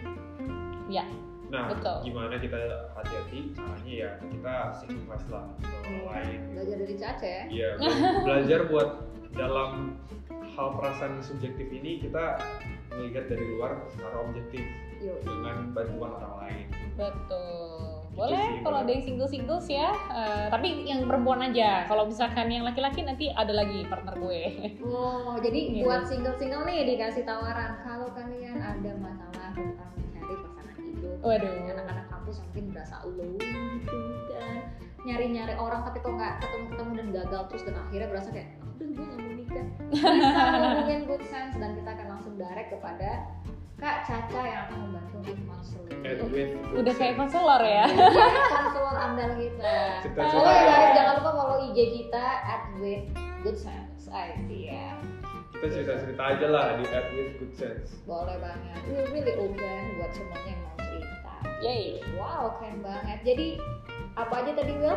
Iya, 0.88 1.04
Nah, 1.50 1.66
betul. 1.68 1.96
gimana 2.04 2.34
kita 2.36 2.58
hati-hati? 2.92 3.38
Caranya 3.52 3.92
ya 3.92 4.10
kita 4.22 4.54
sacrifice 4.72 5.26
lah 5.28 5.44
ke 5.58 5.66
orang 5.66 5.90
Iya. 5.90 6.02
lain. 6.06 6.38
Belajar 6.54 6.76
dari 6.78 6.94
Caca 6.96 7.26
ya. 7.28 7.42
Iya, 7.44 7.68
bela- 7.76 7.98
belajar 8.26 8.60
buat 8.66 8.88
dalam 9.30 9.70
hal 10.48 10.68
perasaan 10.74 11.18
subjektif 11.20 11.66
ini 11.68 11.98
kita 11.98 12.38
melihat 12.90 13.26
dari 13.26 13.44
luar 13.48 13.82
secara 13.88 14.16
objektif 14.20 14.62
Yo, 14.98 15.14
dengan 15.22 15.70
bantuan 15.72 16.10
orang 16.12 16.34
lain. 16.40 16.66
Betul. 16.94 17.78
Gitu 18.10 18.18
Boleh 18.18 18.42
sih, 18.44 18.60
kalau 18.60 18.76
ada 18.76 18.90
yang 18.90 19.04
single-singles 19.06 19.66
ya. 19.66 19.88
Eh, 20.10 20.46
tapi 20.50 20.68
yang 20.84 21.06
perempuan 21.06 21.40
aja. 21.40 21.86
Kalau 21.86 22.04
misalkan 22.04 22.46
yang 22.46 22.62
laki-laki 22.62 23.00
nanti 23.00 23.30
ada 23.30 23.50
lagi 23.50 23.86
partner 23.86 24.14
gue. 24.14 24.42
Oh, 24.84 25.38
jadi 25.38 25.60
Gitu. 25.72 25.82
buat 25.82 26.04
single-single 26.04 26.62
nih 26.64 26.90
dikasih 26.90 27.22
tawaran 27.22 27.78
kalau 27.80 28.10
kalian 28.10 28.58
ada 28.58 28.92
masalah 28.96 29.50
tentang. 29.52 29.94
Waduh. 31.20 31.52
Ini 31.52 31.68
anak-anak 31.76 32.06
kampus 32.08 32.40
yang 32.40 32.46
mungkin 32.52 32.64
berasa 32.72 32.94
alone 33.04 33.36
gitu 33.84 33.98
kan. 34.32 34.56
Nyari-nyari 35.00 35.54
orang 35.56 35.80
tapi 35.84 35.98
kok 36.00 36.12
nggak 36.12 36.34
ketemu-ketemu 36.44 36.92
dan 36.96 37.06
gagal 37.12 37.42
terus 37.48 37.62
dan 37.64 37.74
akhirnya 37.80 38.08
berasa 38.08 38.28
kayak 38.32 38.48
udah 38.60 38.86
gue 38.88 39.04
nggak 39.04 39.20
mau 39.20 39.32
nikah. 39.36 39.66
Bisa 39.90 40.40
hubungin 40.60 41.00
good 41.08 41.24
sense 41.28 41.54
dan 41.56 41.70
kita 41.76 41.90
akan 41.92 42.06
langsung 42.16 42.34
direct 42.36 42.70
kepada 42.72 43.10
Kak 43.80 44.04
Caca 44.04 44.40
yang 44.44 44.60
akan 44.68 44.76
membantu 44.84 45.14
untuk 45.24 45.36
konseling. 45.48 46.00
Udah 46.76 46.94
kayak 47.00 47.14
konselor 47.16 47.62
ya. 47.64 47.84
Iya, 47.88 48.28
konselor 48.52 48.96
andal 48.96 49.30
kita. 49.40 49.76
Cerita-cerita 50.04 50.36
Oh 50.36 50.52
ya 50.52 50.60
ya. 50.60 50.68
guys, 50.68 50.90
jangan 50.92 51.12
lupa 51.16 51.30
follow 51.32 51.58
IG 51.72 51.78
kita 51.96 52.26
at 52.44 52.62
with 52.76 53.04
good 53.40 53.56
sense. 53.56 54.04
Idea. 54.12 55.00
Kita 55.60 55.76
cerita-cerita 55.76 56.22
aja 56.24 56.46
lah 56.48 56.66
di 56.80 56.88
Add 56.88 57.06
with 57.12 57.36
Good 57.36 57.52
Sense. 57.52 57.92
Boleh 58.08 58.40
banget. 58.40 58.80
We're 58.88 59.04
really 59.12 59.36
open 59.36 59.82
buat 60.00 60.08
semuanya 60.16 60.56
yang 60.56 60.60
mau 60.64 60.76
cerita. 60.80 61.32
Yay. 61.60 61.84
Wow, 62.16 62.56
keren 62.56 62.80
banget. 62.80 63.18
Jadi 63.28 63.60
apa 64.16 64.34
aja 64.40 64.56
tadi 64.56 64.72
Will? 64.80 64.96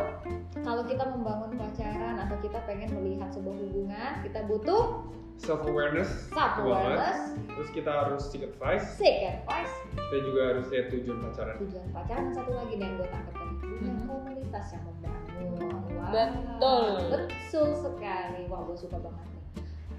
Kalau 0.64 0.88
kita 0.88 1.03
membangun 1.03 1.59
pacaran 1.59 2.16
atau 2.16 2.39
kita 2.39 2.64
pengen 2.64 2.95
melihat 2.95 3.28
sebuah 3.36 3.59
hubungan, 3.59 4.11
kita 4.24 4.39
butuh 4.47 5.03
Self 5.34 5.66
awareness, 5.68 6.30
self 6.32 6.61
awareness, 6.61 7.36
terus 7.57 7.68
kita 7.74 7.89
harus 7.89 8.22
seek 8.30 8.45
advice, 8.47 8.86
seek 8.95 9.18
advice, 9.28 9.74
kita 9.91 10.30
juga 10.30 10.41
harus 10.55 10.66
lihat 10.70 10.88
tujuan 10.93 11.18
pacaran. 11.20 11.55
tujuan 11.57 11.88
pacaran 11.89 12.24
dan 12.30 12.34
satu 12.38 12.51
lagi 12.53 12.74
nih 12.78 12.86
yang 12.86 12.95
gue 13.01 13.07
tangkap 13.09 13.34
tadi 13.34 13.53
punya 13.59 13.91
Mhm. 13.91 14.05
komunitas 14.07 14.66
yang 14.72 14.84
membangun. 14.88 15.49
Wow. 15.89 16.14
Betul. 16.14 16.91
Betul 17.11 17.68
sekali. 17.76 18.41
Wah, 18.45 18.61
gue 18.61 18.78
suka 18.78 18.97
banget 19.01 19.26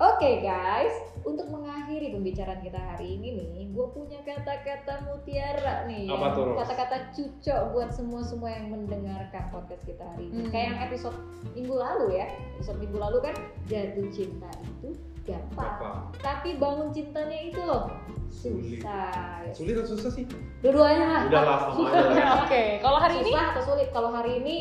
Oke 0.03 0.43
guys, 0.43 0.91
untuk 1.23 1.47
mengakhiri 1.55 2.11
pembicaraan 2.11 2.59
kita 2.67 2.83
hari 2.83 3.15
ini 3.15 3.39
nih, 3.39 3.71
gue 3.71 3.87
punya 3.95 4.19
kata-kata 4.27 5.07
mutiara 5.07 5.87
nih. 5.87 6.11
Apa 6.11 6.35
tuh? 6.35 6.59
Kata-kata 6.59 7.15
cucok 7.15 7.61
buat 7.71 7.95
semua-semua 7.95 8.51
yang 8.51 8.75
mendengarkan 8.75 9.55
podcast 9.55 9.87
kita 9.87 10.03
hari 10.03 10.35
ini. 10.35 10.43
Hmm. 10.43 10.51
Kayak 10.51 10.67
yang 10.67 10.79
episode 10.91 11.19
minggu 11.55 11.79
lalu 11.79 12.19
ya. 12.19 12.27
Episode 12.59 12.79
minggu 12.83 12.99
lalu 12.99 13.19
kan 13.23 13.35
jatuh 13.71 14.07
cinta 14.11 14.51
itu 14.67 14.99
gampang. 15.23 16.11
Tapi 16.19 16.59
bangun 16.59 16.91
cintanya 16.91 17.39
itu 17.39 17.61
loh 17.63 17.87
Sulit. 18.35 18.83
susah. 18.83 19.47
Sulit 19.55 19.79
atau 19.79 19.95
susah 19.95 20.11
sih? 20.11 20.27
Dua-duanya 20.59 21.07
lah. 21.07 21.23
Udah 21.31 21.43
lah 21.47 21.59
sama 21.71 21.87
aja. 21.95 22.25
Oke, 22.43 22.65
kalau 22.83 22.99
hari 22.99 23.23
ini 23.23 23.31
susah 23.31 23.47
atau 23.55 23.63
sulit? 23.63 23.89
Kalau 23.95 24.11
hari 24.11 24.43
ini 24.43 24.57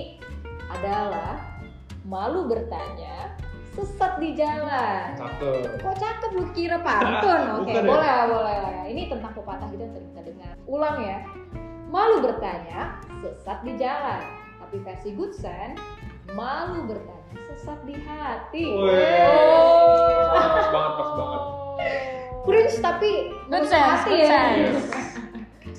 adalah 0.70 1.42
malu 2.06 2.46
bertanya, 2.46 3.34
sesat 3.74 4.14
di 4.22 4.30
jalan. 4.38 5.18
Cakep. 5.18 5.82
Kok 5.82 5.96
cakep 5.98 6.32
lu 6.38 6.46
kira 6.54 6.78
pantun? 6.82 7.42
Oke, 7.62 7.74
Bukan 7.74 7.84
ya? 7.84 7.90
boleh 7.90 8.10
lah, 8.10 8.26
boleh 8.30 8.58
lah. 8.62 8.84
Ini 8.86 9.02
tentang 9.10 9.32
pepatah 9.34 9.68
kita 9.74 9.82
yang 9.84 9.94
sering 9.98 10.10
kita 10.14 10.22
dengar. 10.30 10.54
Ulang 10.70 10.98
ya. 11.02 11.18
Malu 11.90 12.18
bertanya, 12.22 12.98
sesat 13.22 13.62
di 13.62 13.74
jalan. 13.78 14.22
Tapi 14.58 14.76
versi 14.82 15.10
Good 15.14 15.34
Sense, 15.38 15.78
malu 16.34 16.90
bertanya, 16.90 17.34
sesat 17.54 17.78
di 17.86 17.94
hati. 17.98 18.66
Wih. 18.66 19.30
Oh. 19.30 20.34
Pas 20.34 20.68
banget, 20.74 20.94
pas 20.98 21.12
banget. 21.18 21.42
Cringe 22.44 22.76
tapi 22.84 23.12
Good 23.48 23.66
sense, 23.72 24.04
hati 24.04 24.10
good 24.12 24.20
ya. 24.20 24.28
sense. 24.28 25.13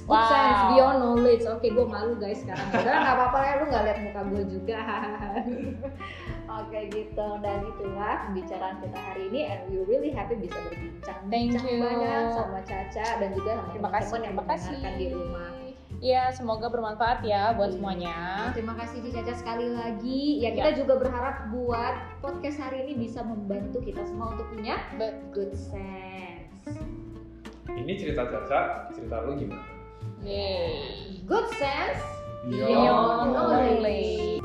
Good 0.04 0.12
Wow. 0.12 0.28
sense, 0.28 0.60
beyond 0.68 0.96
knowledge. 1.00 1.44
Oke, 1.46 1.66
gue 1.66 1.86
malu 1.86 2.12
guys 2.14 2.36
sekarang. 2.38 2.68
Udah 2.70 2.92
nggak 2.94 3.14
apa-apa 3.16 3.38
ya, 3.40 3.52
lu 3.56 3.64
nggak 3.66 3.82
lihat 3.82 3.98
muka 4.04 4.20
gue 4.26 4.42
juga. 4.52 4.78
Oke 6.60 6.78
gitu, 6.86 7.28
dan 7.40 7.58
itulah 7.64 8.14
pembicaraan 8.28 8.76
kita 8.78 8.98
hari 9.00 9.22
ini. 9.26 9.40
And 9.44 9.60
we 9.66 9.80
really 9.82 10.12
happy 10.12 10.36
bisa 10.36 10.54
berbincang 10.60 11.18
Thank 11.26 11.56
bincang 11.56 11.66
you. 11.66 11.80
banyak 11.80 12.22
sama 12.30 12.58
Caca 12.62 13.06
dan 13.18 13.28
juga 13.32 13.50
sama 13.54 13.68
Terima 13.72 13.90
kasih, 13.90 14.06
teman-teman 14.06 14.20
yang 14.20 14.34
terima 14.36 14.44
kasih. 14.46 14.68
mendengarkan 14.70 14.94
di 14.94 15.06
rumah. 15.10 15.50
Ya, 15.98 16.22
semoga 16.28 16.66
bermanfaat 16.68 17.18
ya 17.24 17.56
buat 17.56 17.70
Iya. 17.70 17.74
semuanya. 17.74 18.16
Terima 18.52 18.74
kasih 18.76 18.96
Ci 19.00 19.10
Caca 19.10 19.34
sekali 19.34 19.66
lagi. 19.72 20.22
Ya 20.38 20.50
kita 20.52 20.70
Ya. 20.70 20.76
juga 20.76 21.00
berharap 21.00 21.48
buat 21.48 21.94
podcast 22.20 22.60
hari 22.60 22.84
ini 22.84 23.08
bisa 23.08 23.24
membantu 23.24 23.80
kita 23.80 24.04
semua 24.04 24.36
untuk 24.36 24.44
punya 24.52 24.76
Bet- 24.94 25.32
good 25.32 25.56
sense. 25.56 26.76
Ini 27.66 27.92
cerita 27.96 28.28
Caca, 28.28 28.92
cerita 28.92 29.16
lu 29.24 29.32
gimana? 29.34 29.64
Yay. 30.24 31.20
Good 31.26 31.50
sense, 31.58 32.02
beyond, 32.48 33.32
not 33.34 33.50
knowledge. 33.50 34.40